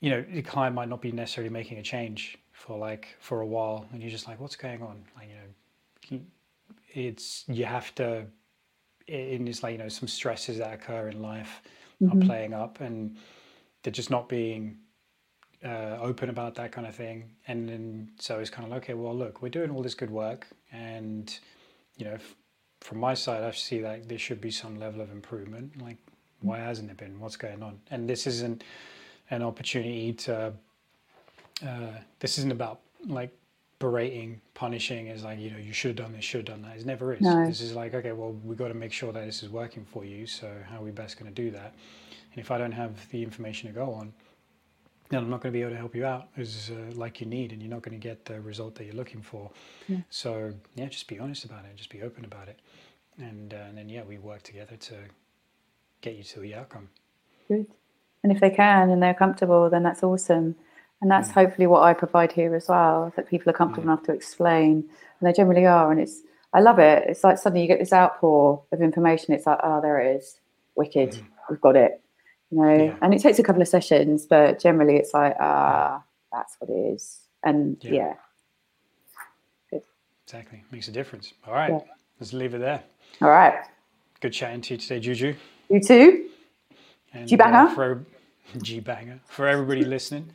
[0.00, 3.46] you know, the client might not be necessarily making a change for like for a
[3.46, 5.02] while, and you're just like, what's going on?
[5.16, 5.48] Like, you know,
[6.94, 8.26] it's you have to.
[9.06, 11.60] In it's like you know some stresses that occur in life
[12.10, 13.16] are playing up, and
[13.82, 14.78] they're just not being
[15.64, 17.30] uh, open about that kind of thing.
[17.46, 20.10] And then so it's kind of like, okay, well, look, we're doing all this good
[20.10, 21.38] work, and
[21.96, 22.36] you know, f-
[22.80, 25.82] from my side, I see that there should be some level of improvement.
[25.82, 25.98] Like,
[26.40, 27.20] why hasn't there been?
[27.20, 27.80] What's going on?
[27.90, 28.64] And this isn't
[29.30, 30.52] an opportunity to.
[31.66, 33.30] Uh, this isn't about like
[33.84, 35.08] berating, punishing.
[35.08, 36.78] Is like you know you should have done this, should have done that.
[36.78, 37.20] It never is.
[37.20, 37.46] No.
[37.46, 40.04] This is like okay, well we've got to make sure that this is working for
[40.04, 40.26] you.
[40.26, 41.74] So how are we best going to do that?
[42.32, 44.12] And if I don't have the information to go on,
[45.10, 47.26] then I'm not going to be able to help you out as uh, like you
[47.26, 49.50] need, and you're not going to get the result that you're looking for.
[50.08, 52.58] So yeah, just be honest about it, just be open about it,
[53.18, 54.94] and, uh, and then yeah, we work together to
[56.00, 56.88] get you to the outcome.
[57.48, 57.66] Good.
[58.22, 60.56] And if they can and they're comfortable, then that's awesome.
[61.04, 61.34] And that's mm.
[61.34, 63.92] hopefully what I provide here as well, that people are comfortable mm.
[63.92, 64.88] enough to explain.
[65.20, 65.92] And they generally are.
[65.92, 66.22] And it's,
[66.54, 67.04] I love it.
[67.06, 69.34] It's like suddenly you get this outpour of information.
[69.34, 70.40] It's like, oh, there it is.
[70.76, 71.10] Wicked.
[71.10, 71.26] Mm.
[71.50, 72.00] We've got it.
[72.50, 72.96] You know, Yeah.
[73.02, 76.02] and it takes a couple of sessions, but generally it's like, ah,
[76.32, 77.20] that's what it is.
[77.42, 78.14] And Yeah.
[79.72, 79.80] yeah,
[80.24, 81.34] Exactly, makes a difference.
[81.46, 81.80] All right, Yeah.
[82.18, 82.82] let's leave it there.
[83.20, 83.62] all right.
[84.20, 85.34] Good chatting to you today, Juju.
[85.68, 86.30] You too.
[87.12, 87.68] And, G-banger.
[87.68, 88.06] Uh, for
[88.62, 90.30] G banger for everybody listening.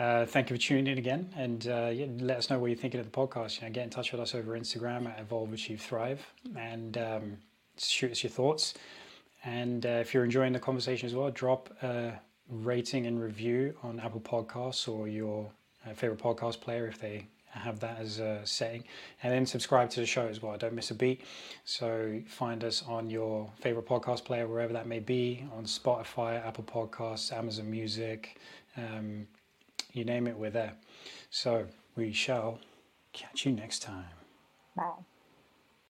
[0.00, 2.76] Uh, thank you for tuning in again, and uh, yeah, let us know what you're
[2.76, 3.60] thinking of the podcast.
[3.60, 7.36] You know, get in touch with us over Instagram at Evolve Achieve Thrive, and um,
[7.76, 8.72] shoot us your thoughts.
[9.44, 12.14] And uh, if you're enjoying the conversation as well, drop a
[12.48, 15.50] rating and review on Apple Podcasts or your
[15.86, 18.84] uh, favorite podcast player if they have that as a setting,
[19.22, 20.56] and then subscribe to the show as well.
[20.56, 21.20] Don't miss a beat.
[21.66, 26.64] So find us on your favorite podcast player, wherever that may be, on Spotify, Apple
[26.64, 28.40] Podcasts, Amazon Music,
[28.78, 29.26] um,
[29.92, 30.74] you name it, we're there.
[31.30, 32.58] So we shall
[33.12, 34.04] catch you next time.
[34.76, 35.04] Bye.